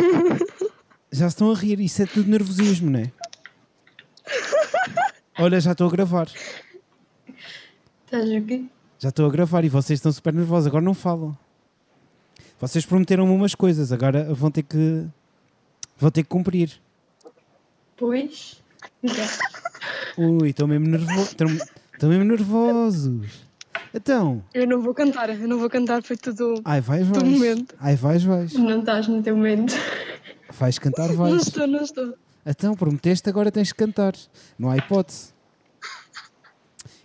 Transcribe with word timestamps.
Já 1.12 1.26
estão 1.26 1.50
a 1.50 1.54
rir, 1.54 1.80
isso 1.80 2.02
é 2.02 2.06
tudo 2.06 2.30
nervosismo, 2.30 2.90
não 2.90 3.00
é? 3.00 3.12
Olha, 5.38 5.60
já 5.60 5.72
estou 5.72 5.88
a 5.88 5.90
gravar. 5.90 6.30
Estás 8.04 8.30
o 8.30 8.44
quê? 8.44 8.64
Já 8.98 9.08
estou 9.08 9.26
a 9.26 9.30
gravar 9.30 9.64
e 9.64 9.68
vocês 9.68 9.98
estão 9.98 10.12
super 10.12 10.32
nervosos, 10.32 10.68
agora 10.68 10.84
não 10.84 10.94
falam. 10.94 11.36
Vocês 12.60 12.84
prometeram-me 12.84 13.32
umas 13.32 13.54
coisas, 13.54 13.90
agora 13.90 14.32
vão 14.34 14.50
ter 14.50 14.62
que. 14.62 15.06
vão 15.98 16.10
ter 16.10 16.22
que 16.22 16.28
cumprir. 16.28 16.80
Pois. 17.96 18.62
Ui, 20.16 20.50
estão 20.50 20.68
mesmo 20.68 20.86
nervosos. 20.86 21.34
Estão 21.92 22.08
mesmo 22.08 22.24
nervosos. 22.24 23.49
Então. 23.92 24.42
Eu 24.54 24.66
não 24.66 24.80
vou 24.80 24.94
cantar, 24.94 25.28
eu 25.30 25.48
não 25.48 25.58
vou 25.58 25.68
cantar, 25.68 26.02
foi 26.02 26.16
tudo. 26.16 26.60
Ai, 26.64 26.80
vais, 26.80 27.06
Do 27.08 27.20
vais. 27.20 27.24
momento. 27.32 27.74
Ai, 27.80 27.96
vais, 27.96 28.22
vais. 28.22 28.52
Não 28.54 28.80
estás 28.80 29.08
no 29.08 29.22
teu 29.22 29.36
momento. 29.36 29.74
Vais 30.58 30.78
cantar, 30.78 31.08
Não 31.08 31.16
vais. 31.16 31.42
estou, 31.46 31.66
não 31.66 31.82
estou. 31.82 32.14
Então, 32.46 32.74
prometeste, 32.74 33.28
agora 33.28 33.50
tens 33.50 33.72
que 33.72 33.78
cantar. 33.78 34.14
Não 34.58 34.70
há 34.70 34.76
hipótese. 34.76 35.32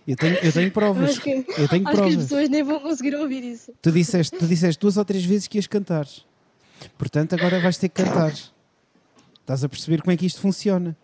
Eu 0.06 0.16
tenho, 0.16 0.36
eu 0.36 0.52
tenho 0.52 0.70
provas. 0.70 1.10
Acho 1.10 1.20
que, 1.20 1.30
Eu 1.30 1.44
tenho 1.44 1.64
acho 1.64 1.68
que 1.68 1.88
as 1.88 1.94
provas. 1.96 2.16
pessoas 2.16 2.48
nem 2.48 2.62
vão 2.62 2.78
conseguir 2.78 3.16
ouvir 3.16 3.42
isso. 3.42 3.72
Tu 3.82 3.90
disseste, 3.90 4.36
tu 4.38 4.46
disseste 4.46 4.80
duas 4.80 4.96
ou 4.96 5.04
três 5.04 5.24
vezes 5.24 5.48
que 5.48 5.58
ias 5.58 5.66
cantar. 5.66 6.06
Portanto, 6.96 7.34
agora 7.34 7.58
vais 7.60 7.76
ter 7.76 7.88
que 7.88 8.02
cantar. 8.04 8.32
Estás 9.40 9.64
a 9.64 9.68
perceber 9.68 10.02
como 10.02 10.12
é 10.12 10.16
que 10.16 10.24
isto 10.26 10.40
funciona? 10.40 10.96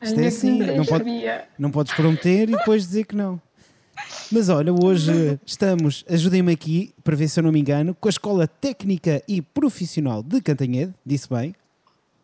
Isto 0.00 0.20
é 0.20 0.26
assim, 0.26 0.58
não 0.58 0.84
pode-. 0.86 1.04
Não 1.58 1.70
podes 1.70 1.92
prometer 1.92 2.48
e 2.48 2.52
depois 2.52 2.86
dizer 2.86 3.04
que 3.04 3.14
não. 3.16 3.40
Mas 4.30 4.48
olha, 4.48 4.72
hoje 4.72 5.38
estamos, 5.46 6.04
ajudem-me 6.08 6.52
aqui, 6.52 6.92
para 7.04 7.14
ver 7.16 7.28
se 7.28 7.38
eu 7.38 7.44
não 7.44 7.52
me 7.52 7.60
engano, 7.60 7.94
com 7.94 8.08
a 8.08 8.10
Escola 8.10 8.46
Técnica 8.48 9.22
e 9.28 9.40
Profissional 9.42 10.22
de 10.22 10.40
Cantanhede, 10.40 10.94
disse 11.04 11.28
bem, 11.28 11.54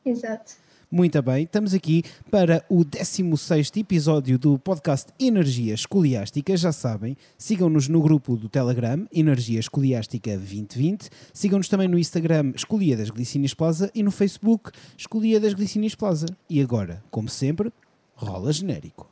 Exato. 0.05 0.53
muito 0.91 1.21
bem. 1.23 1.45
Estamos 1.45 1.75
aqui 1.75 2.03
para 2.31 2.65
o 2.69 2.85
16º 2.85 3.77
episódio 3.79 4.39
do 4.39 4.59
podcast 4.59 5.13
Energia 5.21 5.75
Escoliástica. 5.75 6.57
Já 6.57 6.73
sabem, 6.73 7.17
sigam-nos 7.37 7.87
no 7.87 8.01
grupo 8.01 8.37
do 8.37 8.49
Telegram, 8.49 9.07
Energia 9.13 9.61
Escoliástica 9.61 10.31
2020. 10.37 11.11
Sigam-nos 11.33 11.69
também 11.69 11.87
no 11.87 11.99
Instagram, 11.99 12.53
Escolia 12.57 12.97
das 12.97 13.11
Glicínias 13.11 13.55
Plaza 13.55 13.91
e 13.95 14.03
no 14.03 14.11
Facebook, 14.11 14.71
Escolia 14.97 15.39
das 15.39 15.53
Glicínias 15.55 15.95
Plaza. 15.95 16.27
E 16.49 16.61
agora, 16.63 17.03
como 17.11 17.29
sempre, 17.29 17.71
rola 18.15 18.53
genérico. 18.53 19.10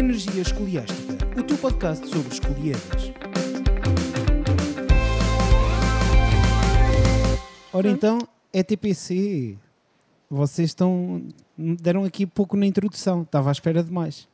Energia 0.00 0.40
Escoliástica, 0.40 1.12
o 1.38 1.42
teu 1.42 1.58
podcast 1.58 2.08
sobre 2.08 2.32
escolhidas. 2.32 3.12
Ora 7.70 7.90
então, 7.90 8.18
ETPC. 8.50 9.58
Vocês 10.30 10.70
estão. 10.70 11.22
deram 11.58 12.04
aqui 12.04 12.24
pouco 12.24 12.56
na 12.56 12.64
introdução. 12.64 13.20
Estava 13.20 13.50
à 13.50 13.52
espera 13.52 13.84
de 13.84 13.92
mais. 13.92 14.26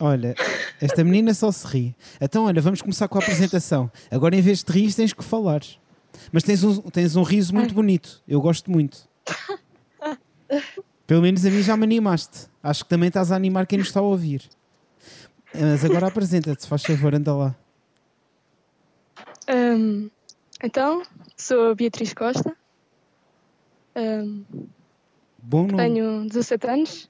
Olha, 0.00 0.34
esta 0.80 1.04
menina 1.04 1.34
só 1.34 1.52
se 1.52 1.66
ri. 1.66 1.96
Então, 2.18 2.46
olha, 2.46 2.62
vamos 2.62 2.80
começar 2.80 3.06
com 3.06 3.18
a 3.18 3.20
apresentação. 3.20 3.92
Agora, 4.10 4.34
em 4.34 4.40
vez 4.40 4.64
de 4.64 4.72
rir, 4.72 4.94
tens 4.94 5.12
que 5.12 5.22
falar. 5.22 5.60
Mas 6.32 6.42
tens 6.42 6.64
um, 6.64 6.80
tens 6.80 7.16
um 7.16 7.22
riso 7.22 7.54
muito 7.54 7.74
bonito. 7.74 8.22
Eu 8.26 8.40
gosto 8.40 8.70
muito. 8.70 9.06
Pelo 11.06 11.22
menos 11.22 11.44
a 11.46 11.50
mim 11.50 11.62
já 11.62 11.76
me 11.76 11.84
animaste. 11.84 12.48
Acho 12.62 12.84
que 12.84 12.90
também 12.90 13.08
estás 13.08 13.30
a 13.30 13.36
animar 13.36 13.66
quem 13.66 13.78
nos 13.78 13.88
está 13.88 14.00
a 14.00 14.02
ouvir. 14.02 14.42
Mas 15.54 15.84
agora 15.84 16.08
apresenta-te, 16.08 16.62
se 16.62 16.68
faz 16.68 16.82
favor, 16.82 17.14
anda 17.14 17.34
lá. 17.34 17.54
Ahm, 19.48 20.10
então, 20.62 21.02
sou 21.36 21.70
a 21.70 21.74
Beatriz 21.74 22.12
Costa. 22.12 22.56
Ahm, 23.94 24.44
Bom 25.42 25.68
nome. 25.68 25.76
tenho 25.76 26.26
17 26.28 26.66
anos 26.68 27.08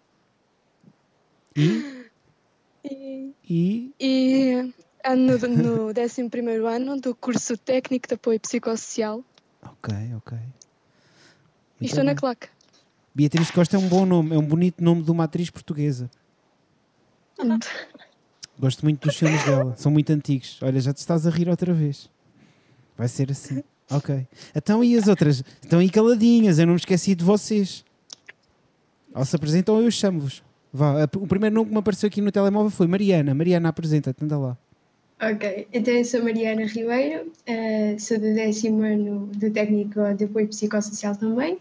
E, 1.57 2.07
e, 2.85 3.33
e 3.49 3.93
e 3.99 4.75
ando 5.05 5.39
no 5.49 5.89
11 5.91 6.29
ano 6.67 7.01
do 7.01 7.15
curso 7.15 7.57
técnico 7.57 8.07
de 8.07 8.15
apoio 8.15 8.39
psicossocial 8.39 9.25
Ok, 9.63 9.95
ok. 10.17 10.37
e 10.37 10.43
Muito 11.81 11.87
estou 11.87 12.05
na 12.05 12.11
bem. 12.13 12.17
claque. 12.21 12.49
Beatriz 13.17 13.51
Costa 13.51 13.77
é 13.77 13.79
um 13.79 13.89
bom 13.89 14.05
nome, 14.05 14.35
é 14.35 14.39
um 14.39 14.45
bonito 14.45 14.85
nome 14.85 15.03
de 15.03 15.11
uma 15.11 15.25
atriz 15.25 15.49
portuguesa. 15.49 16.11
Gosto 18.59 18.85
muito 18.85 19.09
dos 19.09 19.17
filmes 19.17 19.43
dela, 19.43 19.75
são 19.75 19.91
muito 19.91 20.11
antigos. 20.11 20.59
Olha, 20.61 20.79
já 20.79 20.93
te 20.93 20.99
estás 20.99 21.27
a 21.27 21.31
rir 21.31 21.49
outra 21.49 21.73
vez. 21.73 22.11
Vai 22.95 23.09
ser 23.09 23.31
assim. 23.31 23.65
Ok. 23.91 24.27
Então 24.55 24.85
e 24.85 24.95
as 24.99 25.09
outras? 25.09 25.43
Estão 25.63 25.79
aí 25.79 25.89
caladinhas, 25.89 26.59
eu 26.59 26.67
não 26.67 26.75
me 26.75 26.79
esqueci 26.79 27.15
de 27.15 27.25
vocês. 27.25 27.87
Ou 29.15 29.25
se 29.25 29.35
apresentam, 29.35 29.81
eu 29.81 29.91
chamo-vos. 29.91 30.45
Vá, 30.71 31.05
o 31.17 31.27
primeiro 31.27 31.55
nome 31.55 31.69
que 31.69 31.73
me 31.73 31.79
apareceu 31.79 32.09
aqui 32.09 32.21
no 32.21 32.31
telemóvel 32.31 32.71
foi 32.71 32.87
Mariana. 32.87 33.33
Mariana, 33.33 33.71
apresenta-te, 33.71 34.23
anda 34.23 34.37
lá. 34.37 34.59
Ok, 35.23 35.69
então 35.73 35.95
eu 35.95 36.05
sou 36.05 36.23
Mariana 36.23 36.67
Ribeiro, 36.67 37.33
eh, 37.47 37.97
sou 37.99 38.19
do 38.19 38.35
décimo 38.35 38.83
ano 38.83 39.27
do 39.29 39.51
técnico 39.51 40.01
de 40.15 40.25
apoio 40.25 40.49
psicossocial 40.49 41.17
também. 41.17 41.59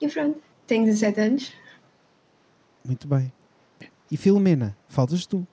E 0.00 0.06
pronto, 0.06 0.45
tenho 0.66 0.84
17 0.84 1.20
anos. 1.20 1.52
Muito 2.84 3.06
bem. 3.08 3.32
E 4.10 4.16
Filomena, 4.16 4.76
faltas 4.88 5.26
tu. 5.26 5.46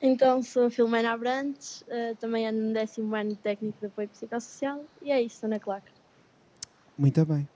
Então, 0.00 0.42
sou 0.42 0.66
a 0.66 0.70
Filomena 0.70 1.12
Abrantes, 1.12 1.82
eh, 1.88 2.14
também 2.20 2.46
ando 2.46 2.60
no 2.60 2.72
décimo 2.74 3.14
ano 3.14 3.30
de 3.30 3.36
técnico 3.36 3.78
de 3.80 3.86
apoio 3.86 4.08
psicossocial 4.08 4.84
e 5.00 5.10
é 5.10 5.20
isso, 5.20 5.36
estou 5.36 5.48
na 5.48 5.58
claque. 5.58 5.90
Muito 6.96 7.24
bem. 7.24 7.48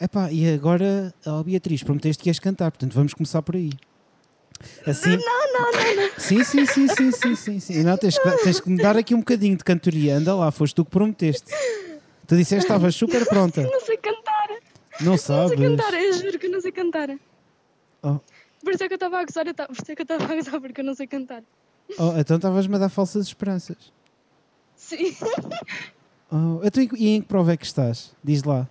Epá, 0.00 0.30
e 0.32 0.52
agora, 0.52 1.14
ó 1.24 1.42
Beatriz, 1.42 1.82
prometeste 1.82 2.22
que 2.22 2.28
ias 2.28 2.40
cantar, 2.40 2.70
portanto 2.72 2.92
vamos 2.94 3.14
começar 3.14 3.42
por 3.42 3.54
aí. 3.54 3.70
Assim... 4.86 5.10
Não, 5.10 5.52
não, 5.52 5.72
não, 5.72 5.96
não. 5.96 6.10
Sim, 6.18 6.42
sim, 6.42 6.66
sim, 6.66 6.88
sim, 6.88 7.12
sim, 7.12 7.34
sim, 7.34 7.60
sim. 7.60 7.82
Não, 7.82 7.96
tens, 7.96 8.18
que, 8.18 8.30
tens 8.42 8.60
que 8.60 8.70
me 8.70 8.82
dar 8.82 8.96
aqui 8.96 9.14
um 9.14 9.18
bocadinho 9.18 9.56
de 9.56 9.62
cantoria. 9.64 10.16
Anda 10.16 10.34
lá, 10.34 10.50
foste 10.50 10.74
tu 10.74 10.84
que 10.84 10.90
prometeste. 10.90 11.52
Tu 12.26 12.36
disseste 12.36 12.66
que 12.66 12.72
estavas 12.72 12.94
super 12.94 13.26
pronta. 13.26 13.62
Não 13.62 13.80
sei 13.80 13.96
cantar, 13.98 14.13
Não 15.00 15.12
não 15.12 15.18
sabes? 15.18 15.58
sei 15.58 15.68
cantar, 15.68 15.94
eu 15.94 16.12
juro 16.12 16.38
que 16.38 16.46
eu 16.46 16.50
não 16.50 16.60
sei 16.60 16.72
cantar. 16.72 17.10
Oh, 18.02 18.18
Por 18.62 18.72
isso 18.74 18.84
é 18.84 18.88
que 18.88 18.94
eu 18.94 18.96
estava 18.96 19.18
a 19.18 19.24
gozar, 19.24 19.46
eu 19.46 19.54
por 19.54 19.72
isso 19.72 19.90
é 19.92 19.94
que 19.94 20.02
eu 20.02 20.04
estava 20.04 20.24
a 20.32 20.36
gozar, 20.36 20.60
porque 20.60 20.80
eu 20.80 20.84
não 20.84 20.94
sei 20.94 21.06
cantar. 21.06 21.42
oh, 21.98 22.12
então 22.18 22.36
estavas-me 22.36 22.74
a 22.76 22.78
dar 22.78 22.88
falsas 22.88 23.26
esperanças. 23.26 23.92
Sim. 24.76 25.14
Oh, 26.30 26.60
então, 26.64 26.82
e 26.96 27.08
em 27.16 27.20
que 27.22 27.28
prova 27.28 27.52
é 27.52 27.56
que 27.56 27.64
estás? 27.64 28.14
Diz 28.22 28.42
lá. 28.42 28.68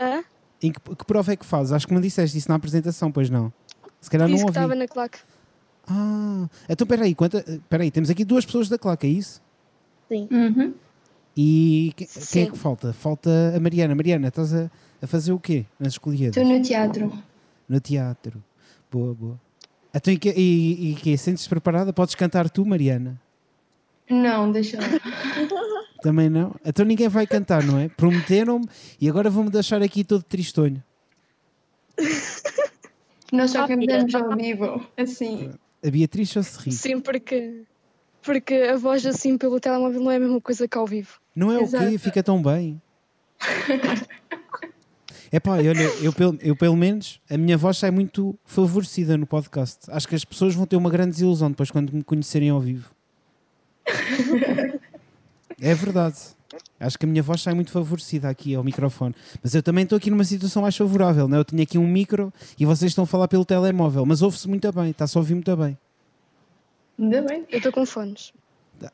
Hã? 0.00 0.22
Em 0.62 0.70
que, 0.72 0.80
que 0.80 1.04
prova 1.04 1.32
é 1.32 1.36
que 1.36 1.44
fazes? 1.44 1.72
Acho 1.72 1.86
que 1.86 1.94
não 1.94 2.00
disseste 2.00 2.36
isso 2.38 2.48
na 2.48 2.54
apresentação, 2.54 3.10
pois 3.10 3.28
não. 3.28 3.52
Se 4.00 4.08
calhar 4.10 4.28
Disse 4.28 4.44
não 4.44 4.52
que 4.52 4.58
ouvi. 4.58 4.58
estava 4.58 4.74
na 4.74 4.86
claque. 4.88 5.18
Ah, 5.88 6.48
então 6.68 6.86
peraí, 6.86 7.14
quanta... 7.14 7.44
peraí, 7.68 7.90
temos 7.90 8.08
aqui 8.10 8.24
duas 8.24 8.44
pessoas 8.46 8.68
da 8.68 8.78
claque, 8.78 9.06
é 9.06 9.10
isso? 9.10 9.42
Sim. 10.08 10.28
Uhum. 10.30 10.74
E 11.36 11.92
que- 11.96 12.06
quem 12.06 12.42
é 12.42 12.46
Sim. 12.46 12.50
que 12.50 12.58
falta? 12.58 12.92
Falta 12.92 13.30
a 13.56 13.60
Mariana. 13.60 13.94
Mariana, 13.94 14.28
estás 14.28 14.52
a, 14.54 14.70
a 15.00 15.06
fazer 15.06 15.32
o 15.32 15.38
quê 15.38 15.64
nas 15.78 15.94
escolhidas? 15.94 16.36
Estou 16.36 16.44
no 16.44 16.62
teatro. 16.62 17.12
No 17.68 17.80
teatro. 17.80 18.42
Boa, 18.90 19.14
boa. 19.14 19.40
Então, 19.94 20.12
e, 20.12 20.18
que, 20.18 20.30
e, 20.30 20.90
e 20.90 20.94
que 20.94 21.16
Sentes-te 21.16 21.48
preparada? 21.48 21.92
Podes 21.92 22.14
cantar 22.14 22.48
tu, 22.50 22.64
Mariana? 22.66 23.20
Não, 24.10 24.50
deixa 24.52 24.78
lá. 24.78 24.86
Também 26.02 26.28
não? 26.28 26.54
Então 26.64 26.84
ninguém 26.84 27.08
vai 27.08 27.26
cantar, 27.26 27.62
não 27.62 27.78
é? 27.78 27.88
Prometeram-me 27.88 28.66
e 29.00 29.08
agora 29.08 29.30
vão-me 29.30 29.50
deixar 29.50 29.80
aqui 29.82 30.02
todo 30.02 30.22
tristonho. 30.22 30.82
Nós 33.32 33.50
só 33.52 33.64
Ah, 33.64 33.68
cantamos 33.68 34.14
ao 34.14 34.36
vivo, 34.36 34.86
assim. 34.96 35.50
A 35.84 35.90
Beatriz 35.90 36.30
só 36.30 36.42
se 36.42 36.58
ri. 36.58 36.72
Sim, 36.72 37.00
porque, 37.00 37.62
porque 38.22 38.54
a 38.54 38.76
voz 38.76 39.06
assim 39.06 39.38
pelo 39.38 39.58
telemóvel 39.60 40.00
não 40.02 40.10
é 40.10 40.16
a 40.16 40.20
mesma 40.20 40.40
coisa 40.40 40.66
que 40.68 40.76
ao 40.76 40.86
vivo. 40.86 41.18
Não 41.34 41.50
é 41.50 41.56
o 41.58 41.60
quê? 41.68 41.76
Exato. 41.76 41.98
Fica 41.98 42.22
tão 42.22 42.42
bem. 42.42 42.80
É 45.34 45.40
pá, 45.40 45.52
olha, 45.52 45.72
eu, 46.02 46.12
pelo- 46.12 46.38
eu 46.42 46.54
pelo 46.54 46.76
menos, 46.76 47.18
a 47.30 47.38
minha 47.38 47.56
voz 47.56 47.78
sai 47.78 47.90
muito 47.90 48.38
favorecida 48.44 49.16
no 49.16 49.26
podcast. 49.26 49.78
Acho 49.90 50.06
que 50.06 50.14
as 50.14 50.26
pessoas 50.26 50.54
vão 50.54 50.66
ter 50.66 50.76
uma 50.76 50.90
grande 50.90 51.12
desilusão 51.12 51.48
depois 51.50 51.70
quando 51.70 51.90
me 51.90 52.02
conhecerem 52.04 52.50
ao 52.50 52.60
vivo. 52.60 52.90
É 55.60 55.74
verdade. 55.74 56.16
Acho 56.80 56.98
que 56.98 57.06
a 57.06 57.08
minha 57.08 57.22
voz 57.22 57.40
sai 57.40 57.54
muito 57.54 57.70
favorecida 57.70 58.28
aqui 58.28 58.54
ao 58.54 58.64
microfone. 58.64 59.14
Mas 59.42 59.54
eu 59.54 59.62
também 59.62 59.84
estou 59.84 59.96
aqui 59.96 60.10
numa 60.10 60.24
situação 60.24 60.60
mais 60.62 60.76
favorável, 60.76 61.28
não 61.28 61.36
é? 61.36 61.40
Eu 61.40 61.44
tenho 61.44 61.62
aqui 61.62 61.78
um 61.78 61.86
micro 61.86 62.32
e 62.58 62.66
vocês 62.66 62.90
estão 62.90 63.04
a 63.04 63.06
falar 63.06 63.28
pelo 63.28 63.44
telemóvel, 63.44 64.04
mas 64.04 64.22
ouve-se 64.22 64.48
muito 64.48 64.70
bem, 64.72 64.90
está-se 64.90 65.16
a 65.16 65.20
ouvir 65.20 65.34
muito 65.34 65.56
bem. 65.56 65.78
Ainda 66.98 67.22
bem. 67.22 67.46
Eu 67.48 67.58
estou 67.58 67.72
com 67.72 67.86
fones. 67.86 68.32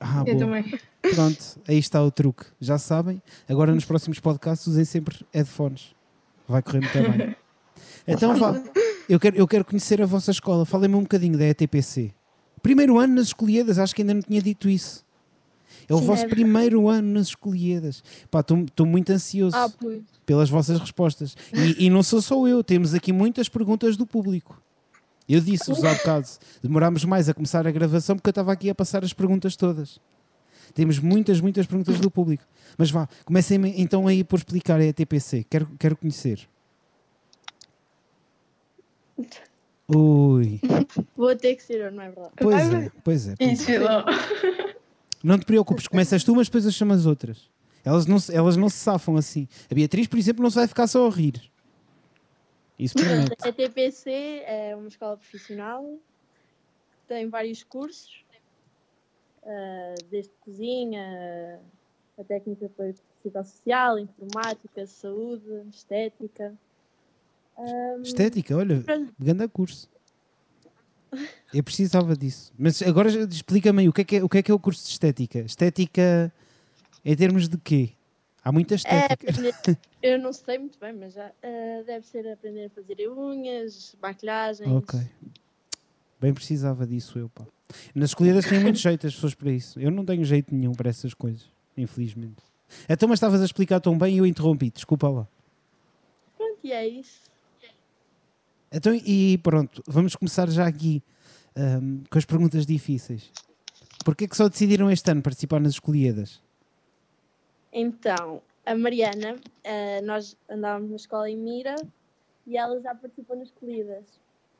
Ah, 0.00 0.22
Eu 0.26 0.36
boa. 0.36 0.38
também. 0.38 0.78
Pronto, 1.14 1.60
aí 1.66 1.78
está 1.78 2.02
o 2.02 2.10
truque. 2.10 2.44
Já 2.60 2.78
sabem, 2.78 3.22
agora 3.48 3.75
nos 3.75 3.84
próximos 3.84 4.20
podcasts 4.20 4.66
usem 4.66 4.84
sempre 4.84 5.16
headphones. 5.32 5.94
Vai 6.46 6.62
correr 6.62 6.80
muito 6.80 7.16
bem. 7.19 7.36
Então 8.10 8.34
vá, 8.36 8.58
eu 9.06 9.20
quero, 9.20 9.36
eu 9.36 9.46
quero 9.46 9.64
conhecer 9.64 10.00
a 10.00 10.06
vossa 10.06 10.30
escola. 10.30 10.64
Falem-me 10.64 10.94
um 10.96 11.02
bocadinho 11.02 11.36
da 11.36 11.44
ETPC. 11.44 12.10
Primeiro 12.62 12.98
ano 12.98 13.16
nas 13.16 13.26
escolhidas, 13.26 13.78
acho 13.78 13.94
que 13.94 14.00
ainda 14.00 14.14
não 14.14 14.22
tinha 14.22 14.40
dito 14.40 14.69
isso. 14.69 15.04
É 15.86 15.94
o 15.94 15.98
Sim, 15.98 16.06
vosso 16.06 16.24
é 16.24 16.28
primeiro 16.28 16.88
ano 16.88 17.12
nas 17.12 17.28
escolhidas. 17.28 18.02
Pá, 18.31 18.40
estou 18.40 18.86
muito 18.86 19.10
ansioso 19.12 19.54
Ah, 19.54 19.70
pelas 20.24 20.48
vossas 20.48 20.81
respostas. 20.81 21.36
E, 21.52 21.84
e 21.86 21.90
não 21.90 22.02
sou 22.02 22.22
só 22.22 22.46
eu, 22.48 22.64
temos 22.64 22.94
aqui 22.94 23.12
muitas 23.12 23.46
perguntas 23.48 23.94
do 23.96 24.06
público. 24.06 24.60
Eu 25.28 25.40
disse-vos 25.40 25.84
há 25.84 25.92
bocado, 25.94 26.26
demorámos 26.62 27.04
mais 27.04 27.28
a 27.28 27.34
começar 27.34 27.66
a 27.66 27.70
gravação 27.70 28.16
porque 28.16 28.28
eu 28.28 28.32
estava 28.32 28.50
aqui 28.52 28.70
a 28.70 28.75
passar 28.75 29.04
as 29.04 29.12
perguntas 29.12 29.56
todas. 29.56 30.00
Temos 30.75 30.98
muitas, 30.98 31.40
muitas 31.40 31.66
perguntas 31.66 31.98
do 32.00 32.10
público. 32.10 32.44
Mas 32.76 32.90
vá, 32.90 33.08
comecem 33.25 33.60
então 33.80 34.06
aí 34.06 34.22
por 34.25 34.38
explicar 34.38 34.80
a 34.80 34.84
ETPC. 34.84 35.44
Quero, 35.50 35.66
quero 35.78 35.96
conhecer. 35.96 36.48
Ui, 39.88 40.60
Vou 41.16 41.34
ter 41.34 41.56
que 41.56 41.62
ser 41.62 41.81
eu, 41.81 41.90
não 41.92 42.02
é 42.02 42.10
verdade? 42.10 42.32
pois 42.36 42.72
é, 42.72 42.90
pois 43.02 43.28
é. 43.28 43.34
Pois 43.36 43.60
é. 43.60 43.64
Filó. 43.64 44.04
Não 45.24 45.38
te 45.38 45.46
preocupes, 45.46 45.88
começas 45.88 46.22
tu, 46.22 46.34
mas 46.36 46.46
depois 46.48 46.66
as 46.66 47.06
outras. 47.06 47.38
Elas 47.84 48.06
não, 48.06 48.19
se- 48.19 48.34
elas 48.34 48.56
não 48.56 48.69
se 48.69 48.76
safam 48.76 49.16
assim. 49.16 49.48
A 49.70 49.74
Beatriz, 49.74 50.06
por 50.06 50.19
exemplo, 50.19 50.42
não 50.42 50.50
se 50.50 50.56
vai 50.56 50.66
ficar 50.69 50.86
só 50.86 51.06
a 51.06 51.10
rir. 51.10 51.40
A 53.42 53.52
TPC 53.52 54.10
é 54.46 54.76
uma 54.76 54.88
escola 54.88 55.16
profissional, 55.16 55.98
tem 57.08 57.28
vários 57.28 57.62
cursos, 57.64 58.25
ah, 59.44 59.94
desde 60.10 60.30
cozinha, 60.40 61.60
a 62.19 62.25
técnica 62.25 62.60
de 62.60 62.66
apoio 62.66 62.94
psicossocial, 63.20 63.98
informática, 63.98 64.86
saúde, 64.86 65.44
estética. 65.70 66.54
Ahm, 67.56 68.02
Estética, 68.02 68.56
olha, 68.56 68.82
grande 69.19 69.48
curso. 69.48 69.88
Eu 71.52 71.64
precisava 71.64 72.14
disso. 72.14 72.52
Mas 72.58 72.82
agora 72.82 73.08
explica-me 73.08 73.82
aí, 73.82 73.88
o 73.88 73.92
que, 73.92 74.02
é 74.02 74.04
que 74.04 74.16
é, 74.16 74.22
o 74.24 74.28
que 74.28 74.38
é 74.38 74.42
que 74.42 74.50
é 74.50 74.54
o 74.54 74.58
curso 74.58 74.84
de 74.84 74.90
estética? 74.90 75.40
Estética 75.40 76.32
em 77.04 77.16
termos 77.16 77.48
de 77.48 77.56
quê? 77.58 77.92
Há 78.48 78.52
muita 78.52 78.72
É, 78.72 78.76
estética. 78.76 79.30
aprender- 79.30 79.78
eu 80.02 80.18
não 80.18 80.32
sei 80.32 80.56
muito 80.58 80.78
bem, 80.78 80.94
mas 80.94 81.12
já 81.12 81.26
ah, 81.42 81.82
deve 81.84 82.06
ser 82.06 82.26
aprender 82.32 82.64
a 82.64 82.70
fazer 82.70 83.06
unhas, 83.10 83.94
maquilhagens. 84.00 84.66
ok. 84.70 85.00
Bem 86.18 86.32
precisava 86.32 86.86
disso 86.86 87.18
eu, 87.18 87.28
pá. 87.28 87.44
Nas 87.94 88.10
escolhidas 88.10 88.46
têm 88.46 88.58
muito 88.60 88.78
jeito 88.78 89.06
as 89.06 89.14
pessoas 89.14 89.34
para 89.34 89.50
isso. 89.52 89.78
Eu 89.78 89.90
não 89.90 90.02
tenho 90.02 90.24
jeito 90.24 90.54
nenhum 90.54 90.72
para 90.72 90.88
essas 90.88 91.12
coisas, 91.12 91.44
infelizmente. 91.76 92.42
Então, 92.88 93.06
mas 93.06 93.18
estavas 93.18 93.42
a 93.42 93.44
explicar 93.44 93.80
tão 93.80 93.98
bem 93.98 94.14
e 94.14 94.18
eu 94.18 94.24
interrompi, 94.26 94.70
desculpa 94.70 95.08
lá. 95.10 95.28
Pronto, 96.36 96.58
e 96.64 96.72
é 96.72 96.88
isso. 96.88 97.20
Então, 98.72 98.94
e 98.94 99.38
pronto, 99.42 99.82
vamos 99.86 100.16
começar 100.16 100.48
já 100.50 100.66
aqui 100.66 101.02
ahm, 101.54 102.02
com 102.10 102.18
as 102.18 102.24
perguntas 102.24 102.64
difíceis. 102.64 103.30
Porquê 104.04 104.24
é 104.24 104.28
que 104.28 104.36
só 104.36 104.48
decidiram 104.48 104.90
este 104.90 105.10
ano 105.10 105.20
participar 105.22 105.60
nas 105.60 105.72
escolhidas? 105.74 106.40
Então, 107.80 108.42
a 108.66 108.75
Mariana, 108.75 109.36
ah, 109.64 110.02
nós 110.02 110.36
andávamos 110.50 110.90
na 110.90 110.96
escola 110.96 111.30
em 111.30 111.36
Mira 111.36 111.76
e 112.44 112.56
ela 112.58 112.80
já 112.80 112.92
participou 112.92 113.36
nas 113.36 113.48
escolhidas. 113.48 114.04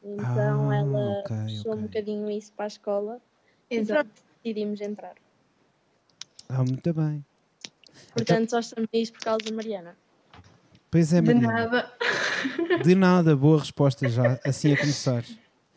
Então 0.05 0.71
Ah, 0.71 0.77
ela 0.77 1.21
ok, 1.21 1.37
puxou 1.47 1.73
um 1.73 1.75
ok. 1.75 1.83
bocadinho 1.89 2.31
isso 2.31 2.53
para 2.53 2.67
a 2.67 2.69
escola 2.69 3.21
e 3.69 3.79
Exato. 3.79 4.05
pronto, 4.05 4.23
decidimos 4.45 4.81
entrar. 4.81 5.15
Ah, 6.49 6.63
muito 6.63 6.95
bem. 6.95 7.25
Portanto, 8.15 8.51
só 8.51 8.61
estamos 8.61 8.89
nisso 8.93 9.13
por 9.15 9.21
causa 9.23 9.45
da 9.45 9.53
Mariana. 9.57 9.97
Pois 10.89 11.13
é, 11.13 11.21
De 11.21 11.35
Mariana. 11.35 11.53
nada. 11.65 11.93
De 12.85 12.95
nada, 12.95 13.37
boa 13.37 13.59
resposta 13.59 14.09
já, 14.09 14.39
assim 14.45 14.73
a 14.73 14.77
começar. 14.79 15.25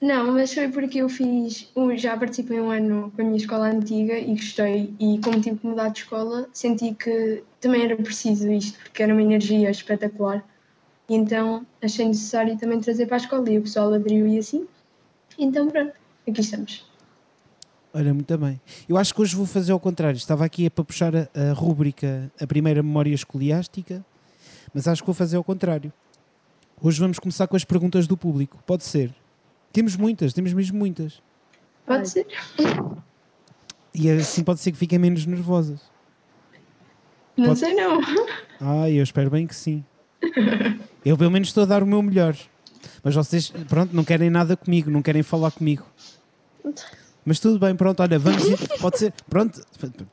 Não, 0.01 0.31
mas 0.31 0.51
foi 0.51 0.67
porque 0.67 0.97
eu 0.97 1.07
fiz. 1.07 1.71
Já 1.95 2.17
participei 2.17 2.59
um 2.59 2.71
ano 2.71 3.13
com 3.15 3.21
a 3.21 3.25
minha 3.25 3.37
escola 3.37 3.67
antiga 3.67 4.17
e 4.17 4.33
gostei. 4.33 4.91
E 4.99 5.19
como 5.19 5.39
tive 5.39 5.59
que 5.59 5.67
mudar 5.67 5.89
de 5.89 5.99
escola, 5.99 6.49
senti 6.51 6.95
que 6.95 7.43
também 7.59 7.83
era 7.83 7.95
preciso 7.95 8.51
isto, 8.51 8.79
porque 8.79 9.03
era 9.03 9.13
uma 9.13 9.21
energia 9.21 9.69
espetacular. 9.69 10.43
E 11.07 11.13
então 11.13 11.63
achei 11.79 12.07
necessário 12.07 12.57
também 12.57 12.79
trazer 12.79 13.05
para 13.05 13.17
a 13.17 13.19
escola 13.19 13.47
e 13.51 13.59
o 13.59 13.61
pessoal 13.61 13.93
aderiu 13.93 14.27
e 14.27 14.39
assim. 14.39 14.67
Então 15.37 15.69
pronto, 15.69 15.93
aqui 16.27 16.41
estamos. 16.41 16.83
Olha, 17.93 18.11
muito 18.11 18.37
bem. 18.39 18.59
Eu 18.89 18.97
acho 18.97 19.13
que 19.13 19.21
hoje 19.21 19.35
vou 19.35 19.45
fazer 19.45 19.71
ao 19.71 19.79
contrário. 19.79 20.17
Estava 20.17 20.43
aqui 20.43 20.67
para 20.67 20.83
puxar 20.83 21.13
a, 21.15 21.29
a 21.35 21.53
rúbrica, 21.53 22.31
a 22.41 22.47
primeira 22.47 22.81
memória 22.81 23.13
escoliástica, 23.13 24.03
mas 24.73 24.87
acho 24.87 25.03
que 25.03 25.05
vou 25.05 25.13
fazer 25.13 25.37
ao 25.37 25.43
contrário. 25.43 25.93
Hoje 26.81 26.99
vamos 26.99 27.19
começar 27.19 27.45
com 27.45 27.55
as 27.55 27.63
perguntas 27.63 28.07
do 28.07 28.17
público. 28.17 28.57
Pode 28.65 28.83
ser. 28.83 29.20
Temos 29.71 29.95
muitas, 29.95 30.33
temos 30.33 30.53
mesmo 30.53 30.77
muitas. 30.77 31.21
Pode 31.85 32.07
ser? 32.09 32.27
E 33.93 34.09
assim 34.09 34.43
pode 34.43 34.59
ser 34.59 34.71
que 34.71 34.77
fiquem 34.77 34.99
menos 34.99 35.25
nervosas. 35.25 35.79
Não 37.37 37.47
Pode- 37.47 37.59
sei 37.59 37.73
não. 37.73 37.99
Ah, 38.59 38.89
eu 38.89 39.03
espero 39.03 39.29
bem 39.29 39.47
que 39.47 39.55
sim. 39.55 39.83
Eu 41.03 41.17
pelo 41.17 41.31
menos 41.31 41.47
estou 41.47 41.63
a 41.63 41.65
dar 41.65 41.81
o 41.83 41.85
meu 41.87 42.01
melhor. 42.01 42.35
Mas 43.03 43.15
vocês, 43.15 43.49
pronto, 43.67 43.95
não 43.95 44.03
querem 44.03 44.29
nada 44.29 44.55
comigo, 44.55 44.89
não 44.89 45.01
querem 45.01 45.23
falar 45.23 45.51
comigo. 45.51 45.83
Mas 47.25 47.39
tudo 47.39 47.59
bem, 47.59 47.75
pronto, 47.75 48.01
olha, 48.01 48.17
vamos. 48.19 48.43
Pode 48.79 48.97
ser. 48.99 49.13
Pronto, 49.29 49.61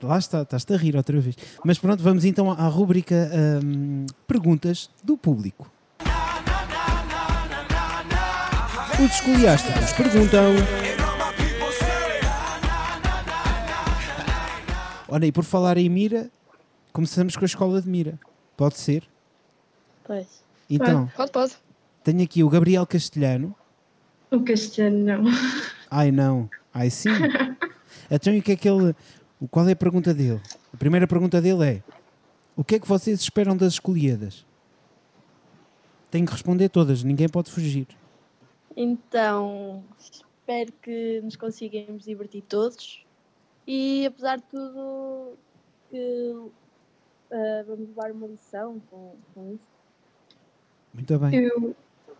lá 0.03 0.19
está, 0.19 0.43
estás-te 0.43 0.73
a 0.75 0.77
rir 0.77 0.97
outra 0.97 1.19
vez. 1.21 1.37
Mas 1.65 1.79
pronto, 1.79 2.03
vamos 2.03 2.25
então 2.25 2.51
à 2.51 2.67
rubrica 2.69 3.31
hum, 3.65 4.07
Perguntas 4.27 4.91
do 5.03 5.17
Público. 5.17 5.71
Os 9.01 9.15
escoliásticos 9.15 9.93
perguntam. 9.93 10.55
Olha, 15.09 15.27
e 15.27 15.33
por 15.33 15.45
falar 15.45 15.79
em 15.79 15.89
Mira, 15.89 16.31
começamos 16.93 17.37
com 17.37 17.45
a 17.45 17.47
escola 17.47 17.81
de 17.81 17.89
Mira. 17.89 18.19
Pode 18.57 18.77
ser? 18.77 19.05
Pois. 20.05 20.27
Então, 20.69 21.11
Pode, 21.17 21.33
pode. 21.33 21.53
tenho 22.05 22.23
aqui 22.23 22.43
o 22.43 22.49
Gabriel 22.49 22.87
Castelhano. 22.87 23.55
O 24.31 24.41
castelhano 24.43 24.99
não. 25.25 25.25
Ai 25.91 26.11
não, 26.11 26.51
ai 26.75 26.91
sim. 26.91 27.09
Então 28.11 28.33
e 28.33 28.39
o 28.39 28.43
que 28.43 28.53
é 28.53 28.57
que 28.57 28.69
ele. 28.69 28.95
o- 29.41 29.49
Qual 29.49 29.67
é 29.69 29.73
a 29.73 29.77
pergunta 29.77 30.15
dele? 30.15 30.41
A 30.73 30.77
primeira 30.79 31.07
pergunta 31.07 31.41
dele 31.43 31.65
é: 31.65 31.83
O 32.57 32.63
que 32.65 32.75
é 32.77 32.79
que 32.79 32.89
vocês 32.89 33.21
esperam 33.21 33.55
das 33.57 33.75
escolhidas? 33.75 34.47
Tenho 36.11 36.25
que 36.27 36.33
responder 36.33 36.69
todas, 36.71 37.03
ninguém 37.03 37.29
pode 37.29 37.51
fugir. 37.51 37.87
Então, 38.81 39.83
espero 39.99 40.73
que 40.81 41.21
nos 41.25 41.35
consigamos 41.35 42.05
divertir 42.05 42.45
todos 42.49 43.05
e, 43.67 44.07
apesar 44.07 44.37
de 44.37 44.45
tudo, 44.45 45.33
que 45.91 46.37
ah, 47.33 47.65
vamos 47.67 47.89
levar 47.89 48.13
uma 48.13 48.29
lição 48.29 48.81
com, 48.89 49.17
com 49.35 49.55
isso. 49.55 49.69
Muito 50.95 51.19
bem. 51.19 51.35
Eu, 51.35 51.75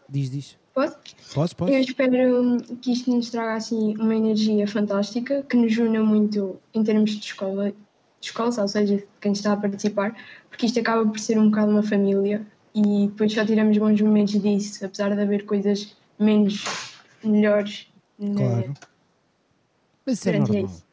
Diz, 0.09 0.31
diz. 0.31 0.59
posso? 0.75 0.97
Podes, 1.33 1.53
Eu 1.53 1.57
podes? 1.57 1.89
espero 1.89 2.57
que 2.83 2.93
isto 2.93 3.15
nos 3.15 3.31
traga 3.31 3.55
assim 3.55 3.97
uma 3.97 4.17
energia 4.17 4.67
fantástica, 4.67 5.45
que 5.45 5.57
nos 5.57 5.79
una 5.79 6.03
muito 6.03 6.59
em 6.75 6.83
termos 6.83 7.13
de 7.13 7.25
escola, 7.25 7.71
de 7.71 8.27
escola, 8.27 8.51
ou 8.63 8.67
seja, 8.67 8.97
de 8.97 9.07
quem 9.21 9.31
está 9.31 9.53
a 9.53 9.57
participar, 9.57 10.17
porque 10.51 10.67
isto 10.67 10.81
acaba 10.81 11.09
por 11.09 11.21
ser 11.21 11.39
um 11.39 11.51
bocado 11.51 11.71
uma 11.71 11.85
família 11.85 12.45
e 12.75 13.07
depois 13.07 13.33
só 13.33 13.47
tiramos 13.47 13.79
bons 13.79 14.01
momentos 14.01 14.43
disso, 14.43 14.85
apesar 14.85 15.15
de 15.15 15.23
haver 15.23 15.47
coisas 15.47 15.97
menos 16.19 16.65
melhores 17.23 17.87
na- 18.19 18.35
Claro. 18.35 18.75
Mas 20.07 20.19
isso 20.19 20.29
é 20.31 20.39
normal. 20.39 20.65
isso. 20.65 20.85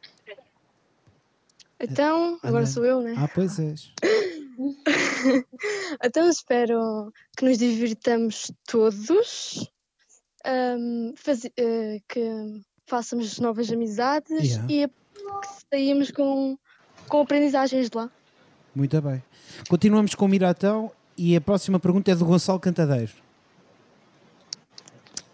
Então, 1.80 2.40
agora 2.42 2.64
Ana. 2.64 2.68
sou 2.68 2.86
eu, 2.86 3.02
né? 3.02 3.14
Ah, 3.18 3.28
pois 3.34 3.60
és. 3.60 3.92
Então 6.04 6.30
espero 6.30 7.12
que 7.36 7.44
nos 7.44 7.58
divirtamos 7.58 8.52
todos, 8.66 9.70
ahm, 10.46 11.14
faze- 11.18 11.52
eh, 11.58 12.00
que 12.08 12.62
façamos 12.88 13.40
novas 13.40 13.70
amizades 13.72 14.30
Yeah. 14.56 14.72
e 14.72 14.88
que 14.88 14.94
saímos 15.70 16.12
com, 16.12 16.58
com 17.10 17.22
aprendizagens 17.22 17.90
de 17.90 17.98
lá. 17.98 18.10
Muito 18.74 19.02
bem. 19.02 19.22
Continuamos 19.68 20.16
com 20.16 20.26
o 20.26 20.28
Miratão 20.30 20.92
e 21.18 21.36
a 21.36 21.42
próxima 21.42 21.80
pergunta 21.80 22.12
é 22.12 22.16
do 22.16 22.26
Gonçalo 22.26 22.60
Cantadeiro. 22.60 23.12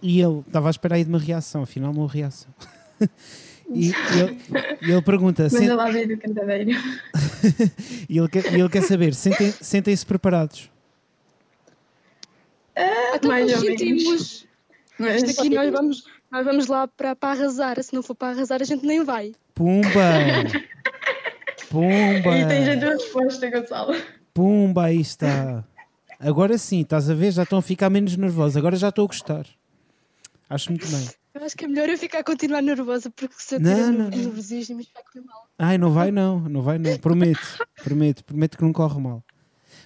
E 0.01 0.19
ele 0.21 0.39
estava 0.47 0.67
à 0.67 0.71
espera 0.71 0.95
aí 0.95 1.03
de 1.03 1.09
uma 1.09 1.19
reação, 1.19 1.61
afinal 1.63 1.93
não 1.93 2.05
reação. 2.07 2.51
e, 3.69 3.89
e 3.89 3.93
ele, 4.19 4.37
e 4.81 4.91
ele 4.91 5.01
pergunta, 5.01 5.43
Mas 5.43 5.53
sen- 5.53 5.69
a 5.69 5.75
lá 5.75 5.89
ver 5.91 6.07
do 6.07 6.17
cantadeiro. 6.17 6.71
e 8.09 8.17
ele 8.17 8.27
quer, 8.29 8.51
e 8.53 8.59
ele 8.59 8.69
quer 8.69 8.81
saber, 8.83 9.13
sentem- 9.13 9.53
sentem-se 9.61 10.05
preparados? 10.05 10.69
Até 13.13 13.27
mais 13.27 13.51
nós 13.51 13.57
ou 13.59 13.65
menos. 13.65 13.79
sentimos. 13.79 14.47
Mas 14.97 15.23
Isto 15.23 15.41
aqui 15.41 15.49
nós 15.49 15.71
vamos, 15.71 16.03
nós 16.31 16.45
vamos 16.45 16.67
lá 16.67 16.87
para, 16.87 17.15
para 17.15 17.39
arrasar. 17.39 17.81
Se 17.83 17.93
não 17.93 18.01
for 18.03 18.15
para 18.15 18.29
arrasar, 18.35 18.61
a 18.61 18.65
gente 18.65 18.85
nem 18.85 19.03
vai. 19.03 19.33
Pumba! 19.53 19.83
Pumba! 21.69 22.33
aí 22.33 22.47
tens 22.47 22.67
a 22.67 22.79
tua 22.79 22.89
resposta, 22.91 23.49
Gonçalo. 23.49 23.95
Pumba, 24.33 24.85
aí 24.85 24.99
está. 24.99 25.63
Agora 26.19 26.57
sim, 26.57 26.81
estás 26.81 27.09
a 27.09 27.13
ver? 27.13 27.31
Já 27.31 27.43
estão 27.43 27.59
a 27.59 27.61
ficar 27.61 27.89
menos 27.89 28.15
nervosos. 28.15 28.57
Agora 28.57 28.75
já 28.75 28.89
estou 28.89 29.05
a 29.05 29.07
gostar. 29.07 29.45
Acho 30.51 30.69
muito 30.69 30.85
bem. 30.87 31.07
Eu 31.33 31.45
acho 31.45 31.55
que 31.55 31.63
é 31.63 31.67
melhor 31.69 31.87
eu 31.87 31.97
ficar 31.97 32.19
a 32.19 32.23
continuar 32.25 32.61
nervosa, 32.61 33.09
porque 33.09 33.33
se 33.37 33.55
eu 33.55 33.59
Não, 33.61 33.73
tiver 33.73 34.09
nervosismo, 34.17 34.81
isto 34.81 34.93
vai 34.93 35.03
correr 35.03 35.25
mal. 35.25 35.47
Ai, 35.57 35.77
não 35.77 35.91
vai 35.91 36.11
não, 36.11 36.41
não 36.41 36.61
vai 36.61 36.77
não. 36.77 36.97
Prometo, 36.97 37.65
prometo, 37.81 38.25
prometo 38.25 38.57
que 38.57 38.63
não 38.63 38.73
corre 38.73 38.99
mal. 38.99 39.23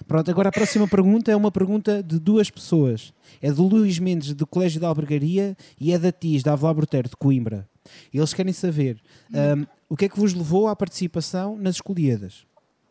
Pronto, 0.08 0.28
agora 0.28 0.48
a 0.48 0.52
próxima 0.52 0.88
pergunta 0.88 1.30
é 1.30 1.36
uma 1.36 1.52
pergunta 1.52 2.02
de 2.02 2.18
duas 2.18 2.50
pessoas. 2.50 3.14
É 3.40 3.52
do 3.52 3.62
Luís 3.62 4.00
Mendes, 4.00 4.34
do 4.34 4.44
Colégio 4.44 4.80
da 4.80 4.88
Albergaria, 4.88 5.56
e 5.80 5.92
é 5.92 5.98
da 5.98 6.10
Tis, 6.10 6.42
da 6.42 6.52
Avelar 6.54 6.74
Brotero, 6.74 7.08
de 7.08 7.16
Coimbra. 7.16 7.68
Eles 8.12 8.34
querem 8.34 8.52
saber 8.52 9.00
ahm, 9.32 9.66
o 9.88 9.96
que 9.96 10.06
é 10.06 10.08
que 10.08 10.18
vos 10.18 10.34
levou 10.34 10.66
à 10.66 10.74
participação 10.74 11.56
nas 11.56 11.76
escolhidas? 11.76 12.44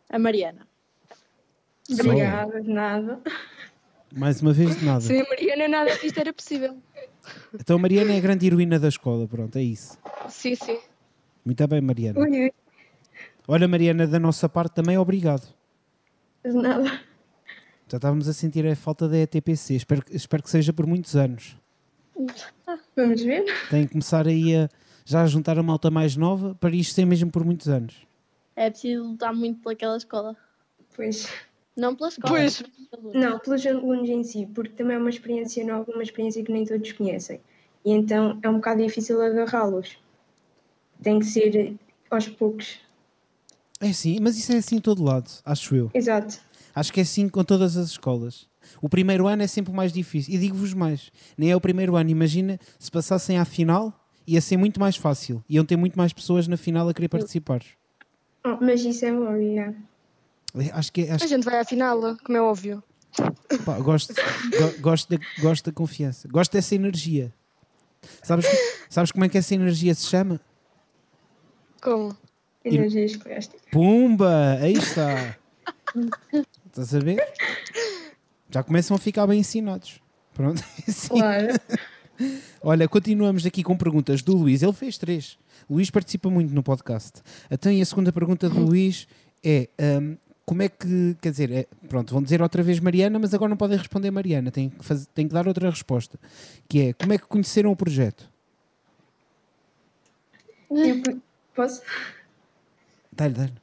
A 0.09 0.17
Mariana. 0.17 0.65
Obrigada, 1.91 2.61
de 2.61 2.71
nada. 2.71 3.21
Mais 4.15 4.41
uma 4.41 4.53
vez, 4.53 4.79
de 4.79 4.85
nada. 4.85 5.01
Sem 5.01 5.19
a 5.19 5.25
Mariana, 5.25 5.67
nada 5.67 5.93
disto 5.97 6.17
era 6.17 6.31
possível. 6.31 6.77
Então, 7.53 7.75
a 7.77 7.79
Mariana 7.79 8.13
é 8.13 8.17
a 8.17 8.21
grande 8.21 8.45
heroína 8.47 8.79
da 8.79 8.87
escola, 8.87 9.27
pronto, 9.27 9.57
é 9.57 9.63
isso. 9.63 9.97
Sim, 10.29 10.55
sim. 10.55 10.79
Muito 11.43 11.67
bem, 11.67 11.81
Mariana. 11.81 12.19
Ui, 12.19 12.29
ui, 12.45 12.51
Olha, 13.47 13.67
Mariana, 13.67 14.07
da 14.07 14.19
nossa 14.19 14.49
parte 14.49 14.73
também, 14.73 14.97
obrigado. 14.97 15.47
de 16.43 16.51
nada. 16.53 17.01
Já 17.87 17.97
estávamos 17.97 18.27
a 18.27 18.33
sentir 18.33 18.65
a 18.65 18.75
falta 18.75 19.07
da 19.07 19.17
ETPC. 19.17 19.75
Espero, 19.75 20.03
espero 20.09 20.41
que 20.41 20.49
seja 20.49 20.73
por 20.73 20.87
muitos 20.87 21.15
anos. 21.15 21.55
Vamos 22.95 23.21
ver? 23.21 23.45
Tem 23.69 23.85
que 23.85 23.91
começar 23.91 24.27
aí 24.27 24.55
a 24.55 24.69
já 25.05 25.21
a 25.21 25.27
juntar 25.27 25.59
a 25.59 25.63
malta 25.63 25.91
mais 25.91 26.15
nova 26.15 26.55
para 26.55 26.75
isto 26.75 26.95
ser 26.95 27.05
mesmo 27.05 27.29
por 27.29 27.45
muitos 27.45 27.67
anos. 27.69 27.95
É 28.55 28.71
preciso 28.71 29.03
lutar 29.03 29.33
muito 29.35 29.61
pelaquela 29.61 29.95
escola. 29.97 30.35
Pois. 30.95 31.29
Não 31.75 31.95
pela 31.95 32.09
escola. 32.09 32.33
Pois. 32.33 32.63
Não, 33.13 33.39
pelos 33.39 33.65
alunos 33.65 34.09
em 34.09 34.23
si, 34.23 34.47
porque 34.53 34.73
também 34.73 34.95
é 34.95 34.99
uma 34.99 35.09
experiência 35.09 35.65
nova, 35.65 35.91
uma 35.91 36.03
experiência 36.03 36.43
que 36.43 36.51
nem 36.51 36.65
todos 36.65 36.91
conhecem. 36.93 37.41
E 37.83 37.91
então 37.91 38.39
é 38.41 38.49
um 38.49 38.55
bocado 38.55 38.81
difícil 38.81 39.21
agarrá-los. 39.21 39.97
Tem 41.01 41.19
que 41.19 41.25
ser 41.25 41.75
aos 42.09 42.27
poucos. 42.27 42.79
É 43.81 43.89
assim, 43.89 44.19
mas 44.21 44.37
isso 44.37 44.53
é 44.53 44.57
assim 44.57 44.77
em 44.77 44.81
todo 44.81 45.03
lado, 45.03 45.29
acho 45.43 45.75
eu. 45.75 45.91
Exato. 45.93 46.39
Acho 46.73 46.93
que 46.93 46.99
é 46.99 47.03
assim 47.03 47.27
com 47.27 47.43
todas 47.43 47.75
as 47.75 47.89
escolas. 47.89 48.47
O 48.81 48.89
primeiro 48.89 49.27
ano 49.27 49.43
é 49.43 49.47
sempre 49.47 49.71
o 49.71 49.75
mais 49.75 49.91
difícil. 49.91 50.33
E 50.33 50.37
digo-vos 50.37 50.73
mais, 50.73 51.11
nem 51.37 51.51
é 51.51 51.55
o 51.55 51.61
primeiro 51.61 51.95
ano. 51.95 52.09
Imagina 52.09 52.59
se 52.79 52.89
passassem 52.89 53.37
à 53.37 53.45
final, 53.45 53.93
ia 54.25 54.41
ser 54.41 54.57
muito 54.57 54.79
mais 54.79 54.95
fácil. 54.95 55.43
Iam 55.49 55.65
ter 55.65 55.75
muito 55.75 55.97
mais 55.97 56.13
pessoas 56.13 56.47
na 56.47 56.57
final 56.57 56.87
a 56.87 56.93
querer 56.93 57.09
participar. 57.09 57.61
Oh, 58.45 58.57
mas 58.61 58.83
isso 58.83 59.05
é 59.05 59.11
bom, 59.11 59.35
yeah. 59.35 59.75
É, 60.57 60.71
Acho 60.71 60.91
que, 60.91 61.09
A 61.09 61.15
acho, 61.15 61.27
gente 61.27 61.43
vai 61.43 61.59
à 61.59 61.65
final, 61.65 61.99
como 62.23 62.37
é 62.37 62.41
óbvio. 62.41 62.83
pá, 63.65 63.77
gosto, 63.79 64.13
go- 64.13 64.81
gosto, 64.81 65.09
da, 65.17 65.23
gosto 65.41 65.65
da 65.65 65.71
confiança. 65.71 66.27
Gosto 66.27 66.53
dessa 66.53 66.75
energia. 66.75 67.33
Sabes, 68.23 68.45
sabes 68.89 69.11
como 69.11 69.25
é 69.25 69.29
que 69.29 69.37
essa 69.37 69.53
energia 69.55 69.93
se 69.95 70.05
chama? 70.05 70.39
Como? 71.81 72.15
Energia 72.63 73.05
escolástica. 73.05 73.59
Pumba! 73.71 74.57
Aí 74.61 74.73
está! 74.73 75.35
Estás 76.65 76.93
a 76.95 76.99
ver? 76.99 77.23
Já 78.49 78.63
começam 78.63 78.95
a 78.95 78.99
ficar 78.99 79.27
bem 79.27 79.39
ensinados. 79.39 79.99
Pronto. 80.33 80.61
é 80.87 80.89
assim. 80.91 81.07
Claro. 81.09 81.47
Olha, 82.61 82.87
continuamos 82.87 83.45
aqui 83.45 83.61
com 83.63 83.77
perguntas 83.77 84.21
do 84.21 84.35
Luís. 84.35 84.61
Ele 84.63 84.73
fez 84.73 84.97
três. 84.97 85.37
O 85.67 85.75
Luís 85.75 85.89
participa 85.89 86.29
muito 86.29 86.53
no 86.53 86.63
podcast. 86.63 87.21
Então, 87.51 87.71
e 87.71 87.81
a 87.81 87.85
segunda 87.85 88.11
pergunta 88.11 88.49
do 88.49 88.59
Luís 88.59 89.07
é: 89.43 89.69
hum, 90.01 90.17
como 90.45 90.61
é 90.61 90.69
que. 90.69 91.15
Quer 91.21 91.31
dizer, 91.31 91.51
é- 91.51 91.67
pronto, 91.89 92.13
vão 92.13 92.21
dizer 92.21 92.41
outra 92.41 92.61
vez 92.61 92.79
Mariana, 92.79 93.17
mas 93.19 93.33
agora 93.33 93.49
não 93.49 93.57
podem 93.57 93.77
responder 93.77 94.11
Mariana. 94.11 94.51
Tem 94.51 94.69
que, 94.69 94.83
faz- 94.85 95.07
tem 95.13 95.27
que 95.27 95.33
dar 95.33 95.47
outra 95.47 95.69
resposta. 95.69 96.19
Que 96.67 96.89
é: 96.89 96.93
como 96.93 97.13
é 97.13 97.17
que 97.17 97.25
conheceram 97.25 97.71
o 97.71 97.75
projeto? 97.75 98.29
Eu 100.69 101.01
posso? 101.53 101.81
Dá-lhe, 103.11 103.33
dá-lhe. 103.33 103.53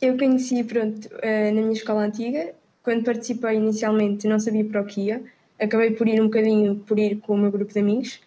Eu 0.00 0.16
conheci, 0.16 0.62
pronto, 0.64 1.08
eh, 1.20 1.50
na 1.50 1.60
minha 1.60 1.72
escola 1.72 2.02
antiga. 2.02 2.54
Quando 2.82 3.04
participei 3.04 3.56
inicialmente 3.56 4.26
não 4.26 4.38
sabia 4.38 4.64
para 4.64 4.80
o 4.80 4.86
que 4.86 5.02
ia. 5.02 5.22
Acabei 5.60 5.90
por 5.90 6.06
ir 6.08 6.20
um 6.22 6.26
bocadinho, 6.26 6.76
por 6.76 6.98
ir 6.98 7.16
com 7.20 7.34
o 7.34 7.38
meu 7.38 7.50
grupo 7.50 7.72
de 7.72 7.80
amigos. 7.80 8.20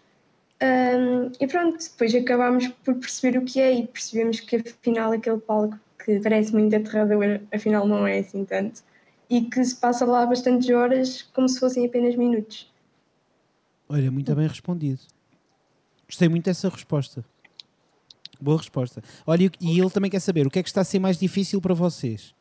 Ahm, 0.60 1.32
e 1.40 1.46
pronto, 1.48 1.78
depois 1.82 2.14
acabámos 2.14 2.68
por 2.84 2.94
perceber 2.96 3.38
o 3.38 3.44
que 3.44 3.60
é 3.60 3.72
e 3.74 3.86
percebemos 3.86 4.38
que 4.38 4.56
afinal 4.56 5.10
aquele 5.12 5.38
palco 5.38 5.76
que 6.04 6.20
parece 6.20 6.52
muito 6.52 6.74
aterrador, 6.74 7.40
afinal 7.52 7.86
não 7.86 8.06
é 8.06 8.18
assim 8.18 8.44
tanto. 8.44 8.82
E 9.30 9.42
que 9.42 9.64
se 9.64 9.76
passa 9.76 10.04
lá 10.04 10.26
bastantes 10.26 10.68
horas 10.68 11.22
como 11.22 11.48
se 11.48 11.58
fossem 11.58 11.86
apenas 11.86 12.16
minutos. 12.16 12.70
Olha, 13.88 14.10
muito 14.10 14.34
bem 14.34 14.46
respondido. 14.46 15.00
Gostei 16.06 16.28
muito 16.28 16.44
dessa 16.44 16.68
resposta. 16.68 17.24
Boa 18.40 18.58
resposta. 18.58 19.02
Olha, 19.26 19.50
e 19.60 19.80
ele 19.80 19.90
também 19.90 20.10
quer 20.10 20.20
saber 20.20 20.46
o 20.46 20.50
que 20.50 20.58
é 20.58 20.62
que 20.62 20.68
está 20.68 20.80
a 20.80 20.84
ser 20.84 20.98
mais 20.98 21.16
difícil 21.16 21.60
para 21.60 21.74
vocês? 21.74 22.34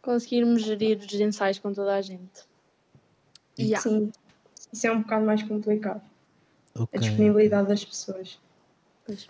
Conseguirmos 0.00 0.62
gerir 0.62 0.98
os 0.98 1.12
ensaios 1.14 1.58
com 1.58 1.72
toda 1.72 1.94
a 1.94 2.00
gente. 2.00 2.44
Yeah. 3.58 3.82
Sim, 3.82 4.12
isso 4.72 4.86
é 4.86 4.92
um 4.92 5.02
bocado 5.02 5.26
mais 5.26 5.42
complicado. 5.42 6.02
Ok. 6.74 6.98
A 6.98 7.02
disponibilidade 7.02 7.68
das 7.68 7.84
pessoas. 7.84 8.38
Pois. 9.06 9.28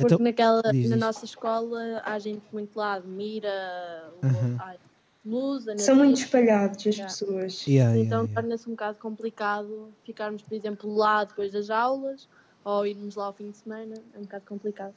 Porque 0.00 0.14
Então, 0.14 0.24
naquela, 0.24 0.62
diz, 0.72 0.88
na 0.88 0.96
diz. 0.96 1.04
nossa 1.04 1.24
escola 1.24 2.02
há 2.04 2.18
gente 2.18 2.42
muito 2.52 2.76
lá, 2.76 2.94
admira, 2.94 4.12
ai, 4.58 4.76
luz, 5.24 5.64
São 5.64 5.72
energia. 5.74 5.94
muito 5.94 6.16
espalhados 6.18 6.78
as 6.86 6.96
Yeah. 6.96 7.04
pessoas. 7.04 7.66
yeah, 7.66 7.92
yeah, 7.92 7.96
Então 8.00 8.20
yeah. 8.24 8.34
torna-se 8.40 8.66
um 8.68 8.72
bocado 8.72 8.98
complicado 8.98 9.92
ficarmos, 10.04 10.42
por 10.42 10.54
exemplo, 10.54 10.94
lá 10.94 11.24
depois 11.24 11.52
das 11.52 11.70
aulas 11.70 12.28
ou 12.64 12.86
irmos 12.86 13.14
lá 13.16 13.26
ao 13.26 13.32
fim 13.32 13.50
de 13.50 13.56
semana. 13.58 13.94
É 14.14 14.18
um 14.18 14.22
bocado 14.22 14.44
complicado. 14.46 14.94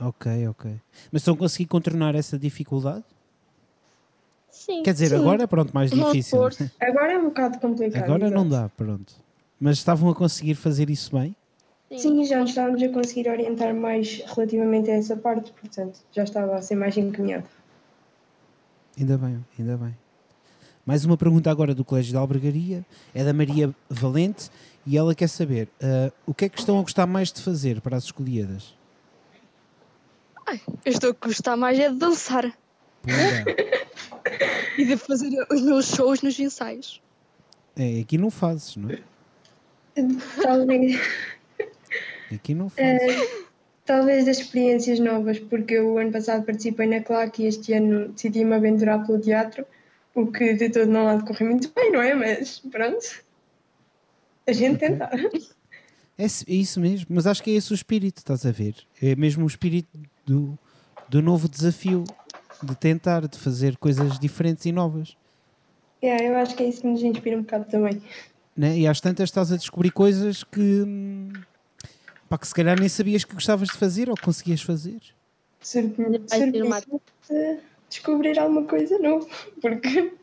Ok, 0.00 0.48
ok. 0.48 0.70
Mas 1.12 1.22
estão 1.22 1.34
a 1.34 1.36
conseguir 1.36 1.66
contornar 1.66 2.14
essa 2.14 2.38
dificuldade? 2.38 3.04
Sim. 4.50 4.82
Quer 4.82 4.92
dizer, 4.92 5.08
Sim. 5.10 5.16
agora 5.16 5.46
pronto, 5.48 5.72
mais 5.72 5.92
Um 5.92 6.04
difícil. 6.04 6.38
Agora 6.80 7.12
é 7.12 7.18
um 7.18 7.24
bocado 7.24 7.58
complicado. 7.58 8.02
Agora 8.04 8.30
não 8.30 8.48
dá, 8.48 8.68
pronto. 8.76 9.14
Mas 9.60 9.78
estavam 9.78 10.10
a 10.10 10.14
conseguir 10.14 10.54
fazer 10.56 10.90
isso 10.90 11.16
bem? 11.16 11.34
Sim. 11.92 11.98
Sim, 11.98 12.24
já 12.24 12.40
nos 12.40 12.50
estávamos 12.50 12.82
a 12.82 12.88
conseguir 12.88 13.28
orientar 13.28 13.74
mais 13.74 14.22
relativamente 14.24 14.90
a 14.90 14.94
essa 14.94 15.14
parte, 15.14 15.52
portanto, 15.52 16.00
já 16.10 16.24
estava 16.24 16.56
a 16.56 16.62
ser 16.62 16.74
mais 16.74 16.96
encaminhado. 16.96 17.44
Ainda 18.98 19.18
bem, 19.18 19.44
ainda 19.58 19.76
bem. 19.76 19.96
Mais 20.86 21.04
uma 21.04 21.16
pergunta 21.16 21.50
agora 21.50 21.74
do 21.74 21.84
Colégio 21.84 22.12
de 22.12 22.16
Albergaria. 22.16 22.84
É 23.14 23.22
da 23.22 23.32
Maria 23.32 23.74
Valente 23.88 24.50
e 24.86 24.96
ela 24.96 25.14
quer 25.14 25.28
saber 25.28 25.68
ah, 25.80 26.10
o 26.26 26.34
que 26.34 26.46
é 26.46 26.48
que 26.48 26.58
estão 26.58 26.78
a 26.78 26.82
gostar 26.82 27.06
mais 27.06 27.30
de 27.30 27.40
fazer 27.42 27.80
para 27.80 27.96
as 27.96 28.04
escolhidas? 28.04 28.74
Eu 30.84 30.92
estou 30.92 31.10
a 31.10 31.26
gostar 31.26 31.56
mais 31.56 31.78
é 31.78 31.88
de 31.88 31.96
dançar 31.96 32.52
Pumba. 33.02 33.16
e 34.78 34.84
de 34.84 34.96
fazer 34.96 35.30
os 35.50 35.62
meus 35.62 35.86
shows 35.86 36.22
nos 36.22 36.38
ensaios. 36.38 37.00
É, 37.76 38.00
aqui 38.00 38.18
não 38.18 38.30
fazes, 38.30 38.76
não 38.76 38.90
é? 38.90 38.98
Talvez, 40.42 41.00
Aqui 42.34 42.54
não 42.54 42.68
fazes. 42.68 43.00
talvez 43.84 44.24
das 44.24 44.38
experiências 44.38 44.98
novas, 44.98 45.38
porque 45.38 45.74
eu 45.74 45.94
o 45.94 45.98
ano 45.98 46.12
passado 46.12 46.44
participei 46.44 46.86
na 46.86 47.00
CLAC 47.00 47.42
e 47.42 47.46
este 47.46 47.72
ano 47.72 48.08
decidi-me 48.08 48.54
aventurar 48.54 49.04
pelo 49.04 49.20
teatro, 49.20 49.66
o 50.14 50.26
que 50.30 50.54
de 50.54 50.70
todo 50.70 50.86
não 50.90 51.08
há 51.08 51.16
de 51.16 51.24
correr 51.24 51.44
muito 51.44 51.72
bem, 51.74 51.90
não 51.92 52.00
é? 52.00 52.14
Mas 52.14 52.60
pronto, 52.60 53.04
a 54.46 54.52
gente 54.52 54.76
Ok. 54.76 54.88
tentar. 54.88 55.12
É, 56.18 56.24
é 56.24 56.54
isso 56.54 56.78
mesmo, 56.80 57.06
mas 57.10 57.26
acho 57.26 57.42
que 57.42 57.50
é 57.50 57.54
esse 57.54 57.72
o 57.72 57.74
espírito, 57.74 58.18
estás 58.18 58.44
a 58.46 58.52
ver? 58.52 58.74
É 59.00 59.16
mesmo 59.16 59.44
o 59.44 59.46
espírito 59.48 59.98
do, 60.26 60.58
do 61.08 61.22
novo 61.22 61.48
desafio, 61.48 62.04
de 62.62 62.76
tentar, 62.76 63.26
de 63.26 63.38
fazer 63.38 63.76
coisas 63.78 64.18
diferentes 64.18 64.64
e 64.66 64.72
novas. 64.72 65.16
Yeah, 66.04 66.22
eu 66.24 66.36
acho 66.36 66.54
que 66.54 66.62
é 66.64 66.68
isso 66.68 66.82
que 66.82 66.86
nos 66.86 67.02
inspira 67.02 67.36
um 67.36 67.42
bocado 67.42 67.64
também. 67.70 68.00
né? 68.56 68.78
E 68.78 68.86
às 68.86 69.00
tantas 69.00 69.30
estás 69.30 69.50
a 69.50 69.56
descobrir 69.56 69.90
coisas 69.90 70.44
que, 70.44 70.60
hum, 70.60 71.28
pá, 72.32 72.38
que 72.38 72.48
se 72.48 72.54
calhar 72.54 72.80
nem 72.80 72.88
sabias 72.88 73.24
que 73.24 73.34
gostavas 73.34 73.68
de 73.68 73.76
fazer 73.76 74.08
ou 74.08 74.16
conseguias 74.16 74.62
fazer. 74.62 75.00
Ser 75.60 75.84
uma- 75.98 76.18
surpreendente 76.26 77.62
descobrir 77.90 78.38
alguma 78.38 78.64
coisa 78.64 78.98
nova, 78.98 79.28
porque 79.60 80.14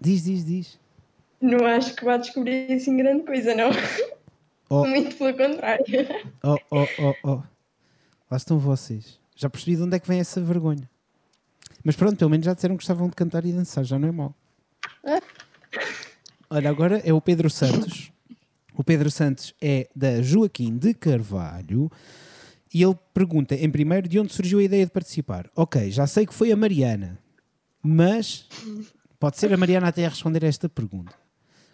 Diz, 0.00 0.22
diz, 0.24 0.44
diz. 0.44 0.80
não 1.40 1.66
acho 1.66 1.96
que 1.96 2.04
vá 2.04 2.16
descobrir 2.16 2.72
assim 2.72 2.96
grande 2.96 3.24
coisa, 3.24 3.54
não. 3.56 3.70
Oh, 4.68 4.86
Muito 4.86 5.16
pelo 5.16 5.36
contrário. 5.36 5.84
oh, 6.44 6.56
oh, 6.70 6.86
oh, 7.00 7.14
oh. 7.24 7.42
Lá 8.30 8.36
estão 8.36 8.56
vocês. 8.58 9.18
Já 9.34 9.50
percebi 9.50 9.76
de 9.76 9.82
onde 9.82 9.96
é 9.96 9.98
que 9.98 10.06
vem 10.06 10.20
essa 10.20 10.40
vergonha. 10.40 10.88
Mas 11.82 11.96
pronto, 11.96 12.16
pelo 12.16 12.30
menos 12.30 12.46
já 12.46 12.54
disseram 12.54 12.76
que 12.76 12.82
gostavam 12.82 13.08
de 13.08 13.16
cantar 13.16 13.44
e 13.44 13.52
dançar, 13.52 13.84
já 13.84 13.98
não 13.98 14.08
é 14.08 14.12
mau. 14.12 14.34
Olha, 16.48 16.70
agora 16.70 16.98
é 17.04 17.12
o 17.12 17.20
Pedro 17.20 17.50
Santos. 17.50 18.12
O 18.80 18.82
Pedro 18.82 19.10
Santos 19.10 19.54
é 19.60 19.90
da 19.94 20.22
Joaquim 20.22 20.78
de 20.78 20.94
Carvalho 20.94 21.92
e 22.72 22.82
ele 22.82 22.96
pergunta, 23.12 23.54
em 23.54 23.70
primeiro, 23.70 24.08
de 24.08 24.18
onde 24.18 24.32
surgiu 24.32 24.58
a 24.58 24.62
ideia 24.62 24.86
de 24.86 24.90
participar. 24.90 25.50
Ok, 25.54 25.90
já 25.90 26.06
sei 26.06 26.24
que 26.24 26.32
foi 26.32 26.50
a 26.50 26.56
Mariana, 26.56 27.18
mas 27.82 28.48
pode 29.18 29.36
ser 29.36 29.52
a 29.52 29.56
Mariana 29.58 29.88
até 29.88 30.06
a 30.06 30.08
responder 30.08 30.46
a 30.46 30.48
esta 30.48 30.66
pergunta. 30.66 31.12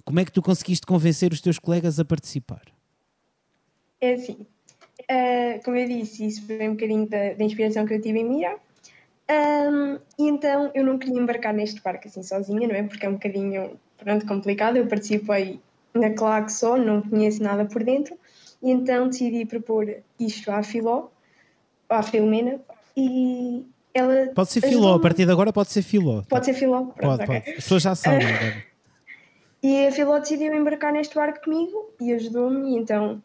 Como 0.05 0.19
é 0.19 0.25
que 0.25 0.33
tu 0.33 0.43
conseguiste 0.43 0.85
convencer 0.85 1.33
os 1.33 1.41
teus 1.41 1.61
colegas 1.61 2.01
a 2.01 2.05
participar? 2.05 2.63
É 4.01 4.15
assim, 4.15 4.45
uh, 5.03 5.63
como 5.65 5.77
eu 5.77 5.87
disse, 5.87 6.27
isso 6.27 6.45
foi 6.45 6.69
um 6.69 6.73
bocadinho 6.73 7.09
da, 7.09 7.35
da 7.35 7.45
inspiração 7.45 7.87
que 7.87 7.95
eu 7.95 8.01
tive 8.01 8.19
em 8.19 8.29
Mira. 8.29 8.59
Um, 9.31 9.95
e 10.19 10.29
então 10.29 10.73
eu 10.75 10.85
não 10.85 10.99
queria 10.99 11.21
embarcar 11.21 11.55
neste 11.55 11.81
parque 11.81 12.09
assim 12.09 12.25
sozinha, 12.25 12.67
não 12.67 12.75
é? 12.75 12.83
Porque 12.83 13.07
é 13.07 13.09
um 13.09 13.13
bocadinho 13.13 13.79
pronto, 13.97 14.27
complicado. 14.27 14.77
Eu 14.77 14.89
participei 14.89 15.61
na 15.97 16.11
claque 16.11 16.53
só, 16.53 16.77
não 16.77 17.03
conheço 17.03 17.43
nada 17.43 17.65
por 17.65 17.83
dentro. 17.83 18.17
E 18.63 18.71
então 18.71 19.09
decidi 19.09 19.45
propor 19.45 19.87
isto 20.19 20.51
à 20.51 20.63
Filó, 20.63 21.09
à 21.89 22.03
Filomena, 22.03 22.61
e 22.97 23.65
ela. 23.93 24.29
Pode 24.35 24.51
ser 24.51 24.61
Filó, 24.61 24.95
a 24.95 25.01
partir 25.01 25.25
de 25.25 25.33
agora 25.33 25.53
pode 25.53 25.71
ser 25.71 25.83
Filó. 25.83 26.23
Pode 26.29 26.47
ser 26.47 26.55
Filó, 26.55 26.87
pronto, 26.87 27.19
pode, 27.19 27.23
okay. 27.23 27.41
pode. 27.41 27.51
As 27.51 27.57
pessoas 27.57 27.83
já 27.83 27.95
sabem. 27.95 28.27
E 29.63 29.87
a 29.87 29.91
Filó 29.91 30.19
decidiu 30.21 30.55
embarcar 30.55 30.93
neste 30.93 31.15
barco 31.15 31.43
comigo 31.43 31.91
e 32.01 32.13
ajudou-me, 32.13 32.71
e 32.71 32.79
então 32.79 33.21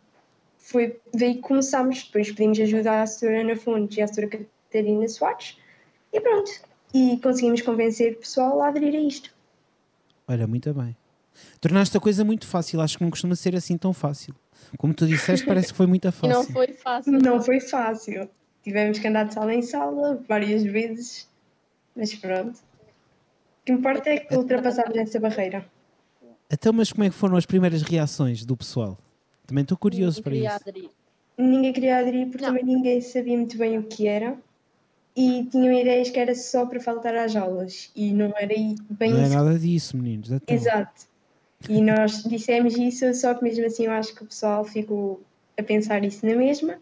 foi 0.57 0.97
daí 1.13 1.35
que 1.35 1.41
começámos. 1.41 2.05
Depois 2.05 2.31
pedimos 2.31 2.59
ajuda 2.59 3.01
à 3.01 3.03
Sra. 3.03 3.41
Ana 3.41 3.55
Fontes 3.55 3.97
e 3.97 4.01
à 4.01 4.05
Sra. 4.05 4.27
Catarina 4.27 5.07
Swatch, 5.07 5.57
e 6.11 6.19
pronto. 6.19 6.49
E 6.93 7.19
conseguimos 7.21 7.61
convencer 7.61 8.13
o 8.13 8.15
pessoal 8.15 8.61
a 8.61 8.69
aderir 8.69 8.95
a 8.95 9.01
isto. 9.01 9.29
Olha, 10.27 10.47
muito 10.47 10.73
bem. 10.73 10.95
Tornaste 11.59 11.95
a 11.95 11.99
coisa 11.99 12.23
muito 12.23 12.47
fácil, 12.47 12.81
acho 12.81 12.97
que 12.97 13.03
não 13.03 13.11
costuma 13.11 13.35
ser 13.35 13.55
assim 13.55 13.77
tão 13.77 13.93
fácil. 13.93 14.33
Como 14.77 14.93
tu 14.93 15.05
disseste, 15.07 15.45
parece 15.45 15.69
que 15.69 15.77
foi 15.77 15.87
muito 15.87 16.09
fácil. 16.11 16.29
Não 16.29 16.43
foi 16.43 16.67
fácil. 16.73 17.11
Não 17.13 17.41
foi 17.41 17.59
fácil. 17.59 18.29
Tivemos 18.63 18.99
que 18.99 19.07
andar 19.07 19.25
de 19.25 19.33
sala 19.33 19.53
em 19.53 19.61
sala 19.61 20.21
várias 20.27 20.63
vezes, 20.63 21.27
mas 21.95 22.13
pronto. 22.13 22.57
O 22.57 23.65
que 23.65 23.71
importa 23.71 24.09
é 24.09 24.17
que 24.17 24.35
ultrapassamos 24.35 24.95
essa 24.95 25.19
barreira. 25.19 25.65
Então, 26.51 26.73
mas 26.73 26.91
como 26.91 27.03
é 27.03 27.09
que 27.09 27.15
foram 27.15 27.37
as 27.37 27.45
primeiras 27.45 27.81
reações 27.81 28.43
do 28.45 28.57
pessoal? 28.57 28.97
Também 29.47 29.63
estou 29.63 29.77
curioso 29.77 30.21
para 30.21 30.35
isso. 30.35 30.47
Aderir. 30.47 30.89
Ninguém 31.37 31.73
queria 31.73 31.97
aderir 31.97 32.27
porque 32.27 32.43
não. 32.43 32.49
também 32.49 32.63
ninguém 32.63 33.01
sabia 33.01 33.37
muito 33.37 33.57
bem 33.57 33.77
o 33.77 33.83
que 33.83 34.07
era 34.07 34.37
e 35.15 35.45
tinham 35.45 35.73
ideias 35.73 36.09
que 36.09 36.19
era 36.19 36.35
só 36.35 36.65
para 36.65 36.79
faltar 36.79 37.15
às 37.15 37.35
aulas 37.35 37.91
e 37.95 38.11
não 38.13 38.33
era 38.37 38.53
bem 38.89 39.13
Não 39.13 39.23
é 39.23 39.29
nada 39.29 39.57
disso, 39.57 39.97
meninos. 39.97 40.31
Então. 40.31 40.55
Exato. 40.55 41.10
E 41.69 41.81
nós 41.81 42.23
dissemos 42.23 42.75
isso, 42.75 43.13
só 43.13 43.33
que 43.33 43.43
mesmo 43.43 43.65
assim 43.65 43.85
eu 43.85 43.91
acho 43.91 44.15
que 44.15 44.23
o 44.23 44.25
pessoal 44.25 44.63
ficou 44.63 45.21
a 45.57 45.63
pensar 45.63 46.03
isso 46.03 46.25
na 46.25 46.35
mesma. 46.35 46.77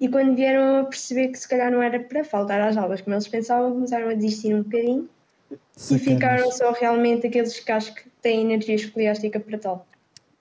E 0.00 0.08
quando 0.08 0.34
vieram 0.34 0.80
a 0.80 0.84
perceber 0.84 1.28
que 1.28 1.38
se 1.38 1.48
calhar 1.48 1.70
não 1.70 1.82
era 1.82 2.00
para 2.00 2.24
faltar 2.24 2.60
às 2.60 2.76
aulas 2.76 3.00
como 3.00 3.14
eles 3.14 3.28
pensavam, 3.28 3.72
começaram 3.72 4.08
a 4.08 4.14
desistir 4.14 4.54
um 4.54 4.62
bocadinho 4.62 5.08
Sacanas. 5.72 5.90
e 5.90 5.98
ficaram 5.98 6.52
só 6.52 6.72
realmente 6.72 7.26
aqueles 7.26 7.58
que 7.58 7.72
acho 7.72 7.94
que 7.94 8.02
têm 8.20 8.40
energia 8.40 8.74
escoliástica 8.74 9.38
para 9.38 9.58
tal, 9.58 9.86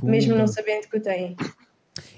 mesmo 0.02 0.36
não 0.36 0.48
sabendo 0.48 0.88
que 0.88 0.98
o 0.98 1.02
têm. 1.02 1.36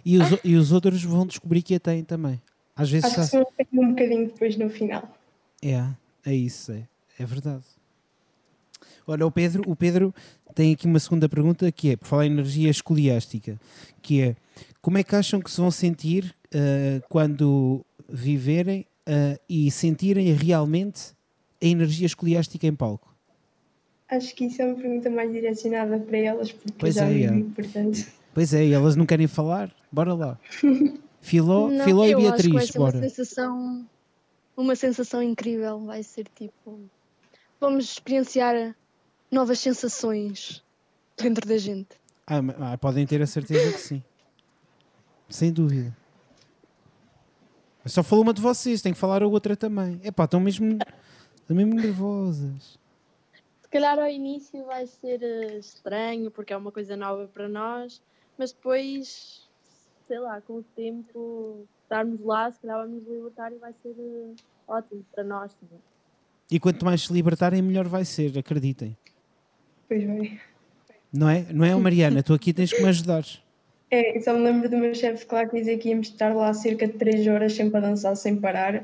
E 0.05 0.17
os, 0.17 0.39
e 0.43 0.55
os 0.55 0.71
outros 0.71 1.03
vão 1.03 1.25
descobrir 1.25 1.61
que 1.61 1.75
a 1.75 1.79
têm 1.79 2.03
também. 2.03 2.41
Às 2.75 2.89
vezes 2.89 3.17
Acho 3.17 3.37
já... 3.37 3.45
que 3.45 3.79
um 3.79 3.89
bocadinho 3.89 4.27
depois 4.27 4.55
no 4.57 4.69
final. 4.69 5.03
É, 5.63 5.83
é 6.25 6.33
isso, 6.33 6.71
é, 6.71 6.87
é 7.19 7.25
verdade. 7.25 7.63
Olha, 9.07 9.25
o 9.25 9.31
Pedro, 9.31 9.63
o 9.67 9.75
Pedro 9.75 10.13
tem 10.55 10.73
aqui 10.73 10.87
uma 10.87 10.99
segunda 10.99 11.27
pergunta 11.27 11.69
que 11.71 11.91
é, 11.91 11.97
por 11.97 12.07
falar 12.07 12.25
em 12.25 12.31
energia 12.31 12.69
escoliástica, 12.69 13.59
que 14.01 14.21
é 14.21 14.35
como 14.81 14.97
é 14.97 15.03
que 15.03 15.15
acham 15.15 15.41
que 15.41 15.51
se 15.51 15.59
vão 15.59 15.69
sentir 15.69 16.33
uh, 16.47 17.03
quando 17.09 17.85
viverem 18.07 18.85
uh, 19.07 19.39
e 19.49 19.69
sentirem 19.69 20.31
realmente 20.31 21.13
a 21.61 21.65
energia 21.65 22.05
escoliástica 22.05 22.65
em 22.65 22.73
palco? 22.73 23.13
Acho 24.07 24.33
que 24.35 24.45
isso 24.45 24.61
é 24.61 24.65
uma 24.65 24.75
pergunta 24.75 25.09
mais 25.09 25.31
direcionada 25.31 25.99
para 25.99 26.17
elas, 26.17 26.51
porque 26.51 26.77
pois 26.77 26.95
já 26.95 27.09
é, 27.09 27.23
é. 27.23 27.43
portanto. 27.55 28.07
Pois 28.33 28.53
é, 28.53 28.69
elas 28.69 28.95
não 28.95 29.05
querem 29.05 29.27
falar? 29.27 29.75
Bora 29.91 30.13
lá. 30.13 30.39
Filó, 31.19 31.69
não, 31.69 31.83
Filó 31.83 32.05
e 32.05 32.15
Beatriz, 32.15 32.69
bora. 32.71 32.97
Uma 32.97 33.09
sensação, 33.09 33.85
uma 34.55 34.75
sensação 34.75 35.23
incrível, 35.23 35.79
vai 35.79 36.03
ser 36.03 36.27
tipo. 36.35 36.79
Vamos 37.59 37.85
experienciar 37.85 38.75
novas 39.35 39.59
sensações 39.59 40.63
dentro 41.17 41.47
da 41.47 41.57
gente. 41.57 41.89
Ah, 42.25 42.39
ah, 42.73 42.77
podem 42.77 43.05
ter 43.05 43.21
a 43.21 43.27
certeza 43.27 43.71
que 43.71 43.79
sim. 43.79 44.03
Sem 45.29 45.51
dúvida. 45.51 45.95
Eu 47.83 47.89
só 47.89 48.01
falou 48.01 48.23
uma 48.23 48.33
de 48.33 48.41
vocês, 48.41 48.81
tem 48.81 48.93
que 48.93 48.99
falar 48.99 49.21
a 49.21 49.27
outra 49.27 49.55
também. 49.55 49.99
É 50.03 50.11
pá, 50.11 50.23
estão 50.23 50.39
mesmo, 50.39 50.79
estão 51.35 51.55
mesmo 51.55 51.75
nervosas. 51.75 52.79
Se 53.61 53.69
calhar 53.69 53.99
ao 53.99 54.09
início 54.09 54.65
vai 54.65 54.87
ser 54.87 55.19
uh, 55.21 55.59
estranho, 55.59 56.31
porque 56.31 56.53
é 56.53 56.57
uma 56.57 56.71
coisa 56.71 56.95
nova 56.95 57.27
para 57.27 57.47
nós, 57.47 58.01
mas 58.37 58.51
depois 58.51 59.45
sei 60.07 60.19
lá, 60.19 60.41
com 60.41 60.59
o 60.59 60.63
tempo, 60.75 61.67
estarmos 61.83 62.21
lá, 62.21 62.51
se 62.51 62.59
calhar 62.59 62.79
vamos 62.79 63.03
nos 63.03 63.07
libertar 63.07 63.51
e 63.51 63.57
vai 63.57 63.73
ser 63.81 63.89
uh, 63.89 64.35
ótimo 64.67 65.05
para 65.13 65.23
nós 65.23 65.53
também. 65.55 65.79
E 66.49 66.59
quanto 66.59 66.85
mais 66.85 67.01
se 67.01 67.13
libertarem, 67.13 67.61
melhor 67.61 67.87
vai 67.87 68.05
ser, 68.05 68.37
acreditem. 68.37 68.95
Pois 69.87 70.03
bem. 70.03 70.39
Não 71.11 71.29
é? 71.29 71.45
Não 71.51 71.65
é, 71.65 71.75
Mariana? 71.75 72.21
tu 72.21 72.33
aqui 72.33 72.53
tens 72.53 72.73
que 72.73 72.81
me 72.81 72.89
ajudar. 72.89 73.23
É, 73.89 74.19
só 74.19 74.33
me 74.33 74.43
lembro 74.43 74.69
do 74.69 74.77
meu 74.77 74.93
chefe 74.93 75.25
claro 75.25 75.49
que 75.49 75.57
dizia 75.57 75.77
que 75.77 75.89
íamos 75.89 76.07
estar 76.07 76.35
lá 76.35 76.53
cerca 76.53 76.87
de 76.87 76.93
3 76.93 77.27
horas 77.27 77.53
sempre 77.53 77.77
a 77.77 77.79
dançar 77.79 78.15
sem 78.15 78.35
parar. 78.35 78.75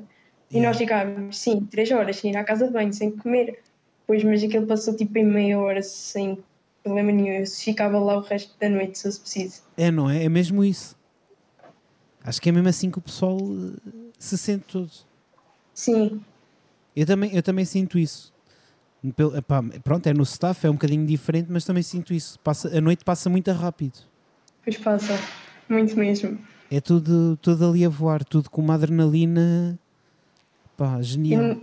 E 0.50 0.58
yeah. 0.58 0.70
nós 0.70 0.78
ficávamos, 0.78 1.38
sim, 1.38 1.66
3 1.66 1.92
horas, 1.92 2.18
sem 2.18 2.32
ir 2.32 2.38
à 2.38 2.44
casa 2.44 2.68
de 2.68 2.74
banho, 2.74 2.94
sem 2.94 3.12
comer. 3.12 3.60
Pois, 4.06 4.24
mas 4.24 4.44
aquilo 4.44 4.68
passou 4.68 4.96
tipo 4.96 5.18
em 5.18 5.26
meia 5.26 5.60
hora 5.60 5.82
sem 5.82 6.38
problema 6.84 7.12
nenhum. 7.12 7.40
Eu 7.40 7.48
ficava 7.48 8.00
lá 8.00 8.18
o 8.18 8.22
resto 8.22 8.54
da 8.60 8.70
noite, 8.70 8.98
se 8.98 9.04
fosse 9.04 9.20
preciso. 9.20 9.62
É, 9.78 9.90
não 9.90 10.10
é? 10.10 10.24
É 10.24 10.30
mesmo 10.30 10.64
isso. 10.64 10.96
Acho 12.24 12.42
que 12.42 12.50
é 12.50 12.52
mesmo 12.52 12.70
assim 12.70 12.92
que 12.92 13.00
o 13.00 13.02
pessoal 13.02 13.38
eh, 13.40 13.92
se 14.20 14.38
sente 14.38 14.66
todo. 14.66 14.92
Sim. 15.74 16.22
Eu 16.96 17.06
também, 17.06 17.34
eu 17.34 17.42
também 17.42 17.66
sinto 17.66 17.98
isso. 17.98 18.31
Epá, 19.36 19.64
pronto, 19.84 20.08
é 20.08 20.14
no 20.14 20.24
staff, 20.24 20.66
é 20.66 20.70
um 20.70 20.74
bocadinho 20.74 21.06
diferente, 21.06 21.48
mas 21.50 21.66
também 21.66 21.82
sinto 21.82 22.14
isso. 22.14 22.40
Passa, 22.40 22.76
a 22.76 22.82
noite 22.82 23.04
passa 23.04 23.30
muito 23.30 23.52
rápido. 23.52 24.00
Pois 24.64 24.78
passa, 24.78 25.20
muito 25.68 25.98
mesmo. 25.98 26.38
É 26.70 26.80
tudo, 26.80 27.38
tudo 27.38 27.70
ali 27.70 27.84
a 27.84 27.90
voar, 27.90 28.24
tudo 28.24 28.50
com 28.50 28.62
uma 28.62 28.76
adrenalina 28.76 29.78
pá, 30.78 31.02
genial. 31.02 31.58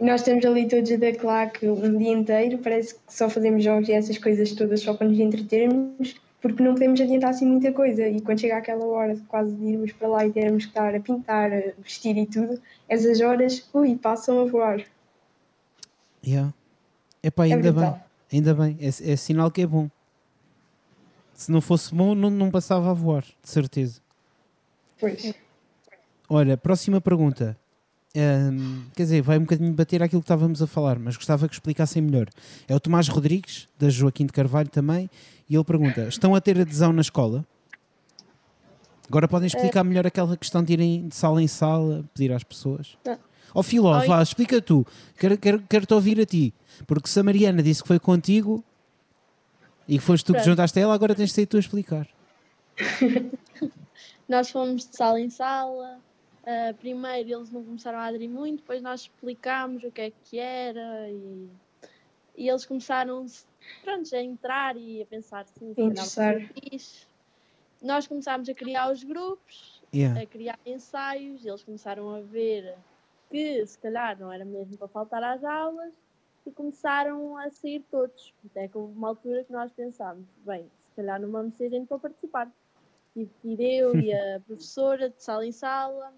E 0.00 0.04
nós 0.04 0.20
estamos 0.20 0.44
ali 0.44 0.68
todos 0.68 0.90
a 0.90 0.96
declarar 0.96 1.50
que 1.50 1.68
um 1.68 1.96
dia 1.96 2.12
inteiro 2.12 2.58
parece 2.58 2.94
que 2.94 3.00
só 3.08 3.30
fazemos 3.30 3.62
jogos 3.62 3.88
e 3.88 3.92
essas 3.92 4.18
coisas 4.18 4.52
todas 4.52 4.80
só 4.80 4.94
para 4.94 5.08
nos 5.08 5.18
entretermos 5.18 6.16
porque 6.44 6.62
não 6.62 6.74
podemos 6.74 7.00
adiantar 7.00 7.30
assim 7.30 7.46
muita 7.46 7.72
coisa. 7.72 8.06
E 8.06 8.20
quando 8.20 8.40
chega 8.40 8.58
aquela 8.58 8.84
hora 8.84 9.14
de 9.14 9.22
quase 9.22 9.54
de 9.54 9.64
irmos 9.64 9.92
para 9.92 10.08
lá 10.08 10.26
e 10.26 10.30
termos 10.30 10.66
que 10.66 10.72
estar 10.72 10.94
a 10.94 11.00
pintar, 11.00 11.50
a 11.50 11.72
vestir 11.82 12.18
e 12.18 12.26
tudo, 12.26 12.60
essas 12.86 13.18
horas, 13.22 13.66
ui, 13.72 13.96
passam 13.96 14.40
a 14.40 14.44
voar. 14.44 14.84
Yeah. 16.22 16.52
Epá, 17.24 17.48
é 17.48 17.54
ainda 17.54 17.72
bem, 17.72 17.94
ainda 18.30 18.54
bem, 18.54 18.76
é, 18.78 18.86
é, 18.86 19.16
sinal 19.16 19.50
que 19.50 19.62
é 19.62 19.66
bom. 19.66 19.88
Se 21.32 21.50
não 21.50 21.62
fosse 21.62 21.94
bom, 21.94 22.14
não, 22.14 22.28
não 22.28 22.50
passava 22.50 22.90
a 22.90 22.92
voar, 22.92 23.22
de 23.22 23.48
certeza. 23.48 24.00
Pois. 25.00 25.34
Olha, 26.28 26.56
próxima 26.58 27.00
pergunta. 27.00 27.56
Um, 28.14 28.84
quer 28.94 29.04
dizer, 29.04 29.22
vai 29.22 29.38
um 29.38 29.40
bocadinho 29.40 29.72
bater 29.72 30.02
aquilo 30.02 30.20
que 30.20 30.26
estávamos 30.26 30.60
a 30.62 30.66
falar, 30.66 30.98
mas 30.98 31.16
gostava 31.16 31.48
que 31.48 31.54
explicassem 31.54 32.02
melhor. 32.02 32.28
É 32.68 32.74
o 32.74 32.78
Tomás 32.78 33.08
Rodrigues, 33.08 33.68
da 33.78 33.88
Joaquim 33.88 34.26
de 34.26 34.32
Carvalho 34.32 34.68
também, 34.68 35.08
e 35.48 35.56
ele 35.56 35.64
pergunta: 35.64 36.02
estão 36.02 36.34
a 36.34 36.40
ter 36.42 36.60
adesão 36.60 36.92
na 36.92 37.00
escola? 37.00 37.44
Agora 39.08 39.26
podem 39.26 39.46
explicar 39.46 39.80
é. 39.80 39.84
melhor 39.84 40.06
aquela 40.06 40.36
questão 40.36 40.62
de 40.62 40.74
irem 40.74 41.08
de 41.08 41.14
sala 41.16 41.42
em 41.42 41.48
sala, 41.48 42.04
pedir 42.14 42.32
às 42.32 42.44
pessoas. 42.44 42.98
Ó 43.54 43.60
oh, 43.60 43.62
Filó, 43.62 43.92
vá, 44.04 44.20
explica 44.20 44.60
tu. 44.60 44.84
Quero, 45.16 45.38
quero, 45.38 45.62
quero 45.62 45.86
ouvir 45.92 46.20
a 46.20 46.26
ti. 46.26 46.52
Porque 46.88 47.08
se 47.08 47.20
a 47.20 47.22
Mariana 47.22 47.62
disse 47.62 47.82
que 47.82 47.88
foi 47.88 48.00
contigo 48.00 48.64
e 49.86 49.96
que 49.96 50.04
foste 50.04 50.24
tu 50.24 50.32
que 50.32 50.42
juntaste 50.42 50.76
a 50.80 50.82
ela, 50.82 50.94
agora 50.94 51.14
tens 51.14 51.28
de 51.28 51.34
ser 51.34 51.46
tu 51.46 51.56
a 51.56 51.60
explicar. 51.60 52.08
Nós 54.28 54.50
fomos 54.50 54.88
de 54.88 54.96
sala 54.96 55.20
em 55.20 55.30
sala. 55.30 56.00
Uh, 56.42 56.74
primeiro 56.74 57.30
eles 57.30 57.50
não 57.50 57.62
começaram 57.62 57.98
a 57.98 58.06
aderir 58.06 58.28
muito, 58.28 58.58
depois 58.58 58.82
nós 58.82 59.02
explicámos 59.02 59.82
o 59.82 59.90
que 59.90 60.00
é 60.02 60.12
que 60.24 60.38
era 60.38 61.08
e, 61.08 61.48
e 62.36 62.50
eles 62.50 62.66
começaram 62.66 63.24
pronto, 63.82 64.14
a 64.14 64.22
entrar 64.22 64.76
e 64.76 65.00
a 65.00 65.06
pensar 65.06 65.46
sim, 65.46 65.74
fixe. 66.52 67.06
Nós 67.80 68.06
começámos 68.06 68.46
a 68.50 68.52
criar 68.52 68.92
os 68.92 69.02
grupos, 69.02 69.82
yeah. 69.94 70.20
a 70.20 70.26
criar 70.26 70.58
ensaios, 70.66 71.46
eles 71.46 71.62
começaram 71.62 72.14
a 72.14 72.20
ver 72.20 72.74
que 73.30 73.66
se 73.66 73.78
calhar 73.78 74.18
não 74.18 74.32
era 74.32 74.44
mesmo 74.44 74.76
para 74.76 74.88
faltar 74.88 75.22
às 75.22 75.42
aulas 75.44 75.92
e 76.46 76.50
começaram 76.50 77.36
a 77.36 77.50
sair 77.50 77.84
todos. 77.90 78.32
Até 78.46 78.68
que 78.68 78.76
houve 78.76 78.96
uma 78.96 79.08
altura 79.08 79.44
que 79.44 79.52
nós 79.52 79.72
pensámos, 79.72 80.26
bem, 80.44 80.70
se 80.90 80.96
calhar 80.96 81.20
não 81.20 81.30
vamos 81.30 81.54
ser 81.54 81.70
gente 81.70 81.86
para 81.86 81.98
participar. 81.98 82.50
Tive 83.12 83.30
que 83.40 83.48
ir 83.48 83.60
eu 83.60 83.96
e 83.96 84.12
a 84.12 84.40
professora 84.46 85.10
de 85.10 85.22
sala 85.22 85.46
em 85.46 85.52
sala, 85.52 86.12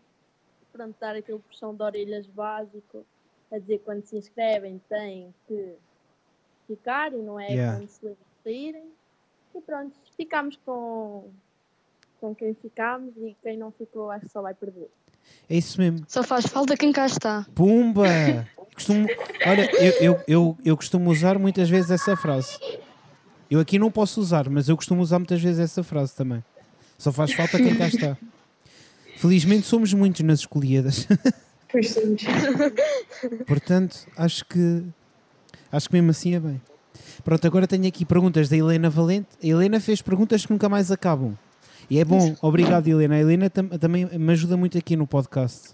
pronto, 0.72 0.96
dar 0.98 1.16
aquele 1.16 1.38
puxão 1.38 1.74
de 1.74 1.82
orelhas 1.82 2.26
básico, 2.26 3.04
a 3.50 3.58
dizer 3.58 3.80
quando 3.84 4.04
se 4.04 4.16
inscrevem 4.16 4.80
têm 4.88 5.34
que 5.46 5.76
ficar 6.66 7.12
e 7.12 7.16
não 7.16 7.38
é 7.38 7.48
yeah. 7.48 7.78
quando 7.78 7.88
se 7.88 8.16
saírem. 8.42 8.90
E 9.54 9.60
pronto, 9.60 9.96
ficámos 10.16 10.56
com, 10.56 11.30
com 12.20 12.34
quem 12.34 12.54
ficámos 12.54 13.16
e 13.16 13.36
quem 13.42 13.56
não 13.56 13.70
ficou 13.70 14.10
acho 14.10 14.26
que 14.26 14.32
só 14.32 14.42
vai 14.42 14.54
perder. 14.54 14.90
É 15.48 15.56
isso 15.56 15.80
mesmo. 15.80 16.04
Só 16.08 16.22
faz 16.22 16.46
falta 16.46 16.76
quem 16.76 16.92
cá 16.92 17.06
está. 17.06 17.46
Pumba! 17.54 18.06
Costumo, 18.74 19.06
olha, 19.46 19.70
eu, 19.82 19.92
eu, 20.00 20.20
eu, 20.28 20.58
eu 20.64 20.76
costumo 20.76 21.10
usar 21.10 21.38
muitas 21.38 21.68
vezes 21.70 21.90
essa 21.90 22.14
frase. 22.14 22.58
Eu 23.50 23.60
aqui 23.60 23.78
não 23.78 23.90
posso 23.90 24.20
usar, 24.20 24.50
mas 24.50 24.68
eu 24.68 24.76
costumo 24.76 25.00
usar 25.00 25.18
muitas 25.18 25.40
vezes 25.40 25.60
essa 25.60 25.82
frase 25.82 26.14
também. 26.14 26.44
Só 26.98 27.10
faz 27.12 27.32
falta 27.32 27.56
quem 27.56 27.74
cá 27.74 27.86
está. 27.86 28.18
Felizmente 29.16 29.66
somos 29.66 29.94
muitos 29.94 30.20
nas 30.22 30.40
escolhidas. 30.40 31.06
Pois 31.68 31.90
somos. 31.90 32.22
Portanto, 33.44 34.06
acho 34.16 34.44
que 34.44 34.84
acho 35.70 35.88
que 35.88 35.94
mesmo 35.96 36.12
assim 36.12 36.36
é 36.36 36.40
bem. 36.40 36.62
Pronto, 37.24 37.44
agora 37.44 37.66
tenho 37.66 37.86
aqui 37.88 38.04
perguntas 38.04 38.48
da 38.48 38.56
Helena 38.56 38.88
Valente. 38.88 39.28
A 39.42 39.46
Helena 39.46 39.80
fez 39.80 40.00
perguntas 40.00 40.46
que 40.46 40.52
nunca 40.52 40.68
mais 40.68 40.92
acabam. 40.92 41.36
E 41.88 41.98
é 41.98 42.04
bom, 42.04 42.34
obrigado 42.42 42.86
Helena. 42.88 43.14
A 43.14 43.18
Helena 43.20 43.48
tam- 43.50 43.68
também 43.68 44.06
me 44.06 44.32
ajuda 44.32 44.56
muito 44.56 44.76
aqui 44.76 44.96
no 44.96 45.06
podcast. 45.06 45.70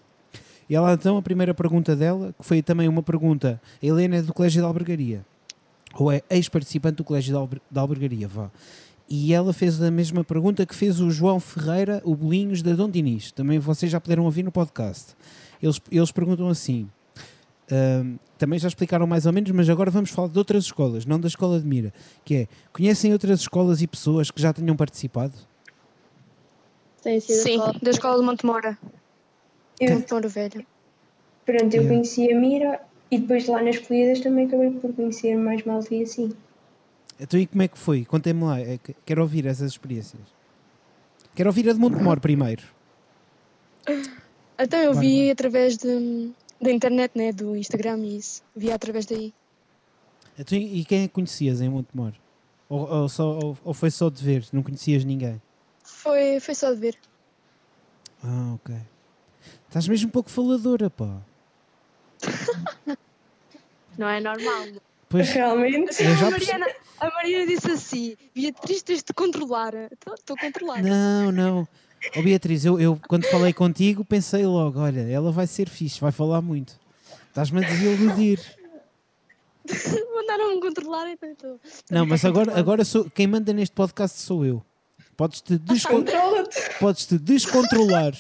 E 0.68 0.75
ela 0.75 0.92
então, 0.92 1.16
a 1.16 1.22
primeira 1.22 1.53
pergunta 1.55 1.94
dela, 1.96 2.35
que 2.38 2.44
foi 2.44 2.62
também 2.62 2.88
uma 2.88 3.03
pergunta, 3.03 3.61
a 3.83 3.87
Helena 3.87 4.16
é 4.16 4.22
do 4.22 4.33
Colégio 4.33 4.61
de 4.62 4.66
Albergaria. 4.66 5.25
Ou 5.94 6.11
é 6.11 6.22
ex-participante 6.31 6.96
do 6.96 7.05
Colégio 7.05 7.33
de 7.33 7.37
Alber- 7.38 7.61
de 7.70 7.79
Albergaria, 7.79 8.29
vá. 8.29 8.51
E 9.09 9.35
ela 9.35 9.53
fez 9.53 9.83
a 9.83 9.90
mesma 9.90 10.25
pergunta 10.25 10.64
que 10.64 10.75
fez 10.75 11.01
o 11.01 11.11
João 11.11 11.38
Ferreira, 11.40 12.01
o 12.05 12.14
Bolinhos 12.14 12.62
da 12.62 12.72
Dom 12.72 12.88
Dinis. 12.88 13.31
Também 13.33 13.59
vocês 13.59 13.90
já 13.92 14.01
puderam 14.01 14.25
ouvir 14.25 14.42
no 14.42 14.51
podcast. 14.53 15.14
Eles, 15.62 15.81
eles 15.90 16.11
perguntam 16.12 16.48
assim: 16.48 16.88
Ahm, 17.70 18.16
também 18.38 18.59
já 18.59 18.68
explicaram 18.68 19.07
mais 19.07 19.27
ou 19.27 19.33
menos, 19.33 19.51
mas 19.51 19.68
agora 19.68 19.90
vamos 19.90 20.11
falar 20.11 20.29
de 20.29 20.38
outras 20.38 20.64
escolas, 20.64 21.05
não 21.05 21.20
da 21.20 21.29
escola 21.29 21.61
de 21.61 21.66
Mira. 21.66 21.92
Que 22.25 22.35
é: 22.35 22.48
conhecem 22.72 23.12
outras 23.12 23.40
escolas 23.40 23.83
e 23.83 23.87
pessoas 23.87 24.31
que 24.31 24.40
já 24.40 24.53
tenham 24.53 24.75
participado? 24.77 25.35
Tem 27.02 27.20
sido 27.20 27.42
Sim, 27.42 27.56
só- 27.58 27.72
da 27.72 27.90
escola 27.90 28.18
de 28.20 28.24
Montemora. 28.24 28.78
Eu, 29.80 29.94
Montemora 29.94 30.28
Velho. 30.28 30.66
pronto, 31.44 31.74
eu 31.74 31.86
conheci 31.88 32.32
a 32.32 32.38
Mira 32.38 32.80
e 33.10 33.18
depois 33.18 33.46
lá 33.46 33.60
nas 33.62 33.76
escolhidas 33.76 34.20
também 34.20 34.46
acabei 34.46 34.70
por 34.70 34.92
conhecer 34.94 35.36
mais 35.36 35.64
malta 35.64 35.94
e 35.94 36.02
assim. 36.02 36.32
Então, 37.18 37.38
e 37.38 37.46
como 37.46 37.62
é 37.62 37.68
que 37.68 37.78
foi? 37.78 38.04
Contem-me 38.04 38.44
lá, 38.44 38.60
é 38.60 38.78
que- 38.78 38.94
quero 39.04 39.22
ouvir 39.22 39.46
essas 39.46 39.70
experiências. 39.72 40.22
Quero 41.34 41.48
ouvir 41.48 41.68
a 41.68 41.72
de 41.72 41.78
Montemor 41.78 42.20
primeiro. 42.20 42.62
Então 44.58 44.78
eu 44.80 44.94
vi 44.94 45.22
vai. 45.22 45.30
através 45.30 45.76
de, 45.76 46.30
da 46.60 46.70
internet, 46.70 47.12
né? 47.16 47.32
Do 47.32 47.56
Instagram 47.56 47.98
e 47.98 48.16
isso. 48.18 48.42
Via 48.54 48.74
através 48.74 49.06
daí. 49.06 49.32
Então, 50.38 50.56
e 50.56 50.84
quem 50.84 51.02
é 51.04 51.08
que 51.08 51.14
conhecias 51.14 51.60
em 51.60 51.68
Montemor? 51.68 52.12
Ou, 52.68 52.88
ou, 52.88 53.08
só, 53.08 53.38
ou, 53.38 53.58
ou 53.64 53.74
foi 53.74 53.90
só 53.90 54.08
de 54.08 54.22
ver? 54.22 54.46
Não 54.52 54.62
conhecias 54.62 55.04
ninguém? 55.04 55.40
Foi, 55.85 56.40
foi 56.40 56.55
só 56.55 56.73
de 56.73 56.81
ver. 56.81 56.99
Ah, 58.23 58.55
ok. 58.55 58.75
Estás 59.66 59.88
mesmo 59.88 60.09
um 60.09 60.11
pouco 60.11 60.31
faladora, 60.31 60.90
pá. 60.90 61.21
Não 63.99 64.09
é 64.09 64.21
normal. 64.21 64.81
Pois, 65.09 65.29
Realmente. 65.31 66.03
eu 66.03 66.16
já 66.16 66.29
a. 66.29 66.31
Mariana, 66.31 66.66
a 67.01 67.11
Mariana 67.11 67.47
disse 67.47 67.71
assim: 67.71 68.16
Beatriz, 68.35 68.83
tens 68.83 69.03
de 69.03 69.12
controlar. 69.12 69.75
Então, 69.75 70.14
Estou 70.14 70.37
a 70.37 70.40
controlar. 70.40 70.83
Não, 70.83 71.31
não. 71.31 71.68
Ó 72.16 72.23
Beatriz, 72.23 72.64
eu, 72.64 72.81
eu 72.81 73.01
quando 73.07 73.25
falei 73.25 73.53
contigo 73.53 74.05
pensei 74.05 74.45
logo, 74.45 74.81
olha, 74.81 75.01
ela 75.03 75.31
vai 75.31 75.47
ser 75.47 75.68
fixe, 75.68 76.01
vai 76.01 76.11
falar 76.11 76.40
muito. 76.40 76.79
Estás-me 77.29 77.64
a 77.64 77.68
desiludir. 77.68 78.40
Mandaram-me 80.14 80.61
controlar, 80.61 81.09
então 81.11 81.31
estou. 81.31 81.61
Não, 81.90 82.05
mas 82.05 82.25
agora, 82.25 82.59
agora 82.59 82.85
sou, 82.85 83.09
quem 83.11 83.27
manda 83.27 83.53
neste 83.53 83.75
podcast 83.75 84.18
sou 84.21 84.45
eu. 84.45 84.64
Podes-te 85.22 85.56
descon 85.56 85.98
Controla-te. 85.98 86.78
podes-te 86.80 87.16
descontrolar. 87.16 88.12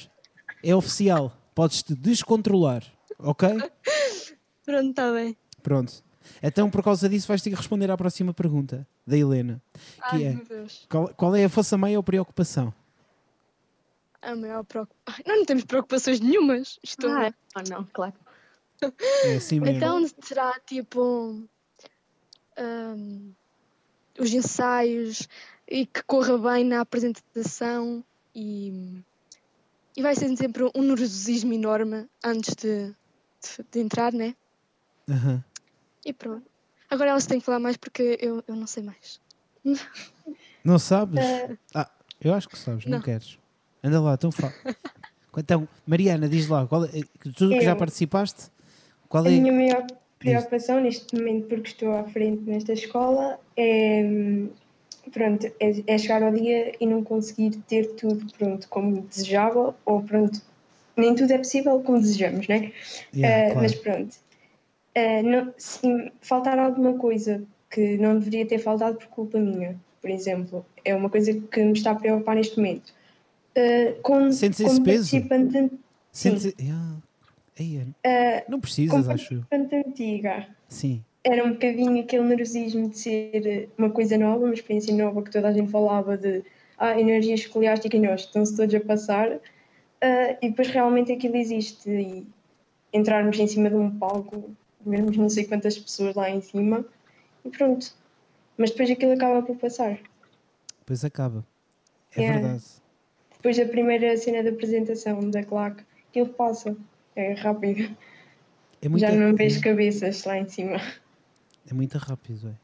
É 0.62 0.72
oficial. 0.72 1.36
Podes-te 1.52 1.96
descontrolar. 1.96 2.84
Ok? 3.18 3.48
Pronto, 4.64 4.90
está 4.90 5.12
bem. 5.12 5.36
Pronto. 5.64 5.92
Então, 6.40 6.70
por 6.70 6.80
causa 6.84 7.08
disso, 7.08 7.26
vais 7.26 7.42
ter 7.42 7.50
que 7.50 7.56
responder 7.56 7.90
à 7.90 7.96
próxima 7.96 8.32
pergunta 8.32 8.86
da 9.04 9.18
Helena. 9.18 9.60
Que 10.10 10.16
Ai, 10.16 10.24
é? 10.26 10.30
meu 10.34 10.44
Deus. 10.44 10.86
Qual, 10.88 11.08
qual 11.16 11.34
é 11.34 11.44
a 11.44 11.48
vossa 11.48 11.76
maior 11.76 12.02
preocupação? 12.02 12.72
A 14.22 14.36
maior 14.36 14.62
preocupação. 14.62 15.24
Nós 15.26 15.38
não 15.38 15.44
temos 15.44 15.64
preocupações 15.64 16.20
nenhumas. 16.20 16.78
Isto 16.84 17.08
Ah, 17.08 17.26
é. 17.26 17.34
não, 17.68 17.78
não, 17.78 17.84
claro. 17.92 18.14
É 19.24 19.34
assim 19.34 19.58
mesmo. 19.58 19.76
Então 19.76 20.06
será 20.22 20.52
tipo 20.64 21.42
hum, 22.56 23.32
os 24.20 24.32
ensaios 24.32 25.28
e 25.72 25.86
que 25.86 26.02
corra 26.02 26.36
bem 26.36 26.64
na 26.64 26.82
apresentação 26.82 28.04
e, 28.34 29.00
e 29.96 30.02
vai 30.02 30.14
ser 30.14 30.36
sempre 30.36 30.64
um 30.74 30.82
nervosismo 30.82 31.54
enorme 31.54 32.06
antes 32.22 32.54
de, 32.54 32.88
de, 32.88 33.64
de 33.70 33.80
entrar, 33.80 34.12
né? 34.12 34.36
Aham. 35.08 35.42
E 36.04 36.12
pronto. 36.12 36.44
Agora 36.90 37.08
elas 37.10 37.24
têm 37.26 37.38
que 37.38 37.46
falar 37.46 37.58
mais 37.58 37.78
porque 37.78 38.18
eu, 38.20 38.44
eu 38.46 38.54
não 38.54 38.66
sei 38.66 38.82
mais. 38.82 39.18
Não 40.64 40.78
sabes? 40.78 41.24
Eh, 41.24 41.56
Ah, 41.74 41.90
eu 42.20 42.32
acho 42.34 42.48
que 42.48 42.56
sabes, 42.56 42.84
não, 42.86 42.98
Não. 42.98 43.02
queres. 43.02 43.36
Anda 43.82 44.00
lá, 44.00 44.14
então 44.14 44.30
fala. 44.30 44.54
Então, 45.36 45.66
Mariana, 45.86 46.28
diz 46.28 46.46
lá, 46.46 46.66
qual 46.66 46.84
é, 46.84 46.90
tudo 47.34 47.56
que 47.56 47.64
já 47.64 47.72
Eu. 47.72 47.76
participaste, 47.76 48.50
qual 49.08 49.24
A 49.24 49.28
é. 49.28 49.30
minha 49.30 49.50
maior 49.52 49.86
preocupação 50.18 50.78
neste 50.80 51.16
momento, 51.16 51.48
porque 51.48 51.68
estou 51.68 51.96
à 51.96 52.04
frente 52.04 52.42
nesta 52.42 52.74
escola, 52.74 53.40
é, 53.56 54.04
hum, 54.04 54.50
pronto, 55.10 55.46
é, 55.60 55.82
é 55.86 55.98
chegar 55.98 56.22
ao 56.22 56.32
dia 56.32 56.74
e 56.80 56.86
não 56.86 57.02
conseguir 57.02 57.56
ter 57.68 57.94
tudo 57.94 58.26
pronto 58.38 58.68
como 58.68 59.02
desejava, 59.02 59.74
ou 59.84 60.02
pronto, 60.02 60.40
nem 60.96 61.14
tudo 61.14 61.32
é 61.32 61.38
possível 61.38 61.80
como 61.80 61.98
desejamos, 62.00 62.46
né? 62.48 62.72
Yeah, 63.14 63.38
Eh, 63.38 63.46
claro. 63.46 63.60
Mas 63.62 63.74
pronto, 63.74 64.16
Eh, 64.94 65.22
não, 65.22 65.54
se 65.56 66.12
faltar 66.20 66.58
alguma 66.58 66.92
coisa 66.98 67.42
que 67.70 67.96
não 67.96 68.18
deveria 68.18 68.44
ter 68.46 68.58
faltado 68.58 68.98
por 68.98 69.06
culpa 69.06 69.38
minha, 69.38 69.74
por 70.02 70.10
exemplo, 70.10 70.66
é 70.84 70.94
uma 70.94 71.08
coisa 71.08 71.32
que 71.32 71.64
me 71.64 71.72
está 71.72 71.92
a 71.92 71.94
preocupar 71.94 72.36
neste 72.36 72.58
momento. 72.58 72.92
Eh, 73.54 73.92
com, 74.02 74.30
Sentes 74.30 74.60
esse 74.60 74.68
como 74.70 74.84
peso? 74.84 75.10
participante, 75.28 75.78
Sentes- 76.12 76.54
Yeah. 76.60 76.96
Ei, 77.58 77.86
eh, 78.04 78.44
não 78.48 78.60
precisas, 78.60 79.00
como 79.06 79.10
acho 79.12 79.34
eu. 79.34 79.42
antiga, 79.50 80.46
Sim. 80.68 81.02
Era 81.24 81.44
um 81.44 81.52
bocadinho 81.52 82.02
aquele 82.02 82.24
nervosismo 82.24 82.88
de 82.88 82.98
ser 82.98 83.68
uma 83.78 83.90
coisa 83.90 84.18
nova, 84.18 84.44
uma 84.44 84.54
experiência 84.54 84.94
nova 84.94 85.22
que 85.22 85.30
toda 85.30 85.48
a 85.48 85.52
gente 85.52 85.70
falava 85.70 86.16
de 86.16 86.42
ah, 86.78 86.98
energia 86.98 87.34
escoliástica 87.34 87.96
e 87.96 88.00
nós 88.00 88.22
estão-se 88.22 88.56
todos 88.56 88.74
a 88.74 88.80
passar 88.80 89.38
ah, 90.00 90.36
e 90.42 90.48
depois 90.48 90.68
realmente 90.68 91.12
aquilo 91.12 91.36
existe 91.36 91.88
e 91.88 92.26
entrarmos 92.92 93.38
em 93.38 93.46
cima 93.46 93.70
de 93.70 93.76
um 93.76 93.90
palco, 93.98 94.50
vermos 94.84 95.16
não 95.16 95.28
sei 95.28 95.44
quantas 95.44 95.78
pessoas 95.78 96.14
lá 96.14 96.28
em 96.28 96.40
cima 96.40 96.84
e 97.44 97.50
pronto. 97.50 97.94
Mas 98.58 98.70
depois 98.70 98.90
aquilo 98.90 99.12
acaba 99.12 99.42
por 99.42 99.56
passar. 99.56 99.98
Depois 100.80 101.04
acaba. 101.04 101.46
É 102.14 102.20
Yeah. 102.20 102.40
verdade. 102.40 102.64
Depois 103.36 103.56
da 103.56 103.64
primeira 103.64 104.16
cena 104.16 104.42
da 104.42 104.50
apresentação 104.50 105.30
da 105.30 105.42
claque, 105.42 105.82
aquilo 106.10 106.28
passa. 106.28 106.76
É 107.16 107.32
rápido. 107.32 107.96
É 108.82 108.98
Já 108.98 109.12
não 109.12 109.34
vejo 109.34 109.60
cabeças 109.60 110.24
lá 110.24 110.38
em 110.38 110.48
cima. 110.48 110.78
É 111.68 111.74
muito 111.74 111.96
rápido, 111.98 112.48
é. 112.48 112.54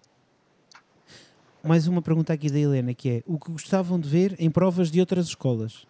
Mais 1.67 1.87
uma 1.89 2.01
pergunta 2.01 2.33
aqui 2.33 2.49
da 2.51 2.59
Helena, 2.59 2.95
que 2.95 3.09
é 3.11 3.23
o 3.27 3.39
que 3.39 3.51
gostavam 3.51 3.99
de 3.99 4.09
ver 4.09 4.37
em 4.39 4.51
provas 4.51 4.91
de 4.91 5.01
outras 5.01 5.27
escolas? 5.27 5.83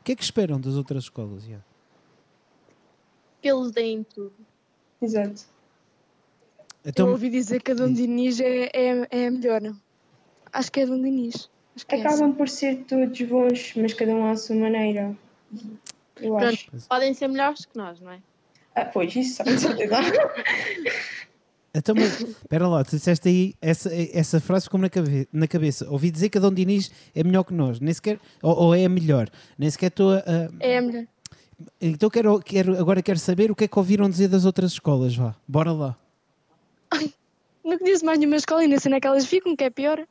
O 0.00 0.04
que 0.04 0.12
é 0.12 0.16
que 0.16 0.22
esperam 0.22 0.58
das 0.60 0.74
outras 0.74 1.04
escolas? 1.04 1.44
yeah? 1.44 1.64
Que 3.42 3.48
eles 3.50 3.70
deem 3.70 4.02
tudo. 4.02 4.32
Exato. 5.00 5.44
Eu 6.82 6.90
Então, 6.90 7.10
ouvi 7.10 7.28
dizer 7.28 7.62
que 7.62 7.72
a 7.72 7.74
Dom 7.74 7.92
Dinis 7.92 8.40
é, 8.40 8.70
é, 8.72 9.06
é 9.10 9.26
a 9.26 9.30
melhor. 9.30 9.60
Acho 10.52 10.72
que 10.72 10.80
é 10.80 10.82
a 10.84 10.86
Dom 10.86 11.02
que 11.02 11.94
é. 11.94 12.00
Acabam 12.00 12.34
por 12.34 12.48
ser 12.48 12.84
todos 12.84 13.20
bons, 13.22 13.74
mas 13.76 13.94
cada 13.94 14.12
um 14.14 14.26
à 14.30 14.36
sua 14.36 14.56
maneira. 14.56 15.16
Eu 16.16 16.36
Pronto. 16.36 16.44
acho. 16.44 16.70
Podem 16.88 17.14
ser 17.14 17.28
melhores 17.28 17.64
que 17.64 17.76
nós, 17.76 18.00
não 18.00 18.10
é? 18.12 18.20
Ah, 18.74 18.84
pois, 18.84 19.14
isso. 19.14 19.42
então 21.74 21.94
mas, 21.94 22.20
espera 22.20 22.66
lá, 22.68 22.82
tu 22.84 22.96
disseste 22.96 23.28
aí, 23.28 23.54
essa, 23.60 23.90
essa 24.12 24.40
frase 24.40 24.64
ficou-me 24.64 24.82
na, 24.82 24.90
cabe- 24.90 25.28
na 25.32 25.46
cabeça. 25.46 25.88
Ouvi 25.90 26.10
dizer 26.10 26.28
que 26.28 26.38
a 26.38 26.40
Dom 26.40 26.52
Dinis 26.52 26.90
é 27.14 27.22
melhor 27.24 27.44
que 27.44 27.54
nós, 27.54 27.78
nem 27.80 27.92
sequer, 27.94 28.18
ou, 28.42 28.56
ou 28.56 28.74
é 28.74 28.84
a 28.84 28.88
melhor, 28.88 29.28
nem 29.58 29.70
sequer 29.70 29.86
estou 29.88 30.12
a, 30.14 30.18
a- 30.18 30.48
É 30.60 30.78
a 30.78 30.82
melhor. 30.82 31.04
Então 31.80 32.08
quero, 32.08 32.38
quero, 32.40 32.78
agora 32.78 33.02
quero 33.02 33.18
saber 33.18 33.50
o 33.50 33.54
que 33.54 33.64
é 33.64 33.68
que 33.68 33.78
ouviram 33.78 34.08
dizer 34.08 34.28
das 34.28 34.44
outras 34.46 34.72
escolas, 34.72 35.14
vá. 35.14 35.34
Bora 35.46 35.72
lá. 35.72 35.96
Não 37.64 37.78
conheço 37.78 38.04
mais 38.04 38.18
nenhuma 38.18 38.36
escola 38.36 38.64
e 38.64 38.66
nem 38.68 38.78
sei 38.78 38.88
onde 38.90 38.96
é 38.96 39.00
que 39.00 39.06
elas 39.06 39.26
ficam, 39.26 39.54
que 39.54 39.64
é 39.64 39.70
pior. 39.70 40.04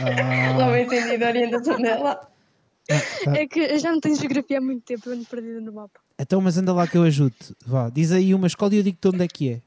Ah, 0.00 0.66
vai 0.68 0.82
entender 0.82 1.24
a 1.24 1.28
orientação 1.28 1.80
dela. 1.80 2.16
tá. 3.24 3.36
É 3.36 3.46
que 3.46 3.60
eu 3.60 3.78
já 3.78 3.90
não 3.92 4.00
tenho 4.00 4.16
geografia 4.16 4.58
há 4.58 4.60
muito 4.60 4.82
tempo, 4.82 5.08
eu 5.08 5.12
ando 5.14 5.24
perdida 5.26 5.60
no 5.60 5.72
mapa. 5.72 6.00
Então, 6.18 6.40
mas 6.40 6.58
anda 6.58 6.72
lá 6.72 6.86
que 6.86 6.98
eu 6.98 7.04
ajudo. 7.04 7.34
Vá, 7.64 7.88
diz 7.88 8.10
aí 8.12 8.34
uma 8.34 8.46
escola 8.48 8.74
e 8.74 8.78
eu 8.78 8.82
digo-te 8.82 9.08
onde 9.08 9.24
é 9.24 9.28
que 9.28 9.50
é. 9.52 9.62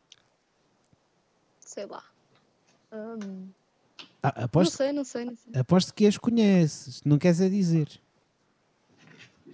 Sei 1.71 1.85
lá. 1.85 2.03
Hum, 2.91 3.47
Ah, 4.21 4.33
Não 4.37 4.43
aposto, 4.43 4.75
sei, 4.75 4.91
não 4.91 5.05
sei, 5.05 5.23
não 5.23 5.35
sei. 5.37 5.53
aposto 5.57 5.93
que 5.93 6.05
as 6.05 6.17
conheces, 6.17 7.01
não 7.05 7.17
queres 7.17 7.39
é 7.39 7.47
dizer. 7.47 7.87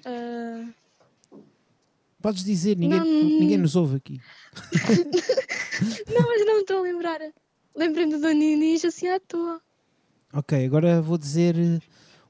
Ah, 0.03 0.65
Podes 2.19 2.43
dizer, 2.43 2.75
ninguém, 2.75 2.99
Não. 2.99 3.39
ninguém 3.39 3.57
nos 3.59 3.75
ouve 3.75 3.97
aqui. 3.97 4.19
não, 6.09 6.27
mas 6.27 6.45
não 6.47 6.55
me 6.55 6.61
estou 6.61 6.79
a 6.79 6.81
lembrar. 6.81 7.19
Lembrei-me 7.75 8.13
do 8.13 8.19
Dona 8.19 8.33
Inês 8.43 8.83
assim 8.83 9.07
à 9.09 9.19
toa. 9.19 9.61
Ok, 10.33 10.65
agora 10.65 10.99
vou 10.99 11.19
dizer 11.19 11.55
eh, 11.55 11.79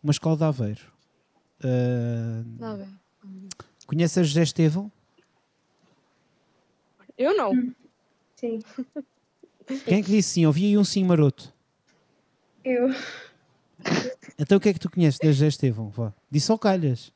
uma 0.03 0.11
escola 0.11 0.35
de 0.35 0.43
Aveiro. 0.43 0.91
Ah, 1.63 2.43
Não, 2.59 2.77
bem. 2.77 2.99
conhece 3.87 4.19
a 4.19 4.23
José 4.23 4.43
Estevão? 4.43 4.91
Eu 7.17 7.37
não. 7.37 7.53
Sim. 8.35 8.59
Quem 9.85 9.99
é 9.99 10.03
que 10.03 10.09
disse 10.11 10.29
sim? 10.29 10.45
Ouvi 10.45 10.65
aí 10.65 10.77
um 10.77 10.83
sim 10.83 11.03
maroto. 11.03 11.53
Eu 12.63 12.93
Então 14.39 14.57
o 14.57 14.61
que 14.61 14.69
é 14.69 14.73
que 14.73 14.79
tu 14.79 14.89
conheces 14.89 15.19
da 15.19 15.27
José 15.31 15.47
Estevão? 15.47 15.89
Vá. 15.89 16.13
Disse 16.31 16.51
ao 16.51 16.57
calhas. 16.57 17.11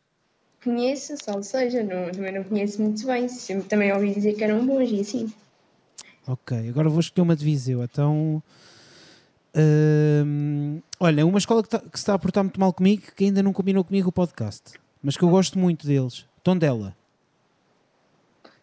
conheço, 0.64 1.16
salvo 1.24 1.44
seja, 1.44 1.84
não, 1.84 2.12
também 2.12 2.34
não 2.34 2.44
conheço 2.44 2.82
muito 2.82 3.06
bem. 3.06 3.28
Sempre 3.30 3.68
também 3.68 3.92
ouvi 3.94 4.14
dizer 4.14 4.34
que 4.34 4.44
eram 4.44 4.66
bons 4.66 4.90
e 4.92 5.00
assim. 5.02 5.34
Ok, 6.28 6.70
agora 6.70 6.90
vou 6.90 7.00
escolher 7.00 7.24
uma 7.24 7.36
de 7.36 7.44
Viseu. 7.44 7.84
Então, 7.84 8.44
hum, 9.56 10.80
olha, 11.00 11.26
uma 11.26 11.38
escola 11.40 11.64
que, 11.64 11.70
tá- 11.70 11.80
que 11.80 11.98
se 11.98 12.04
está 12.04 12.14
a 12.14 12.20
portar 12.20 12.44
muito 12.44 12.60
mal 12.60 12.72
comigo, 12.74 13.04
que 13.16 13.26
ainda 13.26 13.42
não 13.42 13.54
combinou 13.54 13.84
comigo 13.84 14.10
o 14.10 14.12
podcast, 14.12 14.74
mas 15.02 15.18
que 15.18 15.24
eu 15.24 15.30
gosto 15.30 15.58
muito 15.58 15.86
deles. 15.88 16.26
Tondela. 16.44 16.96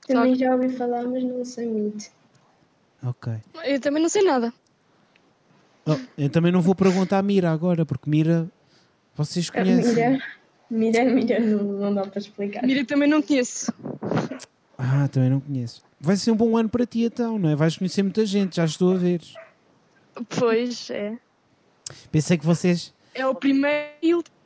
Também 0.07 0.35
já 0.37 0.55
ouvi 0.55 0.71
falar, 0.71 1.03
mas 1.05 1.23
não 1.23 1.45
sei 1.45 1.67
muito. 1.67 2.11
Ok. 3.05 3.33
Eu 3.65 3.81
também 3.81 4.03
não 4.03 4.09
sei 4.09 4.23
nada. 4.23 4.53
Oh, 5.87 5.97
eu 6.19 6.29
também 6.29 6.53
não 6.53 6.61
vou 6.61 6.75
perguntar 6.75 7.19
a 7.19 7.23
Mira 7.23 7.51
agora, 7.51 7.87
porque 7.87 8.11
Mira, 8.11 8.51
vocês 9.15 9.49
Ah, 9.51 9.63
conhecem. 9.63 9.95
Mira, 10.71 11.05
mira, 11.05 11.05
mira, 11.15 11.41
não, 11.41 11.63
não 11.65 11.95
dá 11.95 12.03
para 12.07 12.19
explicar. 12.19 12.63
Mira, 12.67 12.85
também 12.85 13.09
não 13.09 13.23
conheço. 13.23 13.73
Ah, 14.77 15.09
também 15.09 15.31
não 15.31 15.41
conheço. 15.41 15.83
Vai 16.01 16.17
ser 16.17 16.31
um 16.31 16.37
bom 16.37 16.57
ano 16.57 16.69
para 16.69 16.85
ti 16.87 17.05
então, 17.05 17.39
não 17.39 17.49
é? 17.49 17.57
Vais 17.57 17.77
conhecer 17.77 18.03
muita 18.03 18.25
gente, 18.27 18.57
já 18.57 18.65
estou 18.65 18.93
a 18.95 18.97
ver. 18.99 19.21
Pois 20.39 20.91
é. 20.91 21.17
Pensei 22.13 22.37
que 22.37 22.45
vocês. 22.45 22.93
É 23.15 23.27
o 23.27 23.35
primeiro 23.35 23.89
e 24.03 24.15
último. 24.15 24.37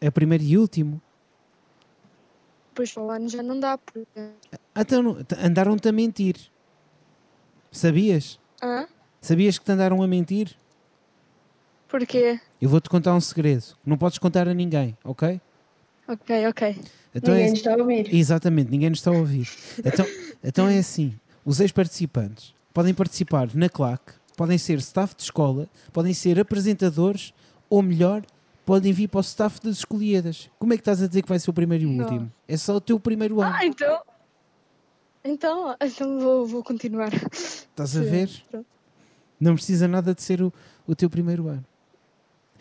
É 0.00 0.08
o 0.08 0.12
primeiro 0.12 0.42
e 0.44 0.56
último. 0.58 1.00
Depois 2.70 2.92
para 2.92 3.02
o 3.02 3.10
ano 3.10 3.28
já 3.28 3.42
não 3.42 3.60
dá. 3.60 3.76
Porque... 3.78 4.08
Ah, 4.74 4.80
Então, 4.80 5.18
andaram-te 5.42 5.88
a 5.88 5.92
mentir. 5.92 6.36
Sabias? 7.74 8.38
Hã? 8.62 8.86
Sabias 9.20 9.58
que 9.58 9.64
te 9.64 9.72
andaram 9.72 10.00
a 10.00 10.06
mentir? 10.06 10.54
Porquê? 11.88 12.40
Eu 12.62 12.68
vou-te 12.68 12.88
contar 12.88 13.14
um 13.14 13.20
segredo. 13.20 13.64
Não 13.84 13.96
podes 13.98 14.18
contar 14.18 14.46
a 14.48 14.54
ninguém, 14.54 14.96
ok? 15.04 15.40
Ok, 16.06 16.46
ok. 16.46 16.76
Então 17.14 17.34
Ninguém 17.34 17.48
é, 17.48 17.50
nos 17.50 17.58
está 17.58 17.74
a 17.74 17.76
ouvir. 17.76 18.14
Exatamente, 18.14 18.70
ninguém 18.70 18.90
nos 18.90 19.00
está 19.00 19.10
a 19.10 19.14
ouvir. 19.14 19.48
Então, 19.84 20.06
então 20.42 20.68
é 20.68 20.78
assim: 20.78 21.14
os 21.44 21.58
ex-participantes 21.60 22.54
podem 22.72 22.94
participar 22.94 23.48
na 23.54 23.68
claque, 23.68 24.12
podem 24.36 24.56
ser 24.58 24.78
staff 24.78 25.14
de 25.16 25.22
escola, 25.22 25.68
podem 25.92 26.14
ser 26.14 26.38
apresentadores, 26.38 27.32
ou 27.68 27.82
melhor, 27.82 28.22
podem 28.64 28.92
vir 28.92 29.08
para 29.08 29.18
o 29.18 29.22
staff 29.22 29.60
das 29.60 29.78
escolhidas. 29.78 30.48
Como 30.60 30.72
é 30.72 30.76
que 30.76 30.80
estás 30.82 31.02
a 31.02 31.08
dizer 31.08 31.22
que 31.22 31.28
vai 31.28 31.38
ser 31.40 31.50
o 31.50 31.54
primeiro 31.54 31.84
e 31.84 31.86
o 31.86 31.90
Não. 31.90 32.04
último? 32.04 32.32
É 32.46 32.56
só 32.56 32.76
o 32.76 32.80
teu 32.80 33.00
primeiro 33.00 33.40
ano. 33.40 33.54
Ah, 33.56 33.66
então. 33.66 34.00
Então, 35.24 35.74
então 35.80 36.20
vou, 36.20 36.46
vou 36.46 36.62
continuar. 36.62 37.10
Estás 37.32 37.96
a 37.96 38.00
ver? 38.02 38.30
pronto. 38.50 38.66
Não 39.40 39.54
precisa 39.54 39.88
nada 39.88 40.14
de 40.14 40.22
ser 40.22 40.42
o, 40.42 40.52
o 40.86 40.94
teu 40.94 41.08
primeiro 41.10 41.48
ano. 41.48 41.64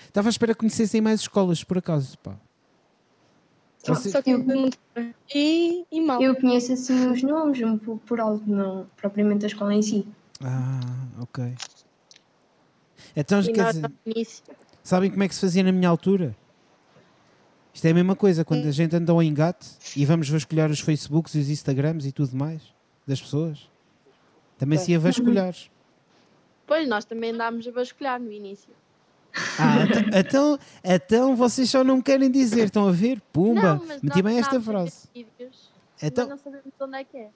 Estava 0.07 0.29
à 0.29 0.31
espera 0.31 0.53
que 0.53 0.59
conhecessem 0.59 1.01
mais 1.01 1.21
escolas, 1.21 1.63
por 1.63 1.77
acaso. 1.77 2.17
Pá. 2.19 2.35
Você- 3.85 4.09
Só 4.11 4.21
que 4.21 4.31
eu 4.31 4.39
muito. 4.43 4.77
E, 5.33 5.85
e 5.91 6.01
mal. 6.01 6.21
Eu 6.21 6.35
conheço 6.35 6.71
assim 6.73 7.07
os 7.11 7.21
nomes, 7.21 7.59
pouco 7.83 7.97
por 8.05 8.19
alto, 8.19 8.49
não 8.49 8.87
propriamente 8.95 9.45
a 9.45 9.47
escola 9.47 9.73
em 9.73 9.81
si. 9.81 10.07
Ah, 10.41 10.79
ok. 11.19 11.53
Então, 13.15 13.41
E 13.41 13.51
quer 13.51 13.73
dizer, 13.73 13.91
sabem 14.83 15.11
como 15.11 15.23
é 15.23 15.27
que 15.27 15.35
se 15.35 15.41
fazia 15.41 15.63
na 15.63 15.71
minha 15.71 15.89
altura? 15.89 16.35
Isto 17.73 17.85
é 17.85 17.91
a 17.91 17.93
mesma 17.93 18.15
coisa, 18.15 18.45
quando 18.45 18.67
a 18.67 18.71
gente 18.71 18.95
anda 18.95 19.11
ao 19.11 19.21
engate 19.23 19.67
e 19.95 20.05
vamos 20.05 20.29
vasculhar 20.29 20.69
os 20.69 20.79
Facebooks 20.79 21.33
e 21.35 21.39
os 21.39 21.49
Instagrams 21.49 22.05
e 22.05 22.11
tudo 22.11 22.35
mais 22.35 22.61
das 23.07 23.19
pessoas. 23.21 23.67
Também 24.57 24.77
se 24.77 24.91
ia 24.91 24.99
vasculhar. 24.99 25.53
Pois, 26.65 26.87
nós 26.87 27.03
também 27.03 27.31
andámos 27.31 27.67
a 27.67 27.71
vasculhar 27.71 28.19
no 28.21 28.31
início. 28.31 28.69
Ah, 29.59 30.17
então- 30.17 30.57
então, 30.81 31.35
vocês 31.35 31.69
só 31.69 31.83
não 31.83 32.01
querem 32.01 32.31
dizer, 32.31 32.65
estão 32.65 32.87
a 32.87 32.91
ver? 32.91 33.19
Pumba, 33.33 33.75
não, 33.75 33.85
meti 34.01 34.21
bem 34.21 34.39
esta 34.39 34.59
frase. 34.61 35.09
Vídeos, 35.13 35.69
Então, 36.01 36.29
mas 36.29 36.37
não 36.37 36.43
sabemos 36.43 36.73
onde 36.79 36.97
é 36.97 37.03
que 37.03 37.17
é. 37.17 37.29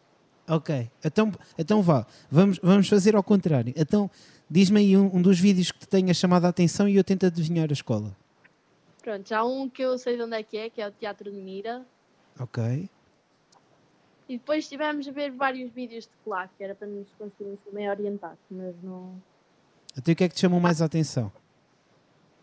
Ok, 0.47 0.89
então, 1.04 1.32
então 1.58 1.82
vá, 1.82 2.06
vamos, 2.32 2.58
vamos 2.63 2.88
fazer 2.88 3.17
ao 3.17 3.21
contrário. 3.23 3.73
Então, 3.76 4.10
diz-me 4.50 4.80
aí 4.80 4.95
um, 4.95 5.13
um 5.17 5.21
dos 5.21 5.38
vídeos 5.39 5.71
que 5.73 5.80
te 5.80 5.88
tenha 5.89 6.13
chamado 6.13 6.45
a 6.45 6.50
atenção 6.50 6.88
e 6.88 6.95
eu 6.95 7.04
tento 7.04 7.26
adivinhar 7.26 7.67
a 7.69 7.73
escola. 7.73 8.15
Pronto, 9.08 9.30
já 9.30 9.39
há 9.39 9.46
um 9.46 9.70
que 9.70 9.82
eu 9.82 9.98
sei 9.98 10.17
de 10.17 10.24
onde 10.24 10.36
é 10.36 10.43
que 10.43 10.58
é, 10.58 10.70
que 10.70 10.82
é 10.82 10.88
o 10.89 10.91
Teatro 10.91 11.32
de 11.32 11.38
Mira. 11.38 11.86
Ok, 12.38 12.89
E 14.28 14.38
depois 14.38 14.65
estivemos 14.65 15.08
a 15.08 15.12
ver 15.13 15.32
vários 15.32 15.72
vídeos 15.72 16.04
de 16.04 16.12
claque, 16.26 16.54
que 16.58 16.63
era 16.65 16.76
para 16.76 16.89
nos 16.89 17.08
conseguirmos 17.17 17.58
também 17.63 17.89
orientar, 17.89 18.36
mas 18.52 18.76
não. 18.84 19.15
então 19.98 20.12
o 20.12 20.15
que 20.15 20.26
é 20.26 20.28
que 20.28 20.36
te 20.36 20.41
chamou 20.41 20.60
mais 20.60 20.82
a 20.82 20.86
atenção? 20.88 21.32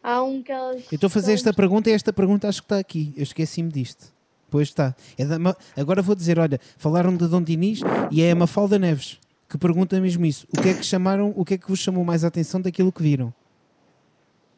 Há 0.02 0.22
um 0.22 0.42
que 0.42 0.50
elas. 0.50 0.90
Eu 0.90 0.94
estou 0.94 1.08
a 1.08 1.10
fazer 1.10 1.34
esta 1.34 1.52
pergunta 1.52 1.90
e 1.90 1.92
esta 1.92 2.14
pergunta 2.14 2.48
acho 2.48 2.62
que 2.62 2.64
está 2.64 2.78
aqui. 2.78 3.12
Eu 3.14 3.24
esqueci-me 3.24 3.70
disto. 3.70 4.10
Pois 4.48 4.68
está. 4.68 4.96
É 5.18 5.26
da 5.26 5.36
Agora 5.76 6.00
vou 6.00 6.14
dizer: 6.14 6.38
olha, 6.38 6.58
falaram 6.78 7.14
de 7.14 7.28
Dom 7.28 7.42
Dinis 7.42 7.80
e 8.10 8.22
é 8.22 8.30
a 8.30 8.34
Mafalda 8.34 8.78
Neves 8.78 9.20
que 9.50 9.58
pergunta 9.58 10.00
mesmo 10.00 10.24
isso. 10.24 10.46
O 10.50 10.62
que 10.62 10.70
é 10.70 10.74
que 10.74 10.82
chamaram, 10.82 11.30
o 11.36 11.44
que 11.44 11.54
é 11.54 11.58
que 11.58 11.68
vos 11.68 11.78
chamou 11.78 12.02
mais 12.04 12.24
a 12.24 12.28
atenção 12.28 12.58
daquilo 12.58 12.90
que 12.90 13.02
viram? 13.02 13.34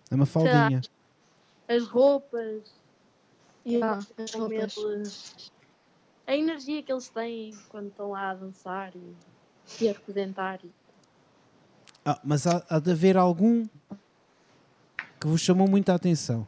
A 0.09 0.17
Mafaldinha. 0.17 0.83
As 1.69 1.85
roupas, 1.87 2.63
E 3.65 3.83
ah, 3.83 3.99
as 4.19 4.33
roupas. 4.35 4.77
eles- 4.77 5.51
a 6.27 6.37
energia 6.37 6.83
que 6.83 6.93
eles 6.93 7.09
têm 7.09 7.53
quando 7.69 7.89
estão 7.89 8.11
lá 8.11 8.31
a 8.31 8.35
dançar 8.35 8.93
e, 8.95 9.17
e 9.85 9.89
a 9.89 9.93
representar. 9.93 10.61
e- 10.65 10.71
Ah, 12.05 12.21
mas 12.25 12.47
há, 12.47 12.65
há 12.69 12.79
de 12.79 12.93
haver 12.93 13.17
algum 13.17 13.67
que 15.21 15.27
vos 15.27 15.41
chamou 15.41 15.67
muita 15.69 15.95
atenção. 15.95 16.47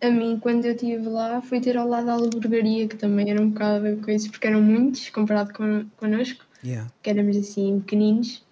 A 0.00 0.10
mim, 0.10 0.38
quando 0.40 0.64
eu 0.64 0.72
estive 0.72 1.08
lá, 1.08 1.40
fui 1.42 1.60
ter 1.60 1.76
ao 1.76 1.88
lado 1.88 2.08
a 2.08 2.12
albergaria, 2.14 2.86
que 2.88 2.96
também 2.96 3.30
era 3.30 3.40
um 3.42 3.50
bocado 3.50 4.00
coisa, 4.02 4.28
porque 4.30 4.46
eram 4.46 4.62
muitos 4.62 5.08
comparado 5.10 5.52
com, 5.52 5.88
connosco, 5.96 6.44
Yeah. 6.64 6.90
que 7.02 7.10
éramos 7.10 7.36
assim 7.36 7.80
pequeninos. 7.80 8.44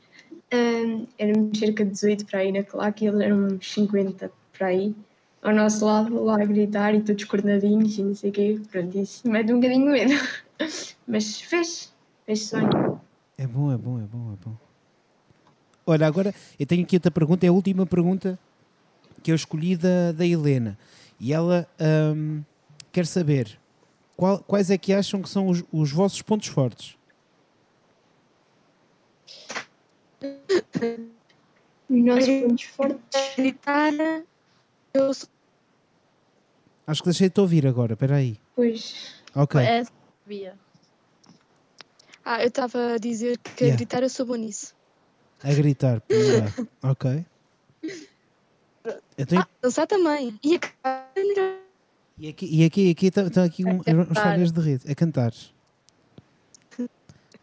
Ahm, 0.53 1.07
éramos 1.19 1.59
cerca 1.59 1.85
de 1.85 1.91
18 1.91 2.27
para 2.27 2.41
aí 2.41 2.53
na 2.53 2.63
claque 2.63 3.05
e 3.05 3.09
eles 3.09 3.21
eram 3.21 3.47
uns 3.49 3.73
50 3.73 4.31
para 4.57 4.69
aí. 4.69 4.95
Ao 5.43 5.53
nosso 5.55 5.85
lado, 5.85 6.23
lá 6.25 6.41
a 6.41 6.45
gritar 6.45 6.95
e 6.95 7.03
todos 7.03 7.25
coordenadinhos 7.25 7.99
e 7.99 8.03
não 8.03 8.15
sei 8.15 8.31
o 8.31 8.33
quê. 8.33 8.61
Pronto, 8.71 8.99
isso 8.99 9.29
mete 9.29 9.53
um 9.53 9.61
bocadinho 9.61 9.91
medo. 9.91 10.13
Mas 11.07 11.41
fez, 11.41 11.93
fez 12.25 12.43
sonho. 12.49 13.01
É 13.39 13.47
bom, 13.47 13.71
é 13.73 13.77
bom, 13.77 13.99
é 13.99 14.03
bom, 14.03 14.33
é 14.33 14.37
bom. 14.45 14.57
Olha, 15.87 16.07
agora 16.07 16.35
eu 16.59 16.67
tenho 16.67 16.83
aqui 16.83 16.97
outra 16.97 17.11
pergunta, 17.11 17.47
é 17.47 17.49
a 17.49 17.53
última 17.53 17.87
pergunta 17.87 18.39
que 19.23 19.31
eu 19.31 19.37
escolhi 19.37 19.77
da, 19.77 20.11
da 20.13 20.27
Helena. 20.27 20.77
E 21.21 21.33
ela 21.33 21.69
quer 22.93 23.07
saber 23.07 23.59
qual- 24.17 24.39
quais 24.41 24.71
é 24.71 24.79
que 24.79 24.93
acham 24.93 25.23
que 25.23 25.29
são 25.29 25.49
os, 25.49 25.63
os 25.73 25.93
vossos 25.93 26.23
pontos 26.23 26.49
fortes? 26.49 26.97
Os 31.89 32.05
nossos 32.05 32.27
pontos 32.29 32.63
fortes. 32.65 33.35
Gritar. 33.37 33.93
Eu 34.95 35.15
sou. 35.15 35.29
Acho 36.87 37.03
que 37.03 37.09
deixei 37.09 37.29
de 37.29 37.35
te 37.35 37.41
ouvir 37.41 37.67
agora, 37.67 37.95
espera 37.95 38.17
aí. 38.17 38.39
Pois, 38.55 39.15
Ok, 39.35 39.61
É 39.61 39.79
essa 39.79 39.91
que 39.91 39.97
via. 40.29 40.55
Ah, 42.25 42.43
eu 42.43 42.49
estava 42.49 42.95
a 42.95 42.99
dizer 42.99 43.39
que 43.39 43.65
Yeah. 43.65 43.75
a 43.75 43.77
gritar 43.77 44.03
eu 44.03 44.09
sou 44.11 44.25
boa 44.27 44.39
nisso. 44.39 44.75
a 45.43 45.53
gritar. 45.53 46.03
ok. 46.83 47.25
Então, 49.19 49.39
Ah, 49.41 49.49
dançar 49.61 49.87
também. 49.87 50.39
E 50.43 50.59
a 50.85 50.89
é 50.89 51.57
e 52.19 52.29
aqui, 52.29 52.47
e 52.51 52.65
aqui, 52.65 52.91
aqui 52.91 53.07
estão 53.07 53.27
estão 53.27 53.45
aqui 53.45 53.65
um, 53.65 53.81
uns 53.81 54.19
falhas 54.19 54.51
de 54.53 54.61
rede. 54.61 54.91
A 54.91 54.95
cantar. 54.95 55.33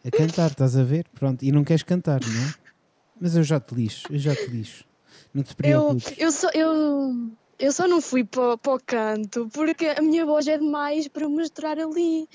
A 0.04 0.10
cantar, 0.10 0.50
estás 0.50 0.76
a 0.76 0.82
ver? 0.82 1.06
Pronto, 1.14 1.42
e 1.44 1.52
não 1.52 1.62
queres 1.64 1.82
cantar, 1.82 2.20
não 2.20 2.48
é? 2.48 2.63
Mas 3.20 3.36
eu 3.36 3.42
já 3.42 3.58
te 3.60 3.74
lixo, 3.74 4.06
eu 4.10 4.18
já 4.18 4.34
te 4.34 4.46
lixo. 4.46 4.84
Não 5.32 5.42
te 5.42 5.50
Eu, 5.50 5.54
preocupes. 5.56 6.14
eu, 6.18 6.30
só, 6.32 6.48
eu, 6.50 7.30
eu 7.58 7.72
só 7.72 7.86
não 7.88 8.00
fui 8.00 8.24
para, 8.24 8.56
para 8.58 8.74
o 8.74 8.80
canto 8.84 9.48
porque 9.52 9.86
a 9.86 10.00
minha 10.02 10.24
voz 10.24 10.46
é 10.46 10.58
demais 10.58 11.08
para 11.08 11.28
mostrar 11.28 11.78
ali. 11.78 12.28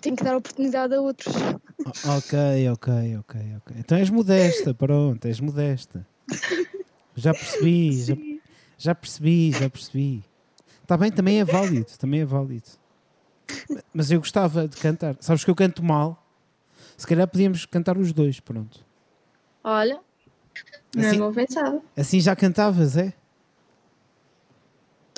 Tenho 0.00 0.16
que 0.16 0.24
dar 0.24 0.36
oportunidade 0.36 0.94
a 0.94 1.00
outros. 1.00 1.34
Ok, 2.04 2.68
ok, 2.72 3.16
ok, 3.18 3.40
ok. 3.58 3.76
Então 3.78 3.98
és 3.98 4.10
modesta, 4.10 4.74
pronto, 4.74 5.24
és 5.26 5.40
modesta. 5.40 6.06
Já 7.14 7.32
percebi, 7.32 8.02
já, 8.04 8.14
já 8.78 8.94
percebi, 8.94 9.52
já 9.52 9.70
percebi. 9.70 10.24
Está 10.82 10.96
bem, 10.96 11.10
também 11.10 11.40
é 11.40 11.44
válido, 11.44 11.90
também 11.98 12.20
é 12.20 12.24
válido. 12.24 12.68
Mas 13.92 14.10
eu 14.10 14.18
gostava 14.20 14.68
de 14.68 14.76
cantar. 14.76 15.16
Sabes 15.20 15.44
que 15.44 15.50
eu 15.50 15.54
canto 15.54 15.82
mal? 15.82 16.24
Se 16.96 17.06
calhar 17.06 17.26
podíamos 17.26 17.66
cantar 17.66 17.98
os 17.98 18.12
dois, 18.12 18.38
pronto. 18.40 18.85
Olha, 19.68 19.98
Não 20.94 21.04
Assim- 21.04 21.16
é 21.16 21.18
mal 21.18 21.32
pensado. 21.32 21.82
Assim 21.96 22.20
já 22.20 22.36
cantavas, 22.36 22.96
é? 22.96 23.12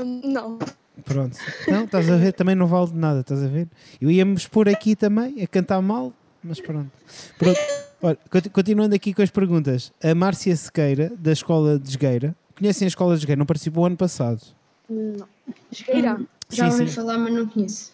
Não. 0.00 0.58
Pronto. 1.04 1.36
Não, 1.68 1.84
estás 1.84 2.10
a 2.10 2.16
ver? 2.16 2.32
Também 2.32 2.54
não 2.54 2.66
vale 2.66 2.90
de 2.90 2.96
nada, 2.96 3.20
estás 3.20 3.42
a 3.44 3.46
ver? 3.46 3.68
Eu 4.00 4.10
ia-me 4.10 4.34
expor 4.34 4.68
aqui 4.68 4.96
também 4.96 5.42
a 5.42 5.46
cantar 5.46 5.80
mal, 5.82 6.12
mas 6.42 6.60
pronto. 6.60 6.90
Pronto. 7.38 7.58
Conti- 8.30 8.48
continuando 8.50 8.94
aqui 8.94 9.12
com 9.12 9.22
as 9.22 9.30
perguntas. 9.30 9.92
A 10.02 10.14
Márcia 10.14 10.56
Sequeira, 10.56 11.12
da 11.18 11.32
Escola 11.32 11.78
de 11.78 11.88
Esgueira. 11.90 12.34
Conhecem 12.56 12.86
a 12.86 12.88
Escola 12.88 13.14
de 13.14 13.20
Esgueira? 13.20 13.38
Não 13.38 13.46
participou 13.46 13.84
ano 13.86 13.96
passado. 13.96 14.40
não. 14.88 15.28
Esgueira. 15.70 16.18
Já 16.50 16.70
Sim, 16.70 16.78
ouvi 16.80 16.88
sim. 16.88 16.94
falar, 16.96 17.18
mas 17.18 17.32
não 17.34 17.46
conheço. 17.46 17.92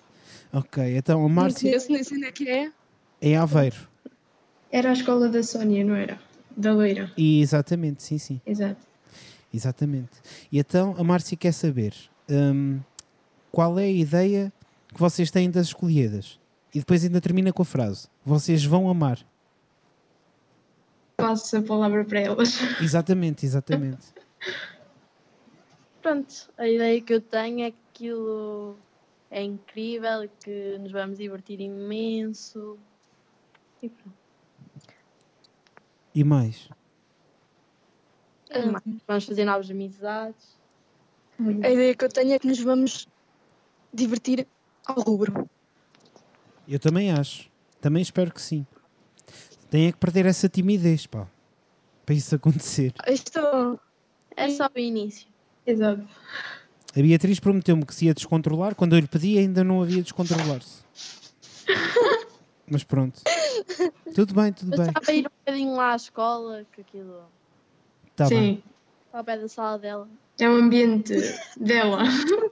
Ok, 0.53 0.97
então 0.97 1.19
a 1.19 1.23
Não 1.23 1.29
Márcia 1.29 1.69
conheço, 1.71 1.91
nem 1.91 2.05
sei 2.05 2.17
onde 2.19 2.27
é 2.27 2.33
que 2.33 2.49
é. 2.49 2.67
é 2.67 3.29
em 3.29 3.37
Aveiro. 3.37 3.77
Era 4.71 4.91
a 4.91 4.93
escola 4.93 5.29
da 5.29 5.43
Sónia, 5.43 5.85
não 5.85 5.95
era? 5.97 6.19
Da 6.57 6.73
Loira. 6.73 7.11
E 7.17 7.41
exatamente, 7.41 8.03
sim, 8.03 8.19
sim. 8.19 8.41
Exato. 8.47 8.87
Exatamente. 9.53 10.13
E 10.51 10.59
então 10.59 10.95
a 10.99 11.05
Márcia 11.05 11.37
quer 11.37 11.53
saber 11.53 11.95
hum, 12.29 12.81
qual 13.51 13.79
é 13.79 13.85
a 13.85 13.91
ideia 13.91 14.53
que 14.93 15.01
vocês 15.01 15.31
têm 15.31 15.51
das 15.51 15.69
escolhidas. 15.69 16.41
E 16.75 16.81
depois 16.81 17.05
ainda 17.05 17.21
termina 17.21 17.53
com 17.53 17.63
a 17.63 17.65
frase: 17.65 18.09
Vocês 18.25 18.65
vão 18.65 18.89
amar. 18.89 19.19
Passo 21.17 21.57
a 21.57 21.63
palavra 21.63 22.05
para 22.05 22.21
elas. 22.21 22.59
Exatamente, 22.81 23.47
exatamente. 23.47 24.07
Pronto, 26.03 26.51
a 26.59 26.69
ideia 26.69 27.01
que 27.01 27.15
eu 27.15 27.21
tenho 27.21 27.65
é 27.65 27.71
que 27.71 27.77
aquilo 27.95 28.77
é 29.31 29.43
incrível 29.43 30.29
que 30.43 30.77
nos 30.79 30.91
vamos 30.91 31.19
divertir 31.19 31.61
imenso. 31.61 32.77
E 33.81 33.89
pronto. 33.89 34.24
E 36.15 36.23
mais? 36.23 36.69
Vamos 39.07 39.25
fazer 39.25 39.45
novas 39.45 39.71
amizades. 39.71 40.57
A 41.41 41.71
ideia 41.71 41.95
que 41.95 42.05
eu 42.05 42.09
tenho 42.09 42.33
é 42.33 42.39
que 42.39 42.47
nos 42.47 42.61
vamos 42.61 43.09
divertir 43.93 44.47
ao 44.87 45.01
rubro. 45.01 45.49
Eu 46.69 46.79
também 46.79 47.11
acho. 47.11 47.51
Também 47.81 48.03
espero 48.03 48.33
que 48.33 48.41
sim. 48.41 48.65
Tem 49.69 49.89
é 49.89 49.93
que 49.93 49.99
perder 49.99 50.27
essa 50.27 50.49
timidez, 50.49 51.07
pá. 51.07 51.29
Para 52.07 52.15
isso 52.15 52.35
acontecer. 52.35 52.95
Isto 53.09 53.81
É 54.37 54.49
só 54.51 54.69
o 54.75 54.79
início. 54.79 55.27
Exato. 55.67 56.07
A 56.97 57.03
Beatriz 57.03 57.41
prometeu-me 57.41 57.85
que 57.85 57.95
se 57.95 58.07
ia 58.07 58.15
descontrolar. 58.15 58.77
Quando 58.77 58.95
eu 58.95 59.01
lhe 59.01 59.09
pedi, 59.09 59.37
ainda 59.37 59.65
não 59.65 59.83
havia 59.83 60.03
descontrolar-se. 60.03 60.85
Mas 62.71 62.85
pronto. 62.85 63.21
Tudo 64.15 64.35
bem, 64.35 64.53
tudo 64.53 64.71
bem. 64.77 64.87
Bastava 64.93 65.13
ir 65.13 65.21
um 65.27 65.31
bocadinho 65.45 65.75
lá 65.77 65.93
à 65.93 65.97
escola, 65.97 66.65
que 66.73 66.81
aquilo 66.81 67.23
Tá 68.17 68.27
Sim. 68.27 68.35
bem. 68.41 68.65
está 69.07 69.19
ao 69.19 69.25
pé 69.25 69.39
da 69.39 69.49
sala 69.49 69.79
dela. 69.79 70.09
É 70.39 70.49
o 70.49 70.53
ambiente 70.55 71.15
dela. 71.57 72.03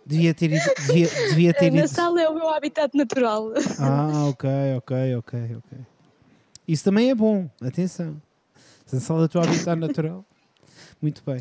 Devia 0.07 0.33
ter 0.35 0.53
ido. 0.53 0.65
Devia, 0.87 1.09
devia 1.31 1.55
ter 1.55 1.71
na 1.73 1.79
ido. 1.81 1.88
sala 1.88 2.21
é 2.23 2.29
o 2.29 2.35
meu 2.35 2.49
habitat 2.49 2.97
natural. 2.97 3.53
Ah, 3.81 4.27
ok, 4.29 4.49
ok, 4.79 5.17
ok, 5.17 5.57
ok. 5.57 5.79
Isso 6.67 6.85
também 6.85 7.11
é 7.11 7.15
bom, 7.15 7.51
atenção. 7.61 8.21
Se 8.87 8.97
a 8.97 9.01
sala 9.01 9.23
da 9.23 9.29
tua 9.29 9.43
habitat 9.45 9.75
natural. 9.79 10.25
Muito 11.01 11.23
bem. 11.27 11.41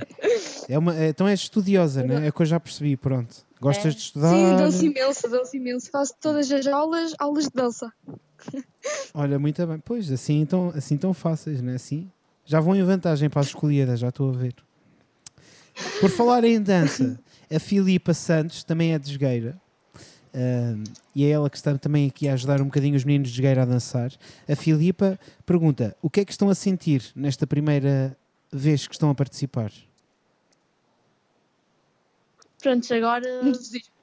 É 0.68 0.78
uma, 0.80 0.96
é- 0.98 1.10
então 1.10 1.28
és 1.28 1.42
estudiosa, 1.42 2.02
né? 2.04 2.26
É 2.26 2.30
o 2.30 2.34
que 2.34 2.42
eu 2.42 2.46
já 2.48 2.60
percebi, 2.60 2.98
pronto. 2.98 3.46
Gostas 3.62 3.94
É. 3.94 3.96
de 3.96 4.02
estudar? 4.02 4.32
Sim, 4.34 4.56
danço 4.58 4.86
imenso, 4.86 5.30
danço 5.30 5.56
imenso. 5.56 5.92
Faço 5.92 6.14
todas 6.20 6.52
as 6.52 6.66
aulas, 6.66 7.14
aulas 7.20 7.44
de 7.46 7.52
dança. 7.54 7.94
Olha, 9.14 9.38
muito 9.38 9.66
bem. 9.68 9.80
Pois, 9.86 10.12
assim 10.12 10.42
então, 10.42 10.74
assim 10.76 10.98
tão 10.98 11.14
fáceis, 11.14 11.62
né? 11.62 11.76
Assim, 11.76 12.10
já 12.44 12.60
vão 12.60 12.76
em 12.76 12.82
vantagem 12.84 13.30
para 13.30 13.40
as 13.42 13.48
escolhidas, 13.48 14.00
já 14.00 14.10
estou 14.10 14.30
a 14.30 14.34
ver. 14.34 14.56
Por 16.00 16.10
falar 16.10 16.44
em 16.44 16.60
dança, 16.60 17.20
a 17.54 17.60
Filipa 17.60 18.14
Santos 18.16 18.64
também 18.64 18.94
é 18.94 19.00
de 19.00 19.12
esgueira. 19.12 19.62
Ahm, 20.34 20.84
e 21.14 21.26
é 21.26 21.30
ela 21.30 21.50
que 21.50 21.58
está 21.58 21.78
também 21.78 22.08
aqui 22.08 22.28
a 22.28 22.34
ajudar 22.34 22.62
um 22.62 22.66
bocadinho 22.66 22.96
os 22.96 23.04
meninos 23.04 23.30
de 23.30 23.36
esgueira 23.36 23.62
a 23.62 23.66
dançar. 23.66 24.12
A 24.50 24.56
Filipa 24.56 25.20
pergunta: 25.46 25.96
o 26.02 26.10
que 26.10 26.22
é 26.22 26.26
que 26.26 26.32
estão 26.32 26.50
a 26.50 26.56
sentir 26.56 27.04
nesta 27.16 27.46
primeira 27.46 28.18
vez 28.52 28.88
que 28.88 28.96
estão 28.96 29.10
a 29.10 29.16
participar? 29.16 29.72
Prontos, 32.62 32.92
agora 32.92 33.44
Nervosismo. 33.44 33.94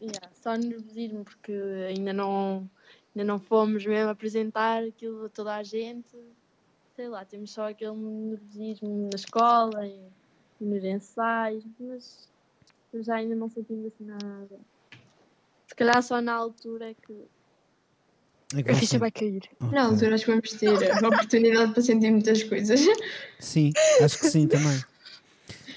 yeah, 0.00 0.30
só 0.34 0.54
nervosismo, 0.54 1.24
porque 1.24 1.52
ainda 1.88 2.12
não, 2.12 2.68
ainda 3.14 3.24
não 3.26 3.38
fomos 3.38 3.84
mesmo 3.84 4.10
apresentar 4.10 4.84
aquilo 4.84 5.26
a 5.26 5.28
toda 5.28 5.54
a 5.56 5.62
gente. 5.62 6.16
Sei 6.94 7.08
lá, 7.08 7.24
temos 7.24 7.50
só 7.50 7.68
aquele 7.70 7.96
nervosismo 7.96 9.08
na 9.10 9.16
escola 9.16 9.86
e, 9.86 10.00
e 10.60 10.64
nos 10.64 10.84
ensaios, 10.84 11.64
mas 11.78 12.28
eu 12.92 13.02
já 13.02 13.16
ainda 13.16 13.34
não 13.34 13.48
sentimos 13.48 13.86
assim 13.86 14.04
nada. 14.04 14.58
Se 15.68 15.74
calhar 15.74 16.02
só 16.02 16.20
na 16.20 16.34
altura 16.34 16.90
é 16.90 16.94
que. 16.94 17.24
É 18.54 18.62
que 18.62 18.70
A 18.70 18.74
ficha 18.74 18.98
vai 18.98 19.10
cair. 19.10 19.42
Ok. 19.60 19.72
Na 19.72 19.86
altura 19.86 20.14
acho 20.14 20.24
que 20.24 20.30
vamos 20.30 20.50
ter 20.52 20.68
a 20.92 20.96
oportunidade 21.08 21.72
para 21.72 21.82
sentir 21.82 22.10
muitas 22.10 22.42
coisas. 22.44 22.80
Sim, 23.40 23.72
acho 24.00 24.18
que 24.18 24.28
sim 24.28 24.46
também. 24.46 24.80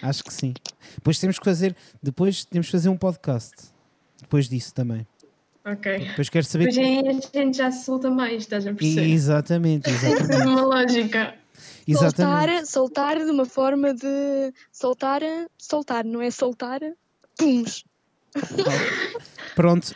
Acho 0.01 0.23
que 0.23 0.33
sim. 0.33 0.53
Depois 0.99 1.17
temos 1.17 1.39
que 1.39 1.45
fazer, 1.45 1.73
depois 2.03 2.43
temos 2.43 2.67
que 2.67 2.71
fazer 2.73 2.89
um 2.89 2.97
podcast. 2.97 3.53
Depois 4.19 4.49
disso 4.49 4.73
também. 4.73 5.07
Ok. 5.65 5.97
Depois 5.97 6.27
quero 6.27 6.45
saber. 6.45 6.65
Depois 6.65 6.85
aí 6.85 7.07
a 7.07 7.13
gente 7.13 7.57
já 7.57 7.71
se 7.71 7.85
solta 7.85 8.11
mais, 8.11 8.43
estás 8.43 8.67
a 8.67 8.73
perceber? 8.73 9.09
Exatamente, 9.09 9.89
exatamente. 9.89 10.45
uma 10.45 10.61
lógica. 10.61 11.35
exatamente. 11.87 12.65
Soltar, 12.65 12.65
soltar 12.65 13.17
de 13.17 13.31
uma 13.31 13.45
forma 13.45 13.93
de 13.93 14.53
soltar, 14.73 15.21
soltar, 15.57 16.03
não 16.03 16.21
é 16.21 16.29
soltar, 16.29 16.81
puns. 17.37 17.85
Pronto. 19.55 19.95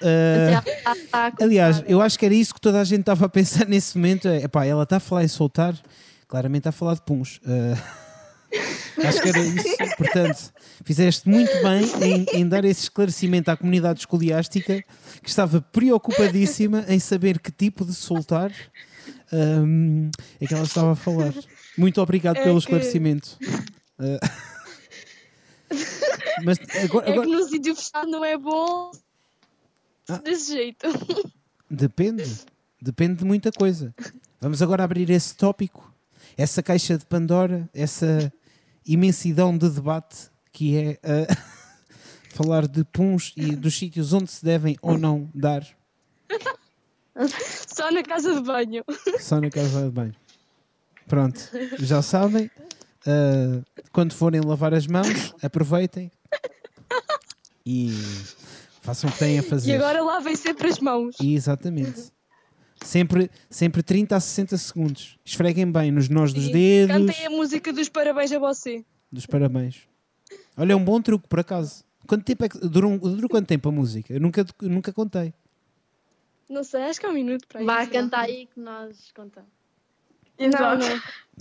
À 1.11 1.31
aliás, 1.41 1.83
eu 1.85 2.01
acho 2.01 2.17
que 2.17 2.25
era 2.25 2.33
isso 2.33 2.53
que 2.53 2.61
toda 2.61 2.79
a 2.79 2.83
gente 2.85 3.01
estava 3.01 3.25
a 3.25 3.29
pensar 3.29 3.67
nesse 3.67 3.97
momento. 3.97 4.29
É, 4.29 4.43
epá, 4.43 4.65
ela 4.65 4.83
está 4.83 4.97
a 4.97 5.01
falar 5.01 5.25
em 5.25 5.27
soltar, 5.27 5.75
claramente 6.29 6.61
está 6.61 6.69
a 6.69 6.73
falar 6.73 6.95
de 6.95 7.01
puns. 7.01 7.41
Eh, 7.45 7.75
acho 9.05 9.21
que 9.21 9.29
era 9.29 9.39
isso. 9.43 9.77
Portanto, 9.97 10.53
fizeste 10.83 11.27
muito 11.29 11.51
bem 11.63 11.83
em, 12.01 12.25
em 12.41 12.47
dar 12.47 12.63
esse 12.65 12.83
esclarecimento 12.83 13.49
à 13.51 13.57
comunidade 13.57 13.99
escoliástica 14.01 14.83
que 15.21 15.29
estava 15.29 15.61
preocupadíssima 15.61 16.85
em 16.87 16.99
saber 16.99 17.39
que 17.39 17.51
tipo 17.51 17.85
de 17.85 17.93
soltar 17.93 18.51
ehm, 19.31 20.09
é 20.39 20.45
que 20.47 20.53
ela 20.53 20.63
estava 20.63 20.91
a 20.91 20.95
falar. 20.95 21.33
Muito 21.77 22.01
obrigado 22.01 22.37
É 22.37 22.43
pelo 22.43 22.55
que- 22.55 22.65
esclarecimento. 22.65 23.37
Eh, 23.99 24.19
mas 26.43 26.57
agora, 26.83 27.07
É 27.09 27.11
agora- 27.13 27.27
que 27.27 27.33
num 27.35 27.47
sítio 27.47 27.75
fechado 27.75 28.07
não 28.09 28.23
é 28.23 28.37
bom 28.37 28.91
Ah. 30.09 30.17
desse 30.17 30.53
jeito. 30.53 30.87
Depende. 31.69 32.29
Depende 32.81 33.15
de 33.19 33.25
muita 33.25 33.51
coisa. 33.51 33.93
Vamos 34.41 34.61
agora 34.61 34.83
abrir 34.83 35.09
esse 35.09 35.35
tópico, 35.35 35.91
essa 36.37 36.61
caixa 36.61 36.97
de 36.97 37.05
Pandora, 37.05 37.69
essa 37.73 38.31
imensidão 38.85 39.57
de 39.57 39.69
debate 39.69 40.29
que 40.51 40.77
é 40.77 40.99
ah, 41.03 41.35
falar 42.33 42.67
de 42.67 42.83
puns 42.83 43.33
e 43.35 43.55
dos 43.55 43.77
sítios 43.77 44.13
onde 44.13 44.29
se 44.31 44.43
devem 44.43 44.77
ou 44.81 44.97
não 44.97 45.29
dar 45.33 45.65
Só 47.67 47.91
na 47.91 48.01
casa 48.03 48.33
de 48.35 48.41
banho. 48.41 48.83
só 49.19 49.39
na 49.39 49.49
casa 49.49 49.83
de 49.85 49.91
banho. 49.91 50.15
Pronto, 51.07 51.39
já 51.79 52.01
sabem. 52.01 52.49
ah, 53.05 53.61
quando 53.91 54.13
forem 54.13 54.41
lavar 54.41 54.73
as 54.73 54.87
mãos, 54.87 55.33
aproveitem 55.41 56.11
e 57.65 57.91
façam 58.81 59.09
o 59.09 59.13
que 59.13 59.19
têm 59.19 59.39
a 59.39 59.43
fazer. 59.43 59.71
E 59.71 59.75
agora 59.75 60.01
lavem 60.03 60.35
sempre 60.35 60.67
as 60.67 60.79
mãos. 60.79 61.15
Exatamente. 61.21 62.11
Sempre, 62.83 63.29
sempre 63.49 63.81
30 63.81 64.15
a 64.15 64.19
60 64.19 64.57
segundos. 64.57 65.17
Esfreguem 65.23 65.71
bem 65.71 65.91
nos 65.91 66.09
nós 66.09 66.33
dos 66.33 66.47
E 66.47 66.51
dedos, 66.51 66.95
Cantem 67.07 67.25
a 67.25 67.29
música 67.29 67.71
dos 67.73 67.89
parabéns 67.89 68.31
a 68.31 68.39
você. 68.39 68.83
dos 69.11 69.25
parabéns. 69.25 69.81
Olha, 70.57 70.73
é 70.73 70.75
um 70.75 70.83
bom 70.83 71.01
truque, 71.01 71.27
por 71.27 71.39
acaso. 71.39 71.83
Quanto 72.05 72.23
tempo 72.25 72.43
é 72.45 72.49
que 72.49 72.59
dura, 72.67 72.87
um- 72.87 72.97
dura 72.97 73.27
quanto 73.29 73.47
tempo 73.47 73.69
a 73.69 73.71
música? 73.71 74.13
Eu 74.13 74.19
nunca, 74.19 74.45
nunca 74.61 74.91
contei. 74.91 75.33
Não 76.49 76.63
sei, 76.63 76.83
acho 76.83 76.99
que 76.99 77.05
é 77.05 77.09
um 77.09 77.13
minuto 77.13 77.47
para 77.47 77.61
aí. 77.61 77.65
Vá 77.65 77.87
cantar 77.87 78.25
aí 78.25 78.47
que 78.53 78.59
nós 78.59 79.11
contamos. 79.15 79.49
Não, 80.37 80.77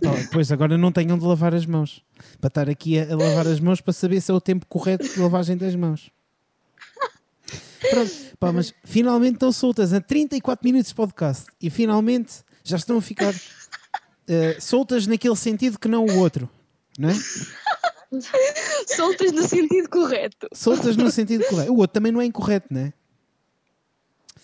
não. 0.03 0.27
Pois 0.33 0.53
agora 0.53 0.79
não 0.79 0.93
tenham 0.93 1.19
de 1.19 1.25
lavar 1.25 1.55
as 1.55 1.67
mãos. 1.67 2.05
Para 2.41 2.49
estar 2.49 2.69
aqui 2.71 2.99
a, 2.99 3.13
a 3.13 3.17
lavar 3.17 3.47
as 3.49 3.59
mãos 3.59 3.81
para 3.81 3.93
saber 3.93 4.21
se 4.21 4.31
é 4.31 4.35
o 4.35 4.41
tempo 4.41 4.67
correto 4.67 5.07
de 5.09 5.19
lavagem 5.19 5.57
das 5.57 5.75
mãos. 5.75 6.11
Pronto, 7.91 8.13
pá, 8.39 8.53
mas 8.53 8.73
finalmente 8.85 9.35
estão 9.35 9.53
soltas 9.53 9.93
a 9.93 10.01
34 10.01 10.65
minutos 10.67 10.89
de 10.89 10.95
podcast 10.95 11.47
e 11.61 11.69
finalmente 11.71 12.35
já 12.65 12.77
estão 12.77 12.97
a 12.99 13.03
ficar 13.03 13.35
eh, 14.29 14.57
soltas 14.61 15.07
naquele 15.07 15.37
sentido 15.37 15.79
que 15.79 15.89
não 15.89 16.05
o 16.07 16.19
outro. 16.19 16.49
não 16.99 17.09
é? 17.11 17.15
Soltas 18.87 19.33
no 19.33 19.43
sentido 19.49 19.89
correto. 19.89 20.49
Soltas 20.53 20.97
no 20.97 21.11
sentido 21.11 21.45
correto. 21.47 21.73
O 21.73 21.77
outro 21.79 21.95
também 21.95 22.13
não 22.13 22.21
é 22.21 22.25
incorreto, 22.27 22.69
não 22.71 22.83
é? 22.83 22.93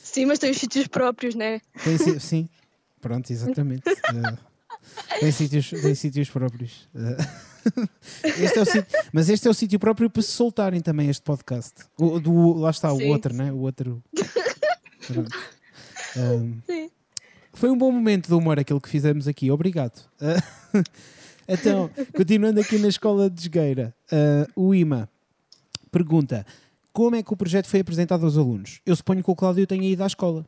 Sim, 0.03 0.25
mas 0.27 0.39
tem 0.39 0.51
os 0.51 0.57
sítios 0.59 0.87
próprios, 0.87 1.35
né? 1.35 1.61
Tem, 1.85 1.99
si- 1.99 2.19
sim, 2.21 2.49
pronto, 3.01 3.31
exatamente. 3.31 3.83
Eh, 5.11 5.19
tem, 5.21 5.31
sítios, 5.33 5.69
tem 5.69 5.95
sítios 5.95 6.31
próprios. 6.31 6.89
Eh, 6.95 7.17
este 8.25 8.59
é 8.59 8.63
o 8.63 8.65
sítio- 8.65 8.99
mas 9.13 9.29
este 9.29 9.47
é 9.49 9.51
o 9.51 9.55
sítio 9.55 9.79
próprio 9.79 10.11
para 10.11 10.23
se 10.23 10.33
soltarem 10.33 10.81
também 10.81 11.09
este 11.09 11.23
podcast. 11.23 11.75
O, 11.99 12.19
do, 12.21 12.55
lá 12.55 12.71
está, 12.71 12.93
o 12.93 12.99
Sim. 12.99 13.11
outro, 13.11 13.35
né? 13.35 13.53
O 13.53 13.59
outro. 13.59 14.03
Um, 16.17 16.61
Sim. 16.67 16.91
foi 17.53 17.71
um 17.71 17.77
bom 17.77 17.93
momento 17.93 18.29
de 18.29 18.35
humor 18.35 18.59
aquele 18.59 18.81
que 18.81 18.89
fizemos 18.89 19.29
aqui, 19.29 19.51
obrigado. 19.51 19.99
Uh, 20.21 20.83
então, 21.47 21.91
continuando 22.17 22.61
aqui 22.61 22.79
na 22.79 22.89
escola 22.89 23.29
de 23.31 23.43
Esgueira, 23.43 23.95
uh, 24.11 24.51
o 24.61 24.75
IMA 24.75 25.09
pergunta: 25.91 26.45
como 26.93 27.17
é 27.17 27.23
que 27.23 27.33
o 27.33 27.37
projeto 27.37 27.67
foi 27.69 27.81
apresentado 27.81 28.25
aos 28.25 28.37
alunos? 28.37 28.81
Eu 28.85 28.97
suponho 28.97 29.23
que 29.23 29.31
o 29.31 29.37
Cláudio 29.37 29.67
tenha 29.67 29.89
ido 29.89 30.03
à 30.03 30.07
escola. 30.07 30.47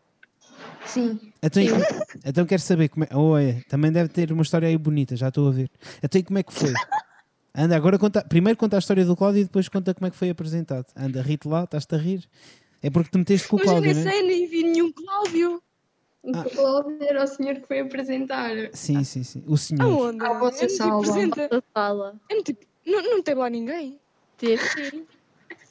Sim. 0.86 1.18
Então, 1.42 1.62
então 2.24 2.46
quero 2.46 2.62
saber 2.62 2.88
como 2.88 3.04
é. 3.04 3.08
Oh, 3.14 3.36
é, 3.36 3.62
também 3.68 3.92
deve 3.92 4.08
ter 4.08 4.32
uma 4.32 4.42
história 4.42 4.68
aí 4.68 4.76
bonita, 4.76 5.14
já 5.16 5.28
estou 5.28 5.48
a 5.48 5.50
ver. 5.52 5.70
Então, 6.02 6.22
como 6.22 6.38
é 6.38 6.42
que 6.42 6.52
foi? 6.52 6.72
Anda, 7.54 7.76
agora 7.76 7.98
conta. 7.98 8.22
Primeiro 8.24 8.56
conta 8.58 8.76
a 8.76 8.78
história 8.78 9.04
do 9.04 9.16
Cláudio 9.16 9.40
e 9.40 9.44
depois 9.44 9.68
conta 9.68 9.92
como 9.94 10.06
é 10.06 10.10
que 10.10 10.16
foi 10.16 10.30
apresentado. 10.30 10.86
Anda, 10.96 11.20
ri-te 11.22 11.48
lá, 11.48 11.64
estás-te 11.64 11.94
a 11.94 11.98
rir. 11.98 12.28
É 12.82 12.88
porque 12.90 13.10
te 13.10 13.18
meteste 13.18 13.48
com 13.48 13.56
o 13.56 13.58
Mas 13.58 13.66
eu 13.68 13.72
Cláudio, 13.74 13.94
nem 13.94 14.06
é? 14.06 14.10
sei, 14.10 14.22
nem 14.26 14.46
vi 14.46 14.62
nenhum 14.62 14.92
Cláudio. 14.92 15.62
Ah. 16.34 16.40
O 16.46 16.50
Cláudio 16.50 16.98
era 17.02 17.24
o 17.24 17.26
senhor 17.26 17.54
que 17.56 17.66
foi 17.66 17.80
apresentar. 17.80 18.50
Sim, 18.72 19.02
sim, 19.04 19.22
sim. 19.24 19.42
O 19.46 19.56
senhor. 19.56 19.82
Aonde? 19.82 20.24
Eu 20.24 20.34
não 20.34 20.68
sala. 20.68 21.48
Da 21.48 21.62
sala. 21.74 22.20
Eu 22.30 22.36
não, 22.36 22.42
tive- 22.44 22.66
não, 22.86 23.02
não 23.02 23.22
teve 23.22 23.40
lá 23.40 23.50
ninguém. 23.50 23.98
Teve 24.38 24.62
sim. 24.68 25.06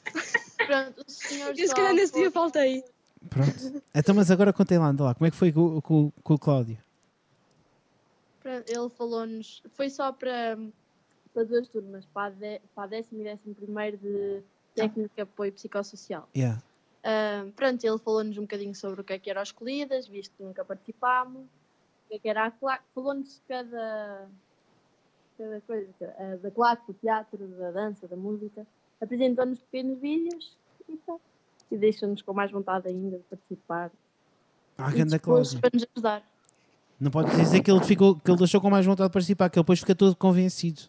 Pronto, 0.66 1.04
o 1.06 1.10
senhor 1.10 1.54
Eu 1.58 1.68
se 1.68 1.74
calhar 1.74 1.94
nesse 1.94 2.12
dia 2.12 2.30
faltei. 2.30 2.84
Pronto. 3.28 3.82
Então, 3.94 4.14
mas 4.14 4.30
agora 4.30 4.52
contei 4.52 4.78
lá, 4.78 4.88
anda 4.88 5.04
lá. 5.04 5.14
Como 5.14 5.26
é 5.26 5.30
que 5.30 5.36
foi 5.36 5.50
com, 5.52 5.80
com- 5.80 6.12
com 6.22 6.34
o 6.34 6.38
Cláudio? 6.38 6.78
Pronto, 8.42 8.64
Ele 8.68 8.88
falou-nos, 8.90 9.62
foi 9.74 9.90
só 9.90 10.10
para, 10.12 10.58
para 11.40 11.44
duas 11.44 11.68
turmas, 11.68 12.04
para 12.06 12.26
a, 12.26 12.30
de, 12.30 12.60
para 12.74 12.84
a 12.84 12.86
décimo 12.86 13.20
e 13.22 13.24
décimo 13.24 13.54
primeiro 13.54 13.96
de 13.96 14.42
técnica 14.74 15.10
de 15.14 15.22
apoio 15.22 15.52
psicossocial. 15.52 16.28
Yeah. 16.36 16.62
Ah, 17.02 17.46
pronto, 17.56 17.82
ele 17.82 17.98
falou-nos 17.98 18.36
um 18.36 18.42
bocadinho 18.42 18.74
sobre 18.74 19.00
o 19.00 19.04
que 19.04 19.14
é 19.14 19.18
que 19.18 19.30
eram 19.30 19.40
as 19.40 19.48
escolhidas, 19.48 20.06
visto 20.06 20.34
que 20.36 20.42
nunca 20.42 20.64
participámos, 20.64 21.44
o 21.44 22.08
que 22.08 22.14
é 22.16 22.18
que 22.18 22.28
era 22.28 22.46
a 22.46 22.50
claque, 22.50 22.84
falou-nos 22.94 23.40
cada, 23.48 24.28
cada 25.38 25.60
coisa, 25.62 25.88
ah, 26.18 26.36
da 26.42 26.50
claque, 26.50 26.92
do 26.92 26.94
teatro, 26.94 27.48
da 27.48 27.70
dança, 27.70 28.06
da 28.06 28.16
música, 28.16 28.66
apresentou-nos 29.00 29.60
pequenos 29.60 29.98
vídeos 29.98 30.56
e 30.88 30.96
tal. 30.98 31.20
E 31.70 31.76
deixou-nos 31.76 32.20
com 32.20 32.32
mais 32.32 32.50
vontade 32.50 32.88
ainda 32.88 33.16
de 33.16 33.22
participar. 33.24 33.92
Ah, 34.76 34.90
e 34.90 35.18
Cláudio. 35.20 35.60
para 35.60 35.70
nos 35.72 35.86
ajudar. 35.94 36.24
Não 37.00 37.10
pode 37.10 37.30
dizer 37.30 37.62
que 37.62 37.70
ele, 37.70 37.82
ficou, 37.82 38.16
que 38.16 38.30
ele 38.30 38.36
deixou 38.36 38.60
com 38.60 38.68
mais 38.68 38.84
vontade 38.84 39.08
de 39.08 39.12
participar, 39.12 39.48
que 39.48 39.58
ele 39.58 39.62
depois 39.62 39.78
fica 39.78 39.94
todo 39.94 40.14
convencido. 40.14 40.82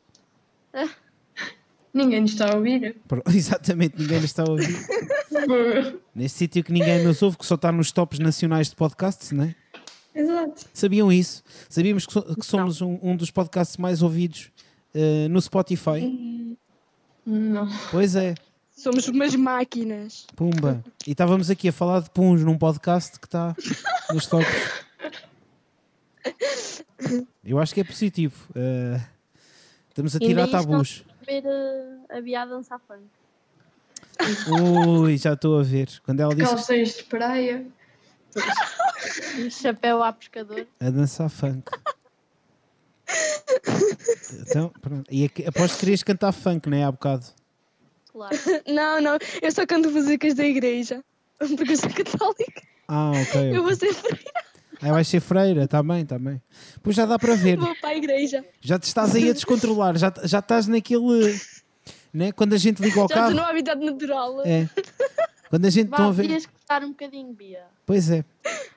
Ninguém 1.93 2.21
nos 2.21 2.31
está 2.31 2.51
a 2.51 2.55
ouvir. 2.55 2.95
Pro- 3.07 3.21
Exatamente, 3.33 3.99
ninguém 3.99 4.17
nos 4.21 4.25
está 4.29 4.43
a 4.43 4.49
ouvir. 4.49 4.77
Neste 6.15 6.37
sítio 6.37 6.63
que 6.63 6.71
ninguém 6.71 7.03
nos 7.03 7.21
ouve, 7.21 7.37
que 7.37 7.45
só 7.45 7.55
está 7.55 7.71
nos 7.71 7.91
tops 7.91 8.17
nacionais 8.19 8.69
de 8.69 8.75
podcasts, 8.77 9.31
não 9.31 9.43
é? 9.45 9.55
Exato. 10.15 10.65
Sabiam 10.73 11.11
isso? 11.11 11.43
Sabíamos 11.69 12.05
que, 12.05 12.13
so- 12.13 12.35
que 12.35 12.45
somos 12.45 12.81
um, 12.81 12.97
um 13.01 13.15
dos 13.15 13.29
podcasts 13.31 13.75
mais 13.77 14.01
ouvidos 14.01 14.51
eh, 14.93 15.27
no 15.29 15.41
Spotify? 15.41 16.57
Não. 17.25 17.67
Pois 17.91 18.15
é, 18.15 18.35
Somos 18.75 19.07
umas 19.09 19.35
máquinas. 19.35 20.25
pumba. 20.35 20.83
E 21.05 21.11
estávamos 21.11 21.49
aqui 21.49 21.67
a 21.69 21.73
falar 21.73 21.99
de 22.01 22.09
puns 22.09 22.41
num 22.43 22.57
podcast 22.57 23.19
que 23.19 23.27
está 23.27 23.55
nos 24.13 24.25
tops. 24.27 24.47
Eu 27.43 27.59
acho 27.59 27.73
que 27.73 27.81
é 27.81 27.83
positivo. 27.83 28.35
Eh, 28.55 28.99
estamos 29.91 30.15
a 30.15 30.19
tirar 30.19 30.47
tabus. 30.47 31.03
Ver 31.27 31.43
ah, 31.45 32.17
a 32.17 32.21
Bia 32.21 32.41
a 32.41 32.45
dançar 32.45 32.79
funk. 32.87 33.03
Ui, 35.01 35.17
já 35.17 35.33
estou 35.33 35.59
a 35.59 35.63
ver. 35.63 35.87
Quando 36.03 36.19
ela 36.19 36.33
disse 36.35 36.49
Calções 36.49 36.95
de 36.97 37.03
praia. 37.03 37.65
Um 39.39 39.49
chapéu 39.51 40.01
a 40.03 40.11
pescador. 40.13 40.67
a 40.79 40.89
dançar 40.89 41.29
funk. 41.29 41.69
Então, 44.47 44.71
pronto. 44.81 45.05
E 45.11 45.27
que- 45.29 45.45
aposto 45.45 45.73
que 45.75 45.79
querias 45.81 46.03
cantar 46.03 46.31
funk, 46.31 46.69
não 46.69 46.77
é? 46.77 46.83
Há 46.83 46.91
bocado. 46.91 47.25
Claro. 48.11 48.35
Não, 48.67 48.99
não, 48.99 49.17
eu 49.41 49.51
só 49.53 49.65
canto 49.65 49.89
músicas 49.89 50.33
da 50.33 50.43
igreja. 50.43 51.01
Porque 51.39 51.71
eu 51.71 51.77
sou 51.77 51.89
católica. 51.89 52.61
Ah, 52.89 53.11
ok. 53.11 53.55
Eu 53.57 53.63
vou 53.63 53.71
ok. 53.71 53.87
Aí 54.81 54.89
vais 54.91 55.07
ser 55.07 55.19
freira, 55.19 55.63
está 55.65 55.83
bem, 55.83 56.01
está 56.01 56.17
bem. 56.17 56.41
Pois 56.81 56.95
já 56.95 57.05
dá 57.05 57.19
para 57.19 57.35
ver. 57.35 57.57
vou 57.57 57.75
para 57.79 57.89
a 57.89 57.95
igreja. 57.95 58.43
Já 58.59 58.79
te 58.79 58.83
estás 58.83 59.15
aí 59.15 59.29
a 59.29 59.33
descontrolar. 59.33 59.97
Já, 59.97 60.11
já 60.23 60.39
estás 60.39 60.67
naquele. 60.67 61.39
Né? 62.13 62.31
Quando 62.31 62.53
a 62.53 62.57
gente 62.57 62.81
liga 62.81 62.99
ao 62.99 63.07
Já 63.07 63.15
estou 63.15 63.21
carro. 63.23 63.33
no 63.35 63.41
habitat 63.41 63.79
natural. 63.79 64.41
É. 64.45 64.67
Quando 65.49 65.65
a 65.65 65.69
gente 65.69 65.89
Vá, 65.89 66.05
a 66.07 66.11
ver. 66.11 66.23
Podias 66.23 66.45
cantar 66.45 66.83
um 66.83 66.89
bocadinho, 66.89 67.33
Bia. 67.33 67.63
Pois 67.85 68.09
é. 68.09 68.25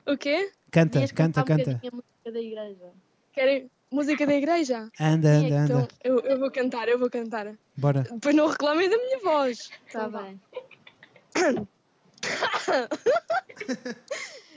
O 0.05 0.15
quê? 0.17 0.51
Canta, 0.71 1.07
canta, 1.07 1.41
um 1.41 1.43
canta. 1.43 1.71
bocadinho 1.73 1.91
a 1.91 1.95
música 1.95 2.31
da 2.31 2.39
igreja. 2.39 2.91
Querem 3.33 3.71
música 3.91 4.25
da 4.27 4.33
igreja? 4.33 4.89
Anda, 4.99 5.39
Sim, 5.39 5.45
anda, 5.47 5.55
anda. 5.55 5.73
Então 5.73 5.87
eu, 6.03 6.19
eu 6.19 6.39
vou 6.39 6.51
cantar, 6.51 6.87
eu 6.87 6.99
vou 6.99 7.09
cantar. 7.09 7.53
Bora. 7.75 8.03
Depois 8.03 8.35
não 8.35 8.47
reclamem 8.47 8.89
da 8.89 8.97
minha 8.97 9.19
voz. 9.19 9.69
Está 9.87 10.07
Então 10.07 10.21
bem. 10.21 11.67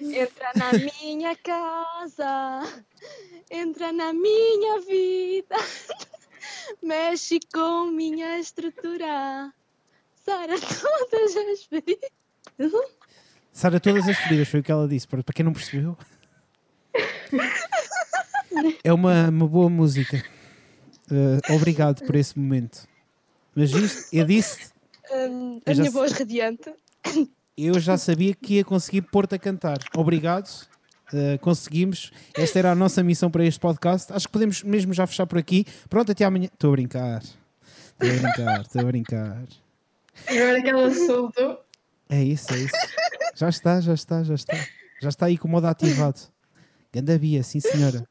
Entra 0.00 0.52
na 0.54 0.72
minha 0.72 1.36
casa, 1.36 2.82
entra 3.50 3.92
na 3.92 4.12
minha 4.12 4.80
vida, 4.80 5.56
mexe 6.82 7.40
com 7.52 7.86
minha 7.90 8.38
estrutura, 8.38 9.52
sara 10.24 10.54
todas 10.60 11.36
as 11.36 11.64
feridas. 11.64 12.10
Sara, 13.52 13.80
todas 13.80 14.08
as 14.08 14.16
feridas, 14.16 14.48
foi 14.48 14.60
o 14.60 14.62
que 14.62 14.70
ela 14.70 14.86
disse. 14.86 15.08
Para 15.08 15.22
quem 15.34 15.44
não 15.44 15.52
percebeu. 15.52 15.96
É 18.84 18.92
uma, 18.92 19.28
uma 19.28 19.48
boa 19.48 19.68
música. 19.68 20.24
Eh, 21.10 21.52
obrigado 21.54 22.04
por 22.04 22.14
esse 22.14 22.38
momento. 22.38 22.86
Mas 23.54 23.72
isto, 23.72 24.14
eu 24.14 24.24
disse, 24.24 24.70
Eu 25.10 25.60
a 25.66 25.74
minha 25.74 25.90
voz 25.90 26.12
radiante. 26.12 26.72
Eu 27.66 27.80
já 27.80 27.98
sabia 27.98 28.34
que 28.34 28.54
ia 28.54 28.64
conseguir 28.64 29.02
pôr-te 29.02 29.34
a 29.34 29.38
cantar. 29.38 29.78
Obrigado. 29.96 30.48
Eh, 31.12 31.38
conseguimos. 31.38 32.12
Esta 32.34 32.58
era 32.58 32.72
a 32.72 32.74
nossa 32.74 33.02
missão 33.02 33.30
para 33.30 33.44
este 33.44 33.58
podcast. 33.58 34.12
Acho 34.12 34.26
que 34.26 34.32
podemos 34.32 34.62
mesmo 34.62 34.92
já 34.92 35.06
fechar 35.06 35.26
por 35.26 35.38
aqui. 35.38 35.64
Pronto, 35.88 36.12
até 36.12 36.24
amanhã. 36.24 36.48
Estou 36.52 36.68
a 36.68 36.72
brincar. 36.72 37.22
Estou 37.22 38.08
a 38.08 38.12
brincar, 38.12 38.60
estou 38.60 38.80
a 38.80 38.84
brincar. 38.84 39.42
Agora 40.28 40.62
que 40.62 40.68
ela 40.68 40.94
soltou. 40.94 41.60
É 42.08 42.22
isso, 42.22 42.52
é 42.52 42.58
isso. 42.58 42.76
Já 43.34 43.48
está, 43.48 43.80
já 43.80 43.94
está, 43.94 44.22
já 44.22 44.34
está. 44.34 44.54
Já 45.00 45.08
está 45.08 45.26
aí 45.26 45.38
com 45.38 45.48
o 45.48 45.50
modo 45.50 45.66
ativado. 45.66 46.20
Ganda 46.92 47.18
Bia, 47.18 47.42
sim 47.42 47.60
senhora. 47.60 48.02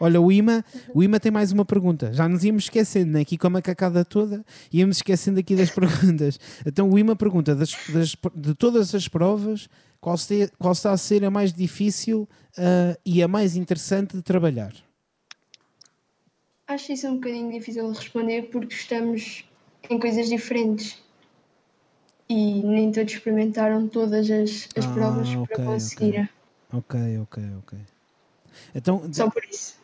Olha, 0.00 0.20
o 0.20 0.32
Ima, 0.32 0.64
o 0.94 1.02
Ima 1.02 1.20
tem 1.20 1.30
mais 1.30 1.52
uma 1.52 1.64
pergunta. 1.66 2.12
Já 2.12 2.26
nos 2.28 2.42
íamos 2.42 2.64
esquecendo, 2.64 3.12
né? 3.12 3.20
Aqui 3.20 3.36
com 3.36 3.46
a 3.46 3.50
macacada 3.50 4.04
toda, 4.04 4.42
íamos 4.72 4.96
esquecendo 4.96 5.38
aqui 5.38 5.54
das 5.54 5.70
perguntas. 5.74 6.40
Então 6.64 6.90
o 6.90 6.98
Ima 6.98 7.14
pergunta, 7.14 7.54
das, 7.54 7.76
das- 7.88 8.16
de 8.34 8.54
todas 8.54 8.94
as 8.94 9.06
provas, 9.06 9.68
qual, 10.00 10.16
se- 10.16 10.50
qual 10.58 10.72
está 10.72 10.92
a 10.92 10.96
ser 10.96 11.24
a 11.24 11.30
mais 11.30 11.52
difícil 11.52 12.26
ah, 12.56 12.96
e 13.04 13.22
a 13.22 13.28
mais 13.28 13.54
interessante 13.54 14.16
de 14.16 14.22
trabalhar? 14.22 14.72
Acho 16.66 16.92
isso 16.92 17.06
um 17.08 17.14
bocadinho 17.16 17.50
difícil 17.52 17.92
de 17.92 17.98
responder 17.98 18.42
porque 18.50 18.74
estamos 18.74 19.44
em 19.90 19.98
coisas 19.98 20.28
diferentes. 20.28 20.96
E 22.30 22.62
nem 22.62 22.90
todos 22.90 23.12
experimentaram 23.12 23.86
todas 23.88 24.30
as, 24.30 24.68
as 24.74 24.86
Ah, 24.86 24.92
provas 24.94 25.28
ok, 25.34 25.46
para 25.54 25.64
conseguir. 25.66 26.30
Ok, 26.72 27.18
ok, 27.18 27.42
ok. 27.58 27.78
Então, 28.74 29.02
Só 29.12 29.30
por 29.30 29.44
isso. 29.44 29.78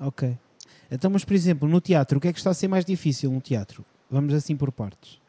ok. 0.00 0.36
Então, 0.90 1.10
mas 1.10 1.24
por 1.24 1.34
exemplo, 1.34 1.68
no 1.68 1.80
teatro, 1.80 2.18
o 2.18 2.20
que 2.20 2.28
é 2.28 2.32
que 2.32 2.38
está 2.38 2.50
a 2.50 2.54
ser 2.54 2.68
mais 2.68 2.84
difícil 2.84 3.30
no 3.30 3.40
teatro? 3.40 3.84
Vamos 4.10 4.32
assim 4.32 4.56
por 4.56 4.72
partes. 4.72 5.20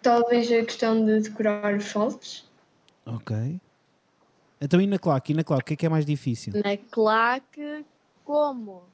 Talvez 0.00 0.50
a 0.52 0.64
questão 0.64 1.04
de 1.04 1.20
decorar 1.20 1.74
os 1.74 1.84
saltos. 1.84 2.48
Ok. 3.04 3.60
Então 4.60 4.80
e 4.80 4.86
na 4.86 4.98
claque? 4.98 5.32
E 5.32 5.34
na 5.34 5.42
claque, 5.42 5.62
o 5.62 5.66
que 5.66 5.74
é 5.74 5.76
que 5.76 5.86
é 5.86 5.88
mais 5.88 6.06
difícil? 6.06 6.52
Na 6.54 6.76
claque, 6.76 7.84
como 8.24 8.84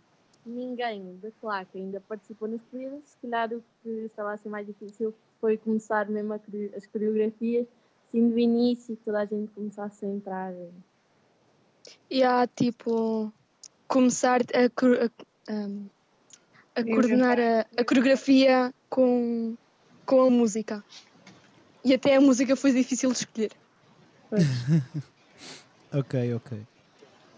ninguém 0.44 1.18
da 1.22 1.30
claque 1.40 1.78
ainda 1.78 2.00
participou 2.00 2.48
nas 2.48 2.60
corridas, 2.70 3.00
se 3.04 3.16
calhar 3.22 3.52
o 3.52 3.62
que 3.82 3.90
estava 4.06 4.32
a 4.32 4.36
ser 4.38 4.48
mais 4.48 4.66
difícil 4.66 5.14
foi 5.40 5.58
começar 5.58 6.08
mesmo 6.08 6.32
as 6.32 6.86
coreografias, 6.86 7.66
assim 8.08 8.28
do 8.30 8.38
início, 8.38 8.96
que 8.96 9.04
toda 9.04 9.20
a 9.20 9.26
gente 9.26 9.50
começasse 9.52 10.04
a 10.04 10.08
entrar. 10.08 10.52
E 12.10 12.22
há 12.22 12.46
tipo 12.46 13.32
começar 13.86 14.40
a, 14.42 14.68
cor- 14.74 15.10
a, 15.48 15.52
um, 15.52 15.86
a 16.74 16.84
coordenar 16.84 17.38
a, 17.40 17.66
a 17.80 17.84
coreografia 17.84 18.72
com, 18.90 19.56
com 20.06 20.22
a 20.22 20.30
música. 20.30 20.84
E 21.84 21.94
até 21.94 22.16
a 22.16 22.20
música 22.20 22.54
foi 22.56 22.72
difícil 22.72 23.10
de 23.12 23.18
escolher. 23.18 23.52
Ok, 25.90 26.34
ok. 26.34 26.66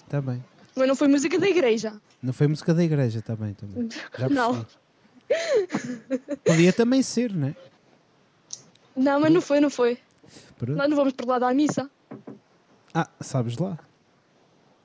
Está 0.05 0.21
bem. 0.21 0.45
Mas 0.75 0.89
não 0.89 0.97
foi 0.97 1.07
música 1.07 1.39
da 1.39 1.49
igreja. 1.49 2.01
Não 2.21 2.33
foi 2.33 2.49
música 2.49 2.75
da 2.75 2.83
igreja, 2.83 3.21
está 3.21 3.37
bem, 3.37 3.55
tá 3.55 3.65
bem. 3.65 3.89
Já 4.19 4.27
Não. 4.29 4.67
Podia 6.45 6.73
também 6.73 7.01
ser, 7.01 7.33
né? 7.33 7.55
Não, 8.97 9.21
mas 9.21 9.33
não 9.33 9.41
foi, 9.41 9.61
não 9.61 9.71
foi. 9.71 9.99
Pronto. 10.59 10.77
Nós 10.77 10.89
não 10.89 10.97
vamos 10.97 11.13
para 11.13 11.27
lá 11.27 11.39
dar 11.39 11.55
missa. 11.55 11.89
Ah, 12.93 13.09
sabes 13.21 13.57
lá. 13.57 13.79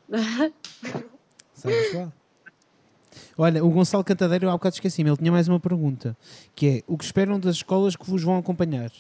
Lá. 1.94 2.14
Olha, 3.38 3.64
o 3.64 3.70
Gonçalo 3.70 4.04
Cantadeiro, 4.04 4.50
há 4.50 4.54
bocado 4.54 4.76
esqueci-me, 4.76 5.10
ele 5.10 5.18
tinha 5.18 5.32
mais 5.32 5.48
uma 5.48 5.60
pergunta, 5.60 6.16
que 6.54 6.68
é, 6.68 6.84
o 6.88 6.98
que 6.98 7.06
esperam 7.06 7.40
das 7.40 7.56
escolas 7.56 7.96
que 7.96 8.10
vos 8.10 8.22
vão 8.24 8.38
acompanhar? 8.38 8.92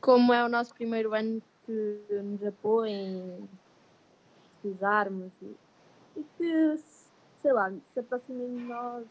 Como 0.00 0.32
é 0.32 0.44
o 0.44 0.48
nosso 0.48 0.74
primeiro 0.74 1.14
ano 1.14 1.42
que 1.66 2.02
nos 2.10 2.42
apoiem, 2.44 3.48
precisarmos 4.60 5.30
e, 5.42 5.56
e 6.16 6.24
que, 6.36 6.80
sei 7.42 7.52
lá, 7.52 7.70
se 7.92 8.00
aproximem 8.00 8.56
de 8.56 8.62
nós 8.64 9.04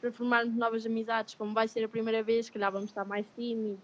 para 0.00 0.12
formarmos 0.12 0.54
novas 0.54 0.86
amizades. 0.86 1.34
Como 1.34 1.52
vai 1.52 1.68
ser 1.68 1.84
a 1.84 1.88
primeira 1.88 2.22
vez, 2.22 2.46
se 2.46 2.52
calhar 2.52 2.70
vamos 2.70 2.90
estar 2.90 3.04
mais 3.04 3.26
tímidos. 3.34 3.78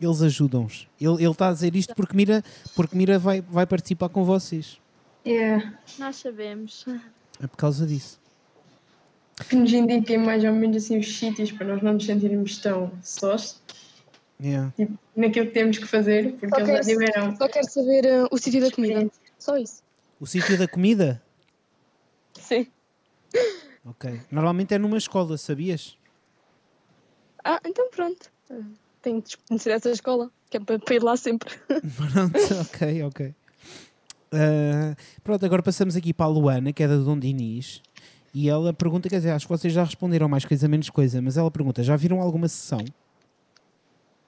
Eles 0.00 0.22
ajudam-os. 0.22 0.88
Ele 1.00 1.14
ele 1.22 1.30
está 1.30 1.48
a 1.48 1.52
dizer 1.52 1.74
isto 1.76 1.94
porque 1.94 2.16
Mira, 2.16 2.42
porque 2.74 2.96
Mira 2.96 3.18
vai, 3.18 3.40
vai 3.40 3.66
participar 3.66 4.08
com 4.08 4.24
vocês. 4.24 4.78
É, 5.24 5.56
Nós 5.98 6.16
sabemos. 6.16 6.84
É 7.42 7.46
por 7.46 7.56
causa 7.56 7.86
disso. 7.86 8.20
que 9.48 9.56
nos 9.56 9.72
indiquem 9.72 10.18
mais 10.18 10.44
ou 10.44 10.52
menos 10.52 10.76
assim 10.76 10.98
os 10.98 11.16
sítios 11.18 11.50
para 11.52 11.66
nós 11.66 11.82
não 11.82 11.94
nos 11.94 12.04
sentirmos 12.06 12.58
tão 12.58 12.92
sós, 13.02 13.60
Yeah. 14.42 14.72
tipo, 14.76 14.98
naquilo 15.16 15.46
que 15.46 15.52
temos 15.52 15.78
que 15.78 15.86
fazer, 15.86 16.32
porque 16.32 16.48
Só 16.48 16.60
eles 16.72 16.86
tiveram 16.86 17.36
Só 17.36 17.48
quero 17.48 17.70
saber 17.70 18.04
uh, 18.04 18.28
o 18.32 18.36
sítio 18.36 18.60
da 18.60 18.70
comida. 18.70 19.10
Só 19.38 19.56
isso. 19.56 19.80
O 20.20 20.26
sítio 20.26 20.58
da 20.58 20.66
comida? 20.66 21.22
Sim. 22.38 22.66
Ok. 23.86 24.20
Normalmente 24.32 24.74
é 24.74 24.78
numa 24.78 24.98
escola, 24.98 25.38
sabias? 25.38 25.96
Ah, 27.44 27.60
então 27.64 27.88
pronto. 27.90 28.30
Uh, 29.04 29.10
Tenho 29.10 29.22
de 29.22 29.36
conhecer 29.48 29.70
essa 29.70 29.90
escola, 29.90 30.30
que 30.50 30.56
é 30.56 30.60
para, 30.60 30.78
para 30.78 30.94
ir 30.94 31.02
lá 31.02 31.16
sempre. 31.16 31.54
Pronto, 31.68 32.60
ok, 32.62 33.02
ok. 33.04 33.34
Ah, 34.32 34.96
pronto, 35.22 35.46
agora 35.46 35.62
passamos 35.62 35.94
aqui 35.94 36.12
para 36.12 36.26
a 36.26 36.28
Luana, 36.28 36.72
que 36.72 36.82
é 36.82 36.88
da 36.88 36.96
Dom 36.96 37.18
Dinis. 37.18 37.80
E 38.34 38.48
ela 38.48 38.72
pergunta, 38.72 39.08
quer 39.08 39.16
dizer, 39.18 39.30
acho 39.30 39.46
que 39.46 39.52
vocês 39.52 39.72
já 39.72 39.84
responderam 39.84 40.28
mais 40.28 40.44
coisa 40.44 40.66
menos 40.66 40.90
coisa, 40.90 41.22
mas 41.22 41.36
ela 41.36 41.50
pergunta, 41.50 41.82
já 41.84 41.94
viram 41.94 42.20
alguma 42.20 42.48
sessão? 42.48 42.84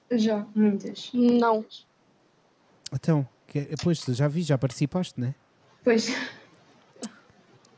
já 0.09 0.45
muitas. 0.55 1.11
Não. 1.13 1.65
Então, 2.93 3.27
que, 3.47 3.67
pois, 3.83 3.99
já 3.99 4.29
vi, 4.29 4.43
já 4.43 4.57
participaste, 4.57 5.19
né? 5.19 5.35
Pois, 5.83 6.09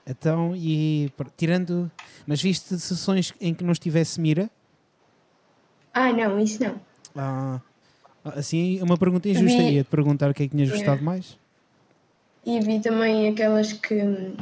Então, 0.06 0.56
e 0.56 1.12
tirando, 1.36 1.92
mas 2.28 2.42
viste 2.42 2.78
sessões 2.78 3.34
em 3.42 3.54
que 3.54 3.64
não 3.64 3.72
estivesse 3.72 4.22
mira? 4.22 4.50
ah 5.94 6.14
não, 6.14 6.40
isso 6.40 6.64
não. 6.64 6.80
Ah, 7.16 7.60
assim, 8.24 8.82
uma 8.82 8.98
pergunta 8.98 9.28
injusta, 9.30 9.62
Vi- 9.62 9.72
ia 9.76 9.84
te 9.84 9.90
perguntar 9.90 10.30
o 10.30 10.34
que 10.34 10.44
é 10.44 10.48
que 10.48 10.56
tinhas 10.56 10.70
É. 10.70 10.74
gostado 10.74 11.04
mais? 11.04 11.38
E 12.46 12.60
vi 12.60 12.80
também 12.80 13.28
aquelas 13.28 13.74
que, 13.74 13.96
hum, 14.02 14.34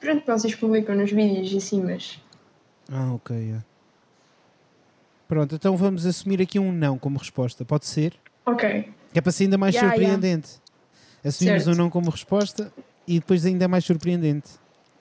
pronto, 0.00 0.24
vocês 0.26 0.54
publicam 0.54 0.94
nos 0.96 1.10
vídeos 1.10 1.54
assim, 1.54 1.82
mas 1.82 2.18
Ah, 2.90 3.12
ok, 3.12 3.36
é. 3.36 3.62
Pronto, 5.28 5.54
então 5.54 5.76
vamos 5.76 6.06
assumir 6.06 6.42
aqui 6.42 6.58
um 6.58 6.72
não 6.72 6.98
como 6.98 7.18
resposta, 7.18 7.64
pode 7.64 7.86
ser? 7.86 8.14
ok, 8.46 8.88
Que 9.12 9.18
é 9.18 9.22
para 9.22 9.30
ser 9.32 9.44
ainda 9.44 9.58
mais 9.58 9.74
ya. 9.74 9.82
surpreendente. 9.82 10.48
Assumimos 11.24 11.64
Certo. 11.64 11.74
um 11.74 11.78
não 11.78 11.90
como 11.90 12.10
resposta 12.10 12.72
e 13.06 13.20
depois 13.20 13.44
ainda 13.46 13.64
é 13.64 13.68
mais 13.68 13.84
surpreendente 13.84 14.50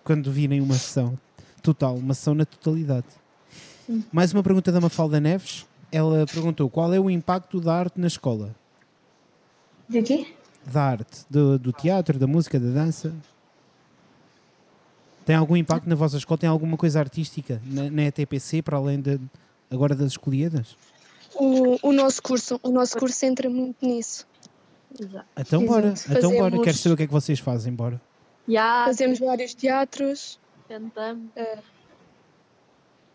quando 0.04 0.32
virem 0.32 0.62
uma 0.62 0.76
sessão 0.76 1.18
total, 1.64 1.96
uma 1.96 2.14
sessão 2.14 2.36
na 2.36 2.46
totalidade. 2.46 3.08
Mais 4.12 4.32
uma 4.34 4.44
pergunta 4.44 4.72
da 4.72 4.80
Mafalda 4.82 5.20
Neves. 5.20 5.66
Ela 5.92 6.26
perguntou 6.26 6.70
qual 6.70 6.94
é 6.94 7.00
o 7.00 7.10
impacto 7.10 7.60
da 7.60 7.74
arte 7.76 8.00
na 8.00 8.08
escola? 8.08 8.56
de 9.88 10.04
quê? 10.04 10.28
Da 10.66 10.84
arte, 10.84 11.26
do, 11.30 11.58
do 11.58 11.72
teatro, 11.74 12.20
da 12.20 12.28
música, 12.28 12.60
da 12.60 12.70
dança? 12.70 13.12
Tem 15.26 15.36
algum 15.36 15.56
impacto 15.56 15.88
na 15.88 15.96
vossa 15.96 16.18
escola? 16.18 16.38
Tem 16.38 16.50
alguma 16.50 16.78
coisa 16.78 17.00
artística 17.00 17.60
na, 17.66 17.90
na 17.90 18.04
ETPC 18.04 18.62
para 18.62 18.78
além 18.78 19.00
de, 19.02 19.20
agora 19.72 19.96
das 19.96 20.12
escolhidas? 20.12 20.76
O, 21.36 21.78
o 21.88 21.92
nosso 21.92 22.22
curso, 22.22 22.60
o 22.62 22.70
nosso 22.70 22.98
curso 22.98 23.26
entra 23.26 23.50
muito 23.50 23.84
nisso. 23.86 24.28
Exato. 25.00 25.26
Então 25.38 25.66
bora, 25.66 25.88
Exato. 25.90 26.18
então 26.18 26.32
bora. 26.32 26.44
Fazemos- 26.46 26.66
Quero 26.66 26.78
saber 26.78 26.94
o 26.94 26.98
que 26.98 27.04
é 27.04 27.08
que 27.08 27.14
vocês 27.14 27.40
fazem, 27.40 27.74
bora. 27.74 28.02
Já 28.48 28.86
Fazemos 28.86 29.20
vários 29.20 29.54
teatros. 29.54 30.40
tentamos. 30.68 31.30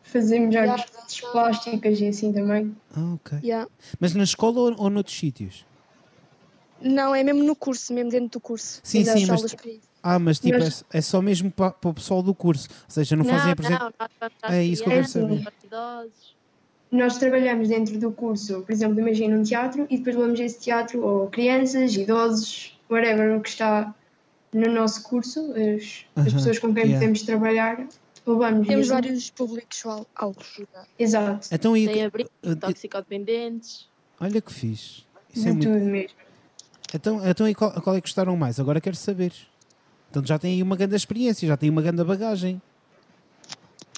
Fazemos 0.04 0.54
artes 0.54 1.20
plásticas 1.32 2.00
e 2.00 2.08
assim 2.08 2.32
também. 2.32 2.76
Ah, 2.94 3.14
ok. 3.14 3.38
Ya. 3.42 3.66
Mas 3.98 4.14
na 4.14 4.22
escola 4.22 4.60
ou, 4.60 4.74
ou 4.78 4.90
noutros 4.90 5.16
sítios? 5.18 5.66
Não, 6.80 7.14
é 7.14 7.24
mesmo 7.24 7.42
no 7.42 7.56
curso, 7.56 7.92
mesmo 7.92 8.10
dentro 8.10 8.28
do 8.28 8.40
curso. 8.40 8.80
Sim, 8.84 9.04
sim, 9.04 9.26
mas-. 9.26 9.56
Ah, 10.02 10.18
mas 10.18 10.38
tipo, 10.38 10.58
Mas- 10.58 10.84
é, 10.92 10.98
é 10.98 11.00
só 11.00 11.22
mesmo 11.22 11.50
para, 11.50 11.70
para 11.70 11.90
o 11.90 11.94
pessoal 11.94 12.22
do 12.22 12.34
curso. 12.34 12.68
Ou 12.70 12.90
seja, 12.90 13.16
não, 13.16 13.24
fazem 13.24 13.52
a 13.52 13.56
não, 13.70 13.90
nós 13.98 14.10
vamos 14.20 14.38
às 14.42 14.52
É 14.52 14.62
isso 14.62 14.82
que 14.82 14.88
eu 14.88 14.92
quero 14.92 15.08
saber. 15.08 15.42
Nós 16.92 17.18
trabalhamos 17.18 17.68
dentro 17.68 17.98
do 17.98 18.12
curso, 18.12 18.60
por 18.62 18.70
exemplo, 18.70 19.00
imagina 19.00 19.36
um 19.36 19.42
teatro 19.42 19.86
e 19.90 19.96
depois 19.96 20.14
levamos 20.14 20.38
esse 20.38 20.60
teatro 20.60 21.02
ou 21.04 21.28
crianças, 21.28 21.96
idosos, 21.96 22.78
whatever 22.88 23.36
o 23.36 23.40
que 23.40 23.48
está 23.48 23.92
no 24.52 24.70
nosso 24.70 25.02
curso, 25.02 25.40
as, 25.52 26.04
as 26.14 26.26
Aham, 26.28 26.36
pessoas 26.36 26.58
com 26.58 26.72
quem 26.72 26.84
yeah. 26.84 26.98
podemos 27.00 27.22
trabalhar, 27.22 27.88
Temos 28.24 28.70
assim- 28.70 28.88
vários 28.88 29.30
públicos 29.30 29.84
al- 29.84 30.06
alvos. 30.14 30.60
Exato, 30.98 31.48
Então, 31.52 31.76
e, 31.76 31.86
Tem 31.86 32.04
abrigo, 32.04 32.30
uh, 32.42 32.50
uh, 32.50 32.56
toxicodependentes. 32.56 33.88
olha 34.20 34.40
que 34.40 34.52
fixe. 34.52 35.04
Isso 35.34 35.48
é 35.48 35.50
de 35.52 35.56
muito... 35.58 35.72
tudo 35.72 35.84
mesmo. 35.90 36.16
Então, 36.94 37.28
então 37.28 37.48
e 37.48 37.54
qual, 37.54 37.72
qual 37.82 37.96
é 37.96 38.00
que 38.00 38.06
gostaram 38.06 38.36
mais? 38.36 38.58
Agora 38.60 38.80
quero 38.80 38.96
saber. 38.96 39.32
Então 40.10 40.24
já 40.24 40.38
têm 40.38 40.54
aí 40.54 40.62
uma 40.62 40.76
grande 40.76 40.94
experiência, 40.94 41.46
já 41.46 41.56
têm 41.56 41.68
uma 41.70 41.82
grande 41.82 42.02
bagagem. 42.04 42.62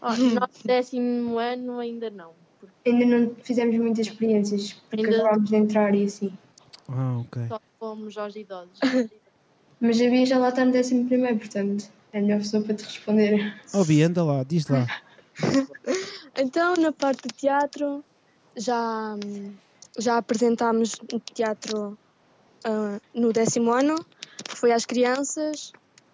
Ó, 0.03 0.15
no 0.17 0.35
nosso 0.35 0.67
décimo 0.67 1.39
ano 1.39 1.79
ainda 1.79 2.11
não. 2.11 2.33
Porque 2.59 2.91
Ainda 2.91 3.05
não 3.05 3.35
fizemos 3.43 3.77
muitas 3.77 4.07
experiências, 4.07 4.73
porque 4.91 5.05
Ainda- 5.05 5.19
acabámos 5.23 5.51
de 5.51 5.57
entrar 5.57 5.95
e 5.95 6.05
assim. 6.05 6.33
Ah, 6.89 7.19
ok. 7.19 7.43
só 7.49 7.61
fomos 7.79 8.17
aos 8.17 8.35
idosos. 8.35 8.79
Mas 9.81 10.01
a 10.01 10.09
Bia 10.09 10.25
já 10.25 10.39
lá 10.39 10.49
está 10.49 10.65
no 10.65 10.73
décimo 10.73 11.07
primeiro, 11.07 11.39
portanto, 11.39 11.91
é 12.17 12.19
a 12.19 12.23
melhor 12.23 12.39
pessoa 12.39 12.63
para 12.63 12.75
te 12.75 12.85
responder. 12.85 13.55
Oh, 13.75 13.85
Bia, 13.85 14.07
anda 14.07 14.25
lá, 14.25 14.43
diz 14.43 14.67
lá. 14.69 14.87
Então, 16.39 16.75
na 16.77 16.93
parte 16.93 17.29
de 17.29 17.35
teatro, 17.35 18.05
já, 18.55 19.17
já 19.99 20.19
apresentámos 20.19 20.95
o 21.11 21.19
teatro 21.19 21.97
ah, 22.63 23.01
no 23.15 23.33
décimo 23.33 23.73
ano, 23.73 23.95
que 24.45 24.55
foi 24.55 24.71
às 24.71 24.85
crianças, 24.85 25.73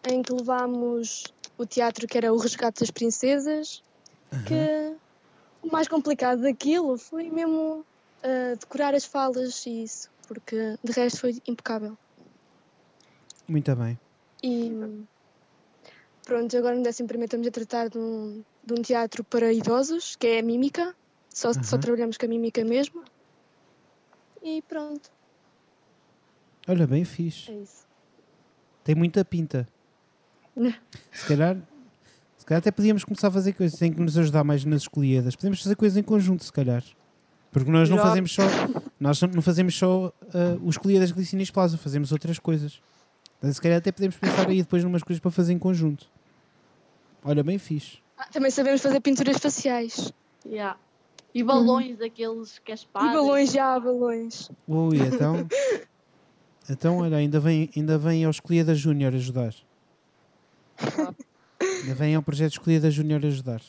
em 0.08 0.22
que 0.22 0.32
levámos 0.32 1.24
o 1.58 1.66
teatro 1.66 2.06
que 2.06 2.16
era 2.16 2.32
o 2.32 2.36
Resgate 2.36 2.78
das 2.78 2.92
Princesas, 2.92 3.82
que 4.46 4.96
o 5.60 5.72
mais 5.72 5.88
complicado 5.88 6.42
daquilo 6.42 6.96
foi 6.96 7.28
mesmo 7.28 7.84
ah, 8.22 8.54
decorar 8.60 8.94
as 8.94 9.04
falas 9.04 9.66
e 9.66 9.82
isso, 9.82 10.08
porque 10.28 10.76
de 10.84 10.92
resto 10.92 11.18
foi 11.18 11.42
impecável. 11.48 11.98
Muito 13.48 13.74
bem. 13.74 13.98
E 14.40 15.02
pronto, 16.24 16.56
agora 16.56 16.76
no 16.76 16.82
décimo 16.82 17.08
primeiro 17.08 17.26
estamos 17.26 17.46
a 17.46 17.50
tratar 17.50 17.88
de 17.88 17.98
um, 17.98 18.42
de 18.64 18.72
um 18.74 18.82
teatro 18.82 19.24
para 19.24 19.52
idosos, 19.52 20.16
que 20.16 20.26
é 20.26 20.38
a 20.38 20.42
mímica. 20.42 20.94
Só, 21.30 21.52
só 21.52 21.60
Aham. 21.76 21.80
trabalhamos 21.80 22.16
com 22.18 22.26
a 22.26 22.28
mímica 22.28 22.64
mesmo. 22.64 23.02
E 24.42 24.60
pronto, 24.62 25.10
Olha, 26.68 26.86
bem 26.86 27.04
fixe. 27.04 27.50
é 27.50 27.54
isso. 27.54 27.86
Tem 28.84 28.94
muita 28.94 29.24
pinta. 29.24 29.66
Se 31.12 31.26
calhar, 31.26 31.56
se 32.36 32.44
calhar 32.44 32.58
até 32.58 32.70
podíamos 32.70 33.04
começar 33.04 33.28
a 33.28 33.30
fazer 33.30 33.52
coisas. 33.52 33.78
Tem 33.78 33.92
que 33.92 34.00
nos 34.00 34.18
ajudar 34.18 34.44
mais 34.44 34.64
nas 34.64 34.82
escolhidas. 34.82 35.34
Podemos 35.36 35.62
fazer 35.62 35.76
coisas 35.76 35.96
em 35.96 36.02
conjunto, 36.02 36.44
se 36.44 36.52
calhar. 36.52 36.82
Porque 37.52 37.70
nós 37.70 37.88
não 37.88 37.98
fazemos 37.98 38.32
só, 38.34 38.42
nós 38.98 39.20
não 39.22 39.42
fazemos 39.42 39.76
só 39.76 40.12
os 40.62 40.74
escolhidas 40.74 41.12
Glicinis 41.12 41.50
Plaza, 41.50 41.78
fazemos 41.78 42.10
outras 42.10 42.38
coisas. 42.38 42.80
Então, 43.42 43.52
se 43.52 43.60
calhar 43.60 43.78
até 43.78 43.90
podemos 43.90 44.16
pensar 44.16 44.48
aí 44.48 44.58
depois 44.58 44.84
numas 44.84 45.02
coisas 45.02 45.20
para 45.20 45.32
fazer 45.32 45.52
em 45.52 45.58
conjunto. 45.58 46.06
Olha, 47.24 47.42
bem 47.42 47.58
fixe. 47.58 47.98
Ah, 48.16 48.28
também 48.30 48.52
sabemos 48.52 48.80
fazer 48.80 49.00
pinturas 49.00 49.36
faciais. 49.38 50.12
Yeah. 50.46 50.78
E 51.34 51.42
balões, 51.42 52.00
aqueles 52.00 52.60
que 52.60 52.70
espada. 52.70 53.08
E 53.08 53.12
balões 53.12 53.50
já, 53.50 53.80
balões. 53.80 54.48
Ui, 54.68 54.96
então. 54.96 55.48
então, 56.70 56.98
olha, 56.98 57.16
ainda 57.16 57.40
vem, 57.40 57.68
ainda 57.76 57.98
vem 57.98 58.24
ao 58.24 58.30
Escolhida 58.30 58.76
Júnior 58.76 59.12
ajudar. 59.12 59.52
Ainda 61.82 61.94
vem 61.96 62.14
ao 62.14 62.22
projeto 62.22 62.52
Escolhida 62.52 62.92
Júnior 62.92 63.26
ajudar. 63.26 63.60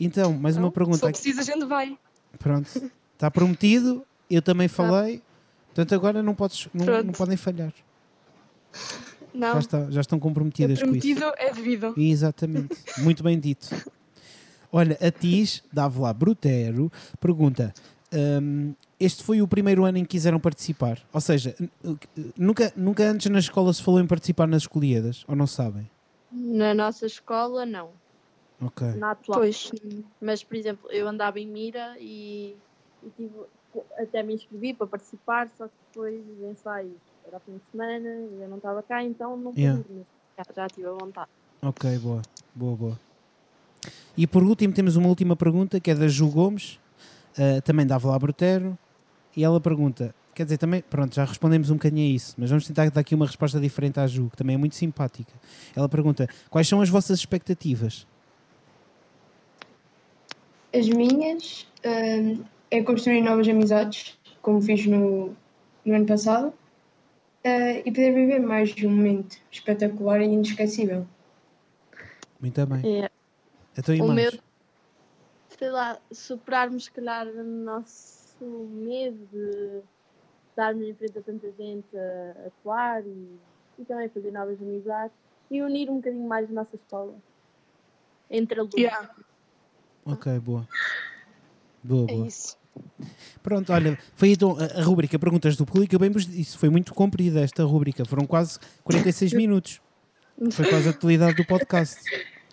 Então, 0.00 0.32
mais 0.32 0.56
uma 0.56 0.64
Não, 0.64 0.70
pergunta. 0.70 0.96
Se 0.96 1.02
for 1.02 1.12
preciso, 1.12 1.40
a 1.40 1.44
gente 1.44 1.66
vai. 1.66 1.98
Pronto. 2.38 2.90
Está 3.12 3.30
prometido, 3.30 4.06
eu 4.30 4.40
também 4.40 4.68
falei. 4.68 5.22
Portanto, 5.66 5.94
agora 5.94 6.22
não, 6.22 6.34
podes, 6.34 6.66
não, 6.72 7.02
não 7.02 7.12
podem 7.12 7.36
falhar. 7.36 7.74
Não, 9.34 9.54
Já, 9.54 9.58
está- 9.58 9.90
já 9.90 10.00
estão 10.02 10.18
é 10.18 10.20
comprometidas 10.20 10.78
com 10.82 10.94
isso. 10.94 11.00
prometido, 11.14 11.32
é 11.38 11.52
devido. 11.52 11.94
Exatamente. 11.96 12.76
Muito 12.98 13.22
bem 13.22 13.38
dito. 13.40 13.68
Olha, 14.70 14.96
a 15.00 15.10
Tis, 15.10 15.62
da 15.72 15.88
Brutero, 15.88 16.90
pergunta: 17.20 17.72
hum, 18.12 18.74
Este 19.00 19.22
foi 19.24 19.42
o 19.42 19.48
primeiro 19.48 19.84
ano 19.84 19.98
em 19.98 20.02
que 20.02 20.10
quiseram 20.10 20.38
participar? 20.38 20.98
Ou 21.12 21.20
seja, 21.20 21.54
nunca, 22.36 22.72
nunca 22.76 23.02
antes 23.04 23.30
na 23.30 23.38
escola 23.38 23.72
se 23.72 23.82
falou 23.82 24.00
em 24.00 24.06
participar 24.06 24.46
nas 24.46 24.62
escolhidas? 24.62 25.24
Ou 25.26 25.34
não 25.34 25.46
sabem? 25.46 25.90
Na 26.30 26.72
nossa 26.74 27.04
escola, 27.06 27.66
não. 27.66 27.90
Ok. 28.60 28.86
Na 28.92 29.10
atual. 29.10 29.40
Pois, 29.40 29.70
Mas, 30.20 30.44
por 30.44 30.56
exemplo, 30.56 30.90
eu 30.90 31.08
andava 31.08 31.40
em 31.40 31.46
Mira 31.48 31.96
e, 31.98 32.54
e 33.02 33.10
tive, 33.16 33.34
até 33.98 34.22
me 34.22 34.34
inscrevi 34.34 34.72
para 34.72 34.86
participar, 34.86 35.48
só 35.58 35.66
que 35.66 35.74
depois 35.90 36.22
ensaios 36.50 36.92
era 37.26 37.40
fim 37.40 37.52
de 37.52 37.62
semana, 37.70 38.08
eu 38.08 38.48
não 38.48 38.56
estava 38.56 38.82
cá, 38.82 39.02
então 39.02 39.36
não 39.36 39.52
pude 39.52 39.62
Yeah. 39.62 39.82
já, 40.36 40.44
já 40.54 40.68
tive 40.68 40.86
a 40.88 40.92
vontade. 40.92 41.30
Ok, 41.62 41.98
boa. 41.98 42.22
Boa, 42.54 42.76
boa. 42.76 43.00
E 44.16 44.26
por 44.26 44.42
último, 44.42 44.72
temos 44.74 44.96
uma 44.96 45.08
última 45.08 45.36
pergunta 45.36 45.80
que 45.80 45.90
é 45.90 45.94
da 45.94 46.08
Ju 46.08 46.28
Gomes, 46.28 46.78
eh, 47.36 47.60
também 47.60 47.86
da 47.86 47.96
Avila 47.96 48.18
Brutero, 48.18 48.78
e 49.36 49.42
ela 49.42 49.60
pergunta. 49.60 50.14
Quer 50.34 50.44
dizer, 50.44 50.58
também, 50.58 50.82
pronto, 50.82 51.14
já 51.14 51.24
respondemos 51.24 51.70
um 51.70 51.74
bocadinho 51.74 52.06
a 52.06 52.14
isso, 52.14 52.34
mas 52.38 52.48
vamos 52.48 52.66
tentar 52.66 52.90
dar 52.90 53.00
aqui 53.00 53.14
uma 53.14 53.26
resposta 53.26 53.60
diferente 53.60 54.00
à 54.00 54.06
Ju, 54.06 54.30
que 54.30 54.36
também 54.36 54.54
é 54.54 54.58
muito 54.58 54.74
simpática. 54.74 55.32
Ela 55.76 55.88
pergunta: 55.88 56.28
quais 56.50 56.66
são 56.66 56.80
as 56.80 56.88
vossas 56.88 57.18
expectativas? 57.18 58.06
As 60.74 60.88
minhas 60.88 61.66
hum, 61.84 62.42
é 62.70 62.82
construir 62.82 63.20
novas 63.20 63.46
amizades, 63.46 64.18
como 64.40 64.60
fiz 64.62 64.86
no, 64.86 65.36
no 65.84 65.94
ano 65.94 66.06
passado, 66.06 66.52
eh, 67.44 67.80
e 67.80 67.84
poder 67.84 68.14
viver 68.14 68.40
mais 68.40 68.74
de 68.74 68.86
um 68.86 68.90
momento 68.90 69.36
espetacular 69.50 70.20
e 70.20 70.24
inesquecível. 70.24 71.06
Muito 72.40 72.66
bem. 72.66 73.02
É, 73.04 73.10
Então, 73.76 73.94
e 73.94 74.00
o 74.00 74.06
mais? 74.08 74.32
meu, 74.32 74.40
sei 75.58 75.70
lá, 75.70 76.00
superarmos, 76.12 76.84
se 76.84 76.92
calhar, 76.92 77.26
o 77.26 77.44
nosso 77.44 78.44
medo 78.68 79.26
de 79.26 79.82
estarmos 80.50 80.86
em 80.86 80.94
frente 80.94 81.18
a 81.18 81.22
tanta 81.22 81.52
gente 81.52 81.96
a 81.96 82.46
atuar 82.46 83.06
e, 83.06 83.40
e 83.78 83.84
também 83.84 84.08
fazer 84.08 84.30
novas 84.32 84.60
amizades 84.60 85.16
e 85.50 85.62
unir 85.62 85.90
um 85.90 85.96
bocadinho 85.96 86.26
mais 86.28 86.48
a 86.48 86.52
nossa 86.52 86.76
escola 86.76 87.14
entre 88.30 88.58
alunos. 88.58 88.76
yeah, 88.76 89.14
Ok, 90.04 90.38
boa. 90.40 90.66
Boa, 91.84 92.08
é 92.08 92.14
boa. 92.14 92.26
isso. 92.26 92.61
Pronto, 93.42 93.72
olha, 93.72 93.98
foi 94.14 94.32
então 94.32 94.56
a, 94.58 94.82
rubrica 94.82 95.18
Perguntas 95.18 95.56
do 95.56 95.66
Público. 95.66 95.94
Eu 95.94 95.98
bem 95.98 96.10
vos 96.10 96.26
disse, 96.26 96.56
foi 96.56 96.68
muito 96.68 96.94
comprida 96.94 97.40
esta 97.40 97.64
rubrica, 97.64 98.04
foram 98.04 98.24
quase 98.24 98.58
46 98.84 99.32
minutos. 99.32 99.80
Foi 100.52 100.68
quase 100.68 100.88
a 100.88 100.92
totalidade 100.92 101.36
do 101.36 101.44
podcast. 101.44 102.00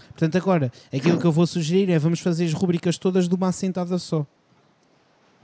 Portanto, 0.10 0.38
agora, 0.38 0.72
aquilo 0.94 1.18
que 1.20 1.26
eu 1.26 1.32
vou 1.32 1.48
sugerir 1.48 1.90
é 1.90 1.98
vamos 1.98 2.20
fazer 2.20 2.46
as 2.46 2.54
rubricas 2.54 2.98
todas 2.98 3.28
de 3.28 3.36
uma 3.36 3.48
assentada 3.48 3.98
só. 3.98 4.26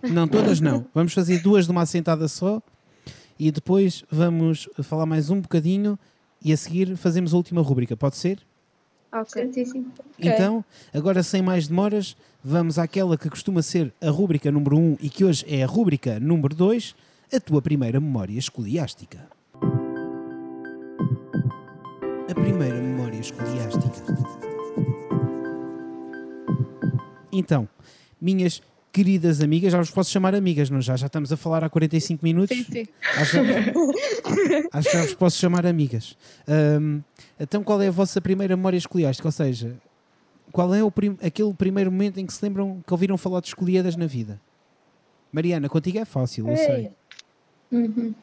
Não, 0.04 0.28
todas 0.28 0.60
não. 0.60 0.86
Vamos 0.94 1.14
fazer 1.14 1.40
duas 1.40 1.66
de 1.66 1.72
uma 1.72 1.82
assentada 1.82 2.28
só 2.28 2.62
e 3.40 3.52
depois 3.52 4.04
vamos 4.12 4.70
falar 4.84 5.06
mais 5.06 5.30
um 5.30 5.40
bocadinho 5.40 5.98
e 6.42 6.52
a 6.52 6.58
seguir 6.58 6.96
fazemos 6.98 7.34
a 7.34 7.38
última 7.38 7.62
rubrica. 7.62 7.96
Pode 7.96 8.18
ser? 8.18 8.40
Ok. 9.12 9.50
Então, 10.20 10.64
agora 10.94 11.24
sem 11.24 11.42
mais 11.42 11.68
demoras, 11.68 12.18
vamos 12.48 12.78
àquela 12.78 13.18
que 13.18 13.28
costuma 13.28 13.64
ser 13.64 13.91
a 14.00 14.12
rúbrica 14.12 14.52
número 14.52 14.78
1 14.78 14.80
um, 14.80 14.98
e 15.02 15.10
que 15.10 15.26
hoje 15.26 15.43
é 15.50 15.64
a 15.64 15.66
rúbrica 15.66 16.20
número 16.20 16.54
2, 16.54 16.96
a 17.34 17.39
tua 17.39 17.60
primeira 17.60 18.00
memória 18.00 18.38
escoliástica. 18.38 19.28
A 22.30 22.36
primeira 22.36 22.80
memória 22.80 23.20
escoliástica. 23.20 23.89
Então, 27.34 27.68
minhas 28.22 28.62
queridas 28.93 29.41
amigas, 29.41 29.72
já 29.72 29.80
vos 29.80 29.89
posso 29.89 30.12
chamar 30.12 30.36
amigas, 30.36 30.70
não 30.70 30.80
já? 30.80 30.96
Já 30.96 31.08
estamos 31.08 31.34
a 31.34 31.38
falar 31.38 31.64
há 31.64 31.70
45 31.70 32.24
minutos. 32.24 32.56
Sim, 32.56 32.64
sim. 32.64 32.88
Acho, 33.18 33.38
acho 34.72 34.89
que 34.89 34.98
já 34.98 35.02
vos 35.02 35.16
posso 35.16 35.38
chamar 35.39 35.66
amigas. 35.66 36.16
Ahm, 36.48 37.00
então, 37.39 37.64
qual 37.64 37.82
é 37.82 37.88
a 37.88 37.91
vossa 37.91 38.22
primeira 38.22 38.56
memória 38.56 38.78
escoliástica? 38.78 39.28
Ou 39.28 39.32
seja, 39.32 39.76
qual 40.56 40.74
é 40.74 40.82
o 40.82 40.89
prim- 40.89 41.18
aquele 41.22 41.53
primeiro 41.53 41.91
momento 41.91 42.18
em 42.18 42.26
que 42.26 42.32
se 42.32 42.43
lembram 42.45 42.82
que 42.88 42.93
ouviram 42.93 43.18
falar 43.18 43.41
de 43.41 43.47
escolhidas 43.47 43.97
na 43.97 44.06
vida? 44.08 44.39
Mariana, 45.30 45.68
contigo 45.68 45.97
é 45.97 46.06
fácil, 46.06 46.47
eu 46.47 46.56
sei. 46.56 46.91
Uhum. 47.70 48.16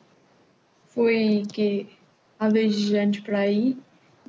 Foi 0.86 1.42
que 1.52 1.86
há 2.38 2.48
dois 2.48 2.90
anos 2.94 3.20
para 3.20 3.40
aí. 3.40 3.76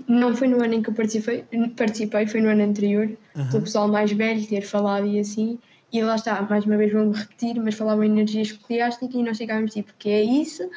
Não 0.05 0.35
foi 0.35 0.49
no 0.49 0.61
ano 0.61 0.73
em 0.73 0.81
que 0.81 0.89
eu 0.89 0.93
participei, 0.93 1.45
participei 1.77 2.27
foi 2.27 2.41
no 2.41 2.49
ano 2.49 2.63
anterior. 2.63 3.09
Aham. 3.37 3.49
Do 3.51 3.61
pessoal 3.61 3.87
mais 3.87 4.11
velho 4.11 4.45
ter 4.45 4.63
falado 4.63 5.07
e 5.07 5.17
assim. 5.17 5.57
E 5.89 6.03
lá 6.03 6.15
está, 6.15 6.41
mais 6.41 6.65
uma 6.65 6.75
vez 6.75 6.91
vamos 6.91 7.17
repetir, 7.17 7.55
mas 7.61 7.75
falavam 7.75 8.03
em 8.03 8.11
energia 8.11 8.41
escoliástica 8.41 9.17
e 9.17 9.23
nós 9.23 9.37
ficámos 9.37 9.71
tipo, 9.71 9.93
que 9.97 10.09
é 10.09 10.21
isso? 10.21 10.69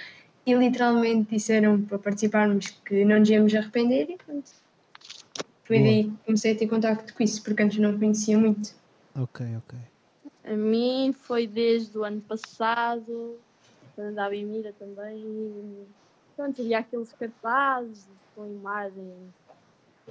E 0.47 0.55
literalmente 0.55 1.35
disseram 1.35 1.83
para 1.83 1.99
participarmos 1.99 2.69
que 2.85 3.05
não 3.05 3.19
nos 3.19 3.29
íamos 3.29 3.53
arrepender 3.53 4.11
e 4.11 4.17
pronto. 4.17 4.49
Foi 5.67 5.79
Boa. 5.79 5.89
daí 5.91 6.05
que 6.05 6.25
comecei 6.25 6.53
a 6.53 6.57
ter 6.59 6.69
contacto 6.69 7.13
com 7.15 7.23
isso, 7.23 7.43
porque 7.43 7.63
antes 7.63 7.79
não 7.79 7.99
conhecia 7.99 8.39
muito. 8.39 8.75
Ok, 9.17 9.45
ok. 9.57 9.79
A 10.45 10.57
mim 10.57 11.13
foi 11.13 11.47
desde 11.47 11.99
o 11.99 12.05
ano 12.05 12.21
passado, 12.21 13.41
quando 13.95 14.09
andava 14.09 14.37
em 14.37 14.45
Mira 14.47 14.73
também. 14.75 15.19
E, 15.19 15.87
pronto, 16.37 16.61
havia 16.63 16.79
aqueles 16.79 17.13
cartazes 17.13 18.07
com 18.35 18.47
imagens, 18.47 19.33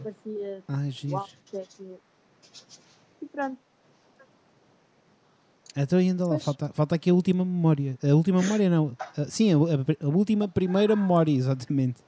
parecia 0.04 0.64
Ai, 0.68 0.92
giro. 0.92 1.16
uau, 1.16 1.28
que 1.46 1.58
é 1.58 1.62
aquilo. 1.62 2.00
E 3.22 3.26
pronto, 3.28 3.58
Então 5.78 6.00
ainda 6.00 6.26
lá, 6.26 6.40
falta, 6.40 6.70
falta 6.74 6.96
aqui 6.96 7.10
a 7.10 7.14
última 7.14 7.44
memória. 7.44 7.98
A 8.04 8.14
última 8.16 8.42
memória 8.42 8.70
não. 8.70 8.94
Ah, 9.18 9.26
sim, 9.26 9.52
a, 9.54 9.58
a- 9.58 10.06
a 10.06 10.10
última 10.10 10.48
primeira 10.48 10.96
memória, 10.96 11.32
exatamente. 11.36 12.02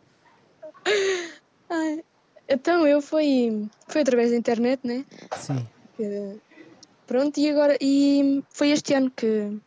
Então 2.49 2.87
eu 2.87 3.01
fui, 3.01 3.67
foi 3.87 4.01
através 4.01 4.31
da 4.31 4.37
internet, 4.37 4.79
né? 4.85 5.05
Sim. 5.35 5.67
Que- 5.95 6.37
pronto, 7.05 7.37
e 7.39 7.49
agora 7.49 7.77
e 7.81 8.43
foi 8.49 8.69
este 8.71 8.93
ano 8.93 9.11
que 9.11 9.57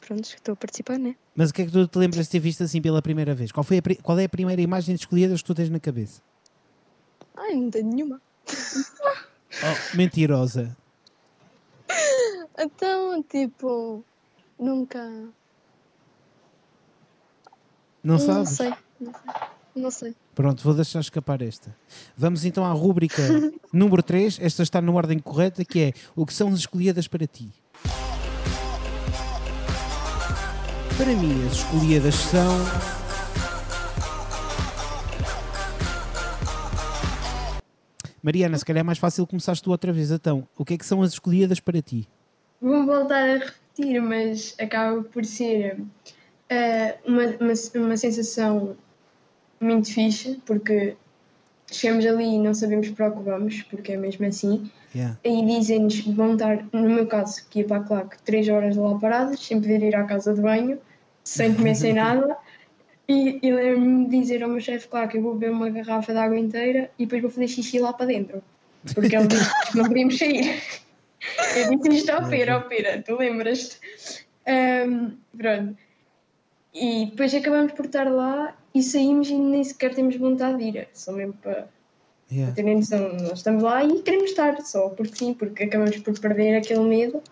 pronto, 0.00 0.24
estou 0.24 0.52
a 0.52 0.56
participar, 0.56 0.98
né? 0.98 1.16
Mas 1.34 1.50
o 1.50 1.54
que 1.54 1.62
é 1.62 1.66
que 1.66 1.72
tu 1.72 1.86
te 1.88 1.98
lembras 1.98 2.26
de 2.26 2.30
ter 2.30 2.38
visto 2.38 2.62
assim 2.62 2.80
pela 2.80 3.02
primeira 3.02 3.34
vez? 3.34 3.50
Qual, 3.50 3.64
foi 3.64 3.78
a 3.78 3.82
qual 4.02 4.18
é 4.18 4.24
a 4.24 4.28
primeira 4.28 4.62
imagem 4.62 4.94
de 4.94 5.00
escolhidas 5.00 5.40
que 5.42 5.46
tu 5.46 5.54
tens 5.54 5.68
na 5.70 5.80
cabeça? 5.80 6.20
Ai, 7.36 7.54
não 7.54 7.70
tenho 7.70 7.86
nenhuma. 7.88 8.20
Oh, 9.62 9.96
mentirosa. 9.96 10.76
Então, 12.58 13.22
tipo, 13.22 14.04
nunca. 14.58 14.98
Não 18.02 18.18
Não 18.18 18.18
sabes? 18.18 18.50
sei. 18.50 18.74
Não 19.00 19.12
sei. 19.12 19.32
Não 19.76 19.90
sei. 19.92 20.16
Pronto, 20.34 20.64
vou 20.64 20.74
deixar 20.74 20.98
escapar 20.98 21.40
esta. 21.42 21.74
Vamos 22.16 22.44
então 22.44 22.64
à 22.64 22.72
rúbrica 22.72 23.22
número 23.72 24.02
3. 24.02 24.40
Esta 24.40 24.64
está 24.64 24.80
na 24.80 24.90
ordem 24.90 25.18
correta, 25.18 25.64
que 25.64 25.80
é 25.80 25.92
o 26.16 26.26
que 26.26 26.34
são 26.34 26.48
as 26.48 26.60
escolhidas 26.60 27.06
para 27.06 27.26
ti. 27.26 27.52
Para 30.96 31.06
mim, 31.06 31.46
as 31.46 31.54
escolhidas 31.54 32.14
são. 32.14 32.58
Mariana, 38.20 38.58
se 38.58 38.64
calhar 38.64 38.80
é 38.80 38.82
mais 38.82 38.98
fácil 38.98 39.26
começares 39.26 39.60
tu 39.60 39.70
outra 39.70 39.92
vez. 39.92 40.10
Então, 40.10 40.48
o 40.56 40.64
que 40.64 40.74
é 40.74 40.78
que 40.78 40.86
são 40.86 41.02
as 41.02 41.12
escolhidas 41.12 41.60
para 41.60 41.80
ti? 41.80 42.08
Vou 42.60 42.84
voltar 42.86 43.28
a 43.28 43.38
repetir, 43.38 44.00
mas 44.00 44.54
acaba 44.58 45.02
por 45.02 45.24
ser 45.24 45.78
eh, 46.48 46.96
uma, 47.06 47.24
uma, 47.24 47.84
uma 47.86 47.96
sensação 47.96 48.76
muito 49.64 49.92
fixe, 49.92 50.40
porque 50.46 50.96
chegamos 51.70 52.06
ali 52.06 52.34
e 52.34 52.38
não 52.38 52.54
sabemos 52.54 52.88
para 52.90 53.08
o 53.08 53.16
que 53.16 53.22
vamos, 53.22 53.62
porque 53.62 53.92
é 53.92 53.96
mesmo 53.96 54.26
assim. 54.26 54.70
Yeah. 54.94 55.18
Aí 55.24 55.44
dizem-nos 55.44 56.00
que 56.00 56.12
vão 56.12 56.34
estar, 56.34 56.64
no 56.72 56.88
meu 56.88 57.06
caso, 57.06 57.44
que 57.50 57.60
ia 57.60 57.66
para 57.66 57.78
a 57.78 57.84
claque, 57.84 58.16
3 58.24 58.48
horas 58.48 58.76
lá 58.76 58.98
paradas, 58.98 59.40
sem 59.40 59.60
poder 59.60 59.82
ir 59.82 59.94
à 59.94 60.04
casa 60.04 60.34
de 60.34 60.40
banho, 60.40 60.78
sem 61.24 61.54
comer, 61.54 61.74
sem 61.74 61.92
nada. 61.94 62.36
E, 63.08 63.38
e 63.42 63.52
lembro-me 63.52 64.08
de 64.08 64.18
dizer 64.20 64.42
ao 64.42 64.48
meu 64.48 64.60
chefe, 64.60 64.88
claro, 64.88 65.08
que 65.08 65.18
eu 65.18 65.22
vou 65.22 65.34
beber 65.34 65.52
uma 65.52 65.68
garrafa 65.68 66.12
de 66.12 66.18
água 66.18 66.38
inteira 66.38 66.90
e 66.98 67.04
depois 67.04 67.20
vou 67.20 67.30
fazer 67.30 67.48
xixi 67.48 67.78
lá 67.78 67.92
para 67.92 68.06
dentro. 68.06 68.42
Porque 68.94 69.14
ele 69.16 69.26
disse 69.26 69.70
que 69.70 69.76
não 69.76 69.84
podíamos 69.84 70.18
sair. 70.18 70.62
Eu 71.56 71.76
disse 71.76 71.96
isto 71.96 72.10
ao 72.10 72.28
Pera, 72.28 72.54
ao 72.54 72.62
Pera, 72.62 73.02
tu 73.02 73.16
lembras-te? 73.16 73.78
Ahm, 74.46 75.16
pronto. 75.36 75.76
E 76.74 77.06
depois 77.06 77.34
acabamos 77.34 77.72
por 77.72 77.86
estar 77.86 78.10
lá 78.10 78.54
e 78.74 78.82
saímos 78.82 79.28
e 79.28 79.34
nem 79.34 79.62
sequer 79.62 79.94
temos 79.94 80.16
vontade 80.16 80.58
de 80.58 80.64
ir. 80.64 80.76
é 80.76 80.88
Só 80.92 81.12
mesmo 81.12 81.34
para, 81.34 81.68
Yeah. 82.30 82.52
Para 82.52 82.64
terem 82.64 82.76
noção, 82.76 83.12
nós 83.16 83.38
estamos 83.38 83.62
lá 83.62 83.84
e 83.84 84.00
queremos 84.02 84.30
estar 84.30 84.60
só 84.62 84.88
porque 84.88 85.16
sim, 85.16 85.34
porque 85.34 85.64
acabamos 85.64 85.98
por 85.98 86.18
perder 86.18 86.56
aquele 86.56 86.80
medo 86.80 87.22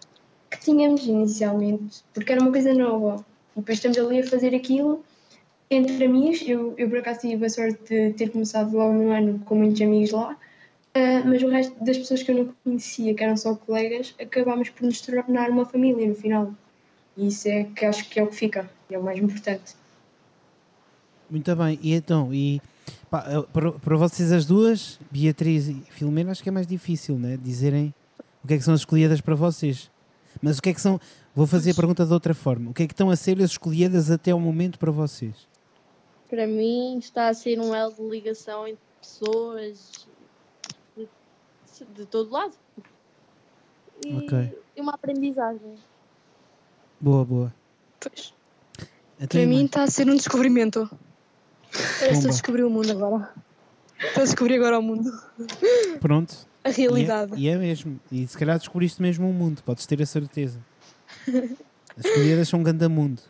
que 0.50 0.60
tínhamos 0.60 1.06
inicialmente, 1.06 2.04
porque 2.12 2.32
era 2.32 2.42
uma 2.42 2.52
coisa 2.52 2.74
nova. 2.74 3.24
E 3.56 3.60
depois 3.60 3.78
estamos 3.78 3.98
ali 3.98 4.20
a 4.20 4.26
fazer 4.26 4.54
aquilo 4.54 5.02
entre 5.70 6.04
amigos. 6.04 6.42
Eu, 6.46 6.74
eu 6.76 6.88
por 6.88 6.98
acaso 6.98 7.20
tive 7.20 7.46
a 7.46 7.48
sorte 7.48 7.78
de 7.88 8.12
ter 8.12 8.30
começado 8.30 8.76
logo 8.76 8.92
no 8.92 9.10
ano 9.10 9.38
com 9.46 9.54
muitos 9.54 9.80
amigos 9.80 10.10
lá, 10.10 10.36
ah, 10.94 11.22
mas 11.24 11.42
o 11.42 11.48
resto 11.48 11.82
das 11.82 11.96
pessoas 11.96 12.22
que 12.22 12.30
eu 12.30 12.36
não 12.36 12.54
conhecia, 12.62 13.14
que 13.14 13.24
eram 13.24 13.36
só 13.36 13.54
colegas, 13.54 14.14
acabámos 14.20 14.68
por 14.68 14.84
nos 14.84 15.00
tornar 15.00 15.50
uma 15.50 15.64
família 15.64 16.06
no 16.06 16.14
final. 16.14 16.54
E 17.16 17.28
isso 17.28 17.48
é 17.48 17.64
que 17.64 17.84
acho 17.86 18.08
que 18.10 18.20
é 18.20 18.22
o 18.22 18.28
que 18.28 18.36
fica, 18.36 18.70
é 18.90 18.98
o 18.98 19.02
mais 19.02 19.18
importante. 19.18 19.74
Muito 21.32 21.56
bem, 21.56 21.78
e 21.80 21.94
então, 21.94 22.32
e 22.34 22.60
pá, 23.10 23.24
eh, 23.26 23.40
para, 23.50 23.72
para 23.72 23.96
vocês 23.96 24.30
as 24.32 24.44
duas, 24.44 25.00
Beatriz 25.10 25.66
e 25.66 25.82
Filomena, 25.88 26.30
acho 26.30 26.42
que 26.42 26.50
é 26.50 26.52
mais 26.52 26.66
difícil, 26.66 27.18
né? 27.18 27.38
Dizerem 27.42 27.94
o 28.44 28.46
que 28.46 28.52
é 28.52 28.58
que 28.58 28.62
são 28.62 28.74
as 28.74 28.80
escolhidas 28.80 29.22
para 29.22 29.34
vocês. 29.34 29.90
Mas 30.42 30.58
o 30.58 30.62
que 30.62 30.68
é 30.68 30.74
que 30.74 30.80
são, 30.80 31.00
vou 31.34 31.46
fazer 31.46 31.70
a 31.70 31.74
pergunta 31.74 32.04
de 32.04 32.12
outra 32.12 32.34
forma, 32.34 32.70
o 32.70 32.74
que 32.74 32.82
é 32.82 32.86
que 32.86 32.92
estão 32.92 33.08
a 33.08 33.16
ser 33.16 33.38
as 33.40 33.52
escolhidas 33.52 34.10
até 34.10 34.34
o 34.34 34.38
momento 34.38 34.78
para 34.78 34.90
vocês? 34.90 35.48
Para 36.28 36.46
mim 36.46 36.98
está 36.98 37.28
a 37.28 37.34
ser 37.34 37.58
um 37.58 37.74
elo 37.74 37.94
de 37.94 38.02
ligação 38.10 38.68
entre 38.68 38.82
pessoas 39.00 40.06
de, 40.94 41.08
de 41.96 42.04
todo 42.04 42.30
lado. 42.30 42.52
E, 44.04 44.16
Ok. 44.18 44.58
e 44.76 44.80
uma 44.82 44.92
aprendizagem. 44.92 45.76
Boa, 47.00 47.24
boa. 47.24 47.54
Pois. 48.00 48.34
Então, 49.16 49.28
Para 49.28 49.46
mim 49.46 49.54
mais? 49.54 49.64
está 49.64 49.82
a 49.84 49.86
ser 49.86 50.10
um 50.10 50.16
descobrimento. 50.16 50.90
Parece 51.72 51.98
que 51.98 52.04
Pumba. 52.04 52.12
estou 52.12 52.28
a 52.28 52.32
descobrir 52.32 52.64
o 52.64 52.70
mundo 52.70 52.90
agora. 52.90 53.30
Estou 54.00 54.22
a 54.22 54.26
descobrir 54.26 54.56
agora 54.56 54.78
o 54.78 54.82
mundo. 54.82 55.10
Pronto. 56.00 56.34
A 56.64 56.70
E 56.70 56.72
realidade. 56.72 57.34
é, 57.34 57.38
e 57.38 57.48
é 57.48 57.56
mesmo. 57.56 57.98
E 58.10 58.26
se 58.26 58.36
calhar 58.38 58.58
descobriste 58.58 59.00
mesmo 59.00 59.28
um 59.28 59.32
mundo, 59.32 59.62
podes 59.62 59.86
ter 59.86 60.00
a 60.02 60.06
certeza. 60.06 60.58
As 61.96 62.04
escolhidas 62.04 62.48
são 62.48 62.60
um 62.60 62.62
grande 62.62 62.86
mundo. 62.88 63.20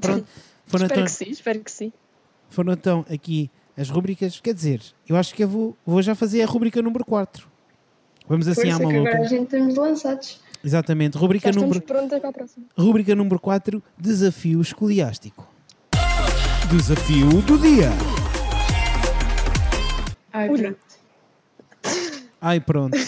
Pronto. 0.00 0.26
Foram 0.66 0.86
Espero 0.86 1.00
então, 1.00 1.04
que 1.04 1.10
sim, 1.24 1.30
espero 1.30 1.60
que 1.60 1.70
sim. 1.70 1.92
foram 2.50 2.72
então 2.72 3.06
aqui 3.08 3.48
as 3.76 3.88
rubricas. 3.88 4.40
Quer 4.40 4.52
dizer, 4.52 4.82
eu 5.08 5.14
acho 5.16 5.32
que 5.32 5.44
eu 5.44 5.48
vou, 5.48 5.76
vou 5.86 6.02
já 6.02 6.12
fazer 6.16 6.42
a 6.42 6.46
rubrica 6.46 6.82
número 6.82 7.04
4. 7.04 7.46
Vamos 8.28 8.48
assim 8.48 8.68
à 8.70 8.76
Força, 8.76 8.90
que 8.90 8.96
agora 8.96 9.10
a 9.10 9.14
maluca. 9.14 9.28
gente 9.28 9.44
estamos 9.44 9.76
lançados. 9.76 10.40
Exatamente. 10.64 11.14
Já 11.14 11.20
Rubrica 11.20 11.48
estamos 11.50 11.68
número, 11.68 11.86
prontas 11.86 12.18
para 12.18 12.30
a 12.30 12.32
próxima. 12.32 12.66
rubrica 12.76 13.14
número 13.14 13.38
4, 13.38 13.80
desafio 13.96 14.60
escoliástico. 14.60 15.46
Desafio 16.70 17.28
do 17.42 17.58
dia. 17.58 17.90
Ai, 20.32 20.48
Ui. 20.50 20.58
pronto. 20.58 20.78
Ai 22.40 22.60
pronto. 22.60 22.98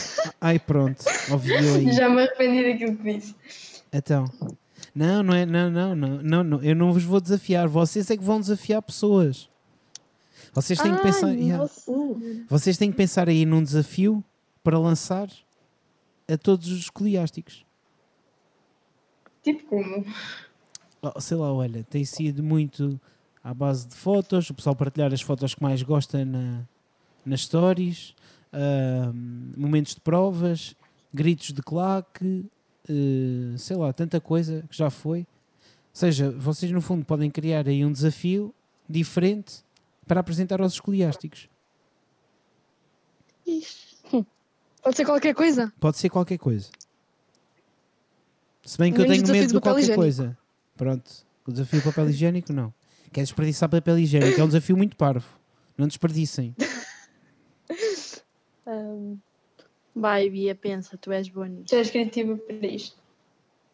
Ai 0.41 0.59
pronto. 0.59 1.05
Ouviu 1.31 1.57
aí. 1.57 1.93
Já 1.93 2.09
me 2.09 2.23
arrependi 2.23 2.73
daquilo 2.73 2.97
que 2.97 3.15
disse. 3.15 3.35
Então. 3.93 4.27
Não, 4.95 5.23
não 5.23 5.35
é. 5.35 5.45
Não, 5.45 5.71
não, 5.71 5.97
não, 5.97 6.23
não, 6.23 6.45
não. 6.45 6.63
Eu 6.63 6.77
não 6.77 6.93
vos 6.93 7.03
vou 7.03 7.21
desafiar. 7.21 7.67
Vocês 7.69 8.09
é 8.11 8.17
que 8.17 8.23
vão 8.23 8.41
desafiar 8.41 8.81
pessoas. 8.81 9.51
Vocês 10.53 10.79
têm 10.79 10.95
que 10.95 11.03
pensar. 11.03 11.29
yeah. 11.33 11.69
Vocês 12.49 12.79
têm 12.79 12.91
que 12.91 12.97
pensar 12.97 13.29
aí 13.29 13.45
num 13.45 13.63
desafio 13.63 14.23
para 14.63 14.79
lançar 14.79 15.29
a 16.31 16.37
todos 16.37 16.69
os 16.69 16.79
escoliásticos. 16.79 17.67
Tipo 19.43 19.65
como? 19.67 20.05
Oh, 21.03 21.21
sei 21.21 21.37
lá, 21.37 21.53
olha, 21.53 21.85
tem 21.85 22.05
sido 22.05 22.43
muito 22.43 23.01
à 23.49 23.55
base 23.55 23.89
de 23.89 23.95
fotos, 23.95 24.51
o 24.51 24.55
pessoal 24.55 24.77
partilhar 24.77 25.11
as 25.11 25.23
fotos 25.23 25.55
que 25.55 25.63
mais 25.63 25.83
gosta 25.83 26.23
na, 26.23 26.67
nas 27.25 27.41
stories, 27.41 28.15
ahm, 28.53 29.55
momentos 29.57 29.95
de 29.95 30.03
provas, 30.03 30.77
gritos 31.15 31.55
de 31.55 31.63
claque, 31.63 32.45
eh, 32.87 33.57
sei 33.57 33.75
lá, 33.75 33.91
tanta 33.91 34.21
coisa 34.21 34.63
que 34.69 34.77
já 34.77 34.91
foi. 34.91 35.21
Ou 35.21 35.27
seja, 35.95 36.31
vocês 36.33 36.71
no 36.71 36.83
fundo 36.83 37.07
podem 37.07 37.31
criar 37.31 37.67
aí 37.67 37.83
um 37.87 37.91
desafio 37.91 38.55
diferente 38.87 39.65
para 40.07 40.21
apresentar 40.21 40.61
aos 40.61 40.75
escoliásticos. 40.75 41.49
Pode 44.83 44.95
ser 44.95 45.07
qualquer 45.07 45.35
coisa? 45.35 45.73
Pode 45.81 45.97
ser 45.97 46.11
qualquer 46.11 46.37
coisa. 46.37 46.69
Se 48.63 48.77
bem 48.77 48.93
que 48.93 49.01
eu 49.01 49.07
tenho 49.07 49.27
medo 49.27 49.47
do 49.47 49.55
de 49.55 49.61
qualquer 49.61 49.81
higiênico. 49.81 50.03
coisa. 50.03 50.39
Pronto. 50.77 51.11
O 51.47 51.51
desafio 51.51 51.81
do 51.81 51.85
papel 51.85 52.11
higiênico, 52.11 52.53
não. 52.53 52.75
Quer 53.13 53.23
desperdiçar 53.23 53.69
papel 53.69 53.99
higiênico. 53.99 54.41
É 54.41 54.45
um 54.45 54.49
desafio 54.49 54.77
muito 54.77 54.97
parvo. 54.97 55.27
Não 55.77 55.87
desperdicem. 55.87 56.55
Ahm, 58.67 59.17
vai, 59.95 60.29
Bia, 60.29 60.55
pensa, 60.55 60.97
tu 60.99 61.11
és 61.13 61.29
boa 61.29 61.49
nisto. 61.49 61.69
Tu 61.71 61.77
és 61.77 61.91
criativa 61.91 62.37
para 62.37 62.67
isto. 62.67 62.97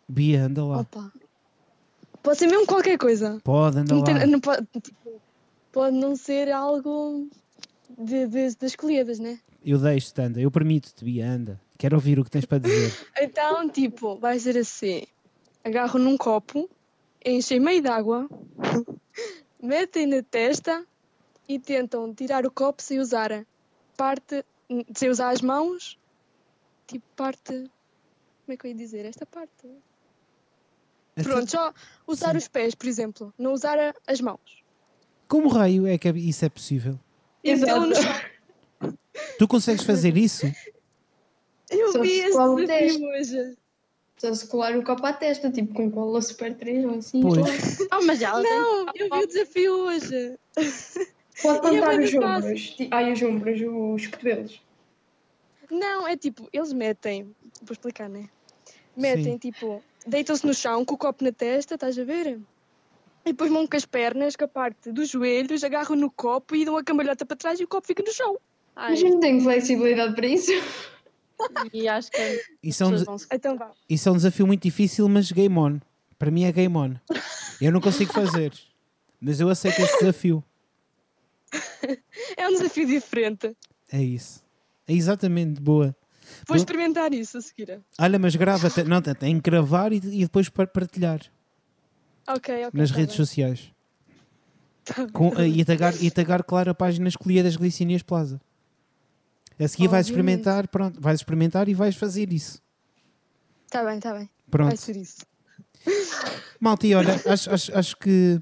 Bia, 0.08 0.44
anda 0.44 0.64
lá. 0.64 0.80
Opa. 0.80 1.12
Pode 2.22 2.38
ser 2.38 2.46
mesmo 2.46 2.66
qualquer 2.66 2.96
coisa. 2.96 3.40
Pode, 3.42 3.78
anda 3.78 3.92
Não 3.94 4.00
lá. 4.00 4.06
tem- 4.06 4.26
não 4.26 4.40
pode, 4.40 4.66
tipo, 4.82 5.20
pode 5.72 5.96
não 5.96 6.14
ser 6.16 6.50
algo 6.50 7.28
de, 7.98 8.26
de- 8.26 8.54
das 8.56 8.62
escolhidas, 8.72 9.18
né? 9.18 9.38
Eu 9.64 9.78
deixo-te, 9.78 10.20
anda. 10.20 10.40
Eu 10.40 10.50
permito-te, 10.50 11.04
Bia, 11.04 11.28
anda. 11.28 11.60
Quero 11.76 11.96
ouvir 11.96 12.18
o 12.18 12.24
que 12.24 12.30
tens 12.30 12.44
para 12.46 12.58
dizer. 12.58 12.92
Então, 13.20 13.68
tipo, 13.68 14.16
vai 14.16 14.38
ser 14.38 14.56
assim: 14.56 15.02
agarram 15.64 15.98
num 16.00 16.16
copo, 16.16 16.68
enchem 17.24 17.58
meio 17.60 17.82
de 17.82 17.88
água, 17.88 18.28
metem 19.64 20.06
na 20.06 20.22
testa 20.22 20.86
e 21.48 21.58
tentam 21.58 22.12
tirar 22.14 22.44
o 22.46 22.50
copo 22.50 22.82
sem 22.82 22.98
usar 23.00 23.32
a 23.32 23.44
parte, 23.96 24.44
sem 24.94 25.08
usar 25.10 25.30
as 25.30 25.40
mãos, 25.40 25.98
tipo, 26.86 27.04
parte. 27.16 27.52
Como 28.44 28.52
é 28.52 28.56
que 28.56 28.66
eu 28.66 28.70
ia 28.70 28.76
dizer? 28.76 29.04
Esta 29.06 29.24
parte. 29.24 29.68
Pronto, 31.22 31.50
só 31.50 31.72
usar 32.06 32.32
Sim. 32.32 32.38
os 32.38 32.48
pés, 32.48 32.74
por 32.74 32.86
exemplo, 32.86 33.32
não 33.38 33.52
usar 33.52 33.78
a- 33.78 33.94
as 34.06 34.20
mãos. 34.20 34.62
Como 35.28 35.48
raio 35.48 35.86
é 35.86 35.96
que 35.96 36.08
isso 36.10 36.44
é 36.44 36.48
possível? 36.48 36.98
Então, 37.42 37.86
no. 37.86 37.94
Tu 39.38 39.48
consegues 39.48 39.84
fazer 39.84 40.16
isso? 40.16 40.46
Eu 41.70 41.92
Só 41.92 42.02
vi 42.02 42.10
se 42.10 42.18
esse 42.20 42.56
desafio 42.56 43.08
hoje. 43.08 43.56
Só 44.16 44.32
se 44.32 44.46
colar 44.46 44.76
o 44.76 44.84
copo 44.84 45.04
à 45.04 45.12
testa, 45.12 45.50
tipo 45.50 45.74
com 45.74 45.90
cola 45.90 46.22
super 46.22 46.54
3 46.56 46.84
ou 46.84 46.94
assim. 46.98 47.20
Pois. 47.20 47.78
Ah, 47.90 48.00
mas 48.02 48.22
ela 48.22 48.42
Não, 48.42 48.86
eu 48.94 49.08
vi 49.10 49.24
o 49.24 49.26
desafio 49.26 49.72
hoje. 49.72 50.38
Pode 51.42 51.58
é 51.58 51.70
contar 51.70 52.00
os 52.00 52.14
ombros. 52.14 52.76
Ai, 52.90 53.12
os 53.12 53.22
ombros, 53.22 53.60
os 53.60 54.06
cotovelos. 54.06 54.60
Não, 55.70 56.06
é 56.06 56.16
tipo, 56.16 56.48
eles 56.52 56.72
metem, 56.72 57.34
vou 57.62 57.72
explicar, 57.72 58.08
né? 58.08 58.28
Metem 58.96 59.36
tipo, 59.38 59.82
deitam-se 60.06 60.46
no 60.46 60.54
chão 60.54 60.84
com 60.84 60.94
o 60.94 60.98
copo 60.98 61.24
na 61.24 61.32
testa, 61.32 61.74
estás 61.74 61.98
a 61.98 62.04
ver? 62.04 62.38
E 63.26 63.32
depois 63.32 63.50
vão 63.50 63.66
com 63.66 63.76
as 63.76 63.86
pernas, 63.86 64.36
com 64.36 64.44
a 64.44 64.48
parte 64.48 64.92
dos 64.92 65.08
joelhos, 65.08 65.64
agarram 65.64 65.96
no 65.96 66.10
copo 66.10 66.54
e 66.54 66.64
dão 66.64 66.76
a 66.76 66.84
cambalhota 66.84 67.24
para 67.24 67.36
trás 67.36 67.58
e 67.58 67.64
o 67.64 67.68
copo 67.68 67.86
fica 67.86 68.02
no 68.02 68.12
chão. 68.12 68.38
Ai, 68.76 68.90
Mas 68.90 69.02
eu 69.02 69.10
não 69.10 69.20
tenho 69.20 69.40
flexibilidade 69.40 70.14
para 70.14 70.26
isso. 70.26 70.52
E 71.72 71.88
acho 71.88 72.10
que 72.10 72.20
as 72.20 72.38
Isso 72.62 72.82
é, 72.82 72.86
um, 72.86 72.90
des- 72.96 73.26
Então 73.32 73.56
vá. 73.58 73.70
isso 73.88 74.08
é 74.08 74.12
um 74.12 74.16
desafio 74.16 74.46
muito 74.46 74.62
difícil, 74.62 75.08
mas 75.08 75.30
game 75.32 75.56
on. 75.58 75.78
Para 76.18 76.30
mim 76.30 76.44
é 76.44 76.52
game 76.52 76.76
on. 76.76 76.94
Eu 77.60 77.72
não 77.72 77.80
consigo 77.80 78.12
fazer. 78.14 78.52
Mas 79.20 79.40
eu 79.40 79.48
aceito 79.48 79.80
esse 79.80 79.98
desafio. 79.98 80.44
É 82.36 82.48
um 82.48 82.52
desafio 82.52 82.86
diferente. 82.86 83.56
É 83.90 84.02
isso. 84.02 84.42
É 84.86 84.92
exatamente, 84.92 85.60
boa. 85.60 85.94
Vou 86.46 86.56
experimentar 86.56 87.12
isso 87.12 87.38
a 87.38 87.40
seguir. 87.40 87.80
Olha, 87.98 88.18
mas 88.18 88.34
grava, 88.36 88.70
te- 88.70 88.84
não, 88.84 89.00
tem 89.00 89.36
que 89.40 89.50
gravar 89.50 89.92
e, 89.92 89.96
e 89.96 90.20
depois 90.22 90.48
par- 90.48 90.66
partilhar 90.68 91.20
Ok, 92.26 92.66
ok. 92.66 92.70
nas 92.80 92.90
tá 92.90 92.96
redes 92.96 93.16
bem. 93.16 93.24
sociais. 93.26 93.72
Tá. 94.84 95.06
Com, 95.12 95.28
eh, 95.38 95.48
e, 95.48 95.64
tagar, 95.64 95.94
e 96.02 96.10
tagar, 96.10 96.42
claro, 96.42 96.70
a 96.70 96.74
página 96.74 97.08
escolhida 97.08 97.44
das 97.44 97.56
Glicinias 97.56 98.02
Plaza. 98.02 98.40
A 99.58 99.68
seguir 99.68 99.88
vais 99.88 100.06
experimentar, 100.06 100.66
pronto, 100.68 101.00
vais 101.00 101.20
experimentar 101.20 101.68
e 101.68 101.74
vais 101.74 101.94
fazer 101.96 102.32
isso. 102.32 102.60
Tá 103.70 103.84
bem, 103.84 104.00
tá 104.00 104.10
bem. 104.12 104.22
Vai 104.24 104.30
Pronto. 104.50 104.76
ser 104.76 104.96
isso. 104.96 105.18
Malta, 106.60 106.86
e 106.86 106.94
olha, 106.94 107.14
acho, 107.26 107.50
acho, 107.50 107.76
acho 107.78 107.96
que 107.96 108.40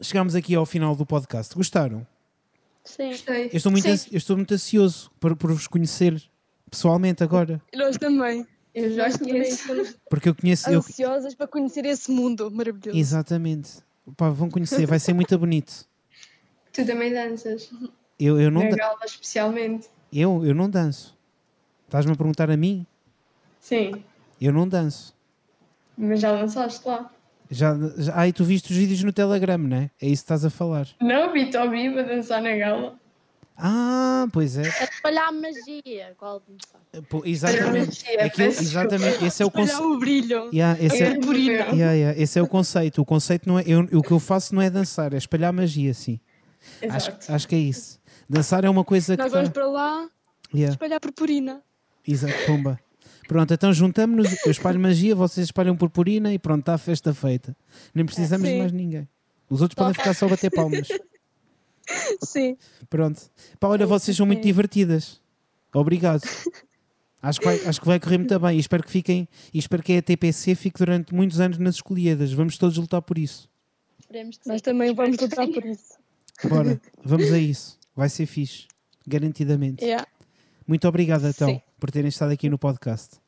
chegámos 0.00 0.34
aqui 0.34 0.54
ao 0.54 0.64
final 0.66 0.94
do 0.94 1.04
podcast. 1.04 1.54
Gostaram? 1.54 2.06
Sim. 2.84 3.08
Gostei. 3.10 3.46
Eu 3.46 3.56
estou 3.56 3.72
muito, 3.72 3.84
Sim. 3.84 3.90
ansi- 3.92 4.08
eu 4.12 4.18
estou 4.18 4.36
muito 4.36 4.54
ansioso 4.54 5.10
por, 5.18 5.34
por 5.36 5.52
vos 5.52 5.66
conhecer 5.66 6.22
pessoalmente 6.70 7.22
agora. 7.22 7.60
Nós 7.74 7.96
também. 7.96 8.46
Eu 8.74 8.92
já 8.92 9.04
Nós 9.04 9.16
conheço. 9.16 9.96
Porque 10.10 10.28
eu 10.28 10.34
conheço. 10.34 10.68
Eu, 10.68 10.80
ansiosas 10.80 11.34
para 11.34 11.46
conhecer 11.46 11.84
esse 11.86 12.10
mundo 12.10 12.50
maravilhoso. 12.50 12.98
exatamente. 12.98 13.70
Pá, 14.16 14.28
vão 14.30 14.50
conhecer, 14.50 14.84
vai 14.86 14.98
ser 14.98 15.12
muito 15.14 15.36
bonito. 15.38 15.86
Tu 16.72 16.84
também 16.84 17.12
danças. 17.12 17.70
Eu, 18.18 18.38
eu, 18.40 18.50
não, 18.50 18.64
Na 18.64 18.70
da- 18.76 19.04
especialmente. 19.04 19.88
Eu, 20.20 20.44
eu 20.44 20.54
não 20.54 20.68
danço. 20.68 21.16
Estás-me 21.86 22.12
a 22.12 22.16
perguntar 22.16 22.50
a 22.50 22.56
mim? 22.56 22.86
Sim. 23.60 23.92
Eu 24.40 24.52
não 24.52 24.66
danço. 24.68 25.14
Mas 25.96 26.20
já 26.20 26.32
dançaste 26.32 26.86
lá. 26.86 27.10
Já, 27.50 27.74
já, 27.98 28.12
ai, 28.16 28.32
tu 28.32 28.44
viste 28.44 28.70
os 28.72 28.76
vídeos 28.76 29.02
no 29.04 29.12
Telegram, 29.12 29.58
não 29.58 29.76
é? 29.76 29.90
É 30.00 30.06
isso 30.06 30.22
que 30.22 30.24
estás 30.24 30.44
a 30.44 30.50
falar. 30.50 30.88
Não, 31.00 31.32
vi-te 31.32 31.56
ao 31.56 31.70
vivo 31.70 31.98
a 32.00 32.02
dançar 32.02 32.42
na 32.42 32.56
gala. 32.56 32.98
Ah, 33.56 34.26
pois 34.32 34.56
é. 34.58 34.62
É 34.62 34.84
espalhar 34.84 35.32
magia. 35.32 36.14
Qual 36.18 36.40
começar? 36.40 36.80
Pô, 37.08 37.22
exatamente. 37.24 37.90
Espalhar 37.90 38.16
magia, 38.16 38.26
Aquilo- 38.26 38.48
exatamente. 38.48 39.24
Esse 39.24 39.42
é 39.42 39.46
o 39.46 39.50
conceito. 39.50 39.82
o 39.84 39.98
brilho. 39.98 40.50
Yeah, 40.52 40.82
esse 40.82 41.02
é, 41.02 41.14
Purpurina. 41.14 41.52
yeah, 41.66 41.92
yeah, 41.92 42.20
esse 42.20 42.38
é 42.38 42.42
o 42.42 42.48
conceito. 42.48 43.00
O 43.00 43.04
conceito 43.04 43.48
não 43.48 43.58
é. 43.58 43.62
eu- 43.66 43.88
o 43.92 44.02
que 44.02 44.10
eu 44.10 44.18
faço 44.18 44.52
não 44.54 44.60
é 44.62 44.68
dançar, 44.68 45.12
é 45.12 45.16
espalhar 45.18 45.52
magia, 45.52 45.94
sim. 45.94 46.18
Acho, 46.88 47.10
Exato. 47.10 47.32
acho 47.32 47.46
que 47.48 47.54
é 47.54 47.58
isso. 47.58 48.00
Dançar 48.28 48.64
é 48.64 48.70
uma 48.70 48.84
coisa 48.84 49.16
que. 49.16 49.22
Nós 49.22 49.32
tá- 49.32 49.38
vamos 49.38 49.52
para 49.52 49.66
lá 49.66 50.08
Yeah, 50.54 50.72
espalhar 50.72 51.00
purpurina. 51.00 51.62
exato, 52.06 52.34
pomba. 52.46 52.78
Pronto, 53.26 53.52
então 53.54 53.72
juntamos-nos, 53.72 54.44
eu 54.44 54.50
espalho 54.50 54.78
magia, 54.78 55.14
vocês 55.14 55.46
espalham 55.46 55.74
purpurina 55.76 56.32
e 56.32 56.38
pronto, 56.38 56.60
está 56.60 56.74
a 56.74 56.78
festa 56.78 57.14
feita. 57.14 57.56
Nem 57.94 58.04
precisamos 58.04 58.46
de 58.48 58.58
mais 58.58 58.70
ninguém. 58.72 59.08
Os 59.48 59.62
outros 59.62 59.74
podem 59.74 59.94
ficar 59.94 60.14
só 60.14 60.26
a 60.26 60.28
bater 60.30 60.50
palmas. 60.50 60.88
Sim. 62.22 62.56
Pronto. 62.88 63.20
Pá, 63.58 63.68
olha, 63.68 63.86
vocês 63.86 64.16
são 64.16 64.26
muito 64.26 64.42
divertidas. 64.42 65.20
Obrigado. 65.72 66.22
Acho 67.22 67.40
que, 67.40 67.46
vai, 67.46 67.56
acho 67.66 67.80
que 67.80 67.86
vai 67.86 67.98
correr 67.98 68.18
muito 68.18 68.38
bem 68.38 68.58
e 68.58 68.60
espero 68.60 68.82
que 68.82 68.90
fiquem 68.90 69.26
e 69.50 69.58
espero 69.58 69.82
que 69.82 69.96
a 69.96 70.02
TPC 70.02 70.54
fique 70.54 70.78
durante 70.78 71.14
muitos 71.14 71.40
anos 71.40 71.56
nas 71.56 71.76
escolhidas. 71.76 72.30
Vamos 72.34 72.58
todos 72.58 72.76
lutar 72.76 73.00
por 73.00 73.16
isso. 73.16 73.48
Esperemos 73.98 74.36
que 74.36 74.46
Nós 74.46 74.60
também 74.60 74.94
vamos 74.94 75.16
lutar 75.16 75.48
por 75.48 75.64
isso. 75.64 75.94
Bora, 76.46 76.78
vamos 77.02 77.32
a 77.32 77.38
isso. 77.38 77.78
Vai 77.94 78.08
ser 78.08 78.26
fixe. 78.26 78.66
Garantidamente. 79.06 79.84
Yeah. 79.84 80.06
Muito 80.66 80.88
obrigado, 80.88 81.26
então, 81.26 81.48
Sim. 81.48 81.60
por 81.78 81.90
terem 81.90 82.08
estado 82.08 82.32
aqui 82.32 82.48
no 82.48 82.58
podcast. 82.58 83.20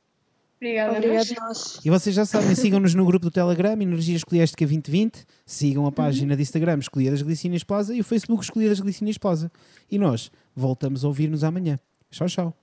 Obrigada. 0.57 0.95
a 0.95 0.99
Obrigado 0.99 1.35
nós. 1.39 1.81
E 1.85 1.91
vocês 1.91 2.15
já 2.15 2.25
sabem, 2.25 2.55
sigam-nos 2.57 2.95
no 2.95 3.05
grupo 3.05 3.27
do 3.27 3.31
Telegram, 3.31 3.73
Energia 3.73 4.17
Escolhiástica 4.17 4.65
2020. 4.65 5.25
Sigam 5.45 5.87
a 5.87 5.93
página 5.93 6.35
de 6.35 6.43
Instagram 6.43 6.79
Escolhia 6.79 7.11
das 7.11 7.23
Glicínias 7.23 7.63
Plaza 7.63 7.95
e 7.95 8.01
o 8.01 8.05
Facebook 8.05 8.43
Escolhia 8.43 8.71
das 8.71 8.81
Glicínias 8.81 9.19
Plaza. 9.19 9.53
E 9.91 9.99
nós 9.99 10.31
voltamos 10.55 11.05
a 11.05 11.09
ouvir-nos 11.09 11.45
amanhã. 11.45 11.79
Tchau, 12.11 12.27
tchau. 12.27 12.57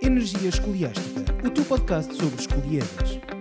Energia 0.00 0.48
Escoliástica, 0.48 1.46
o 1.46 1.50
teu 1.50 1.64
podcast 1.64 2.14
sobre 2.14 2.40
escolhidas. 2.40 3.35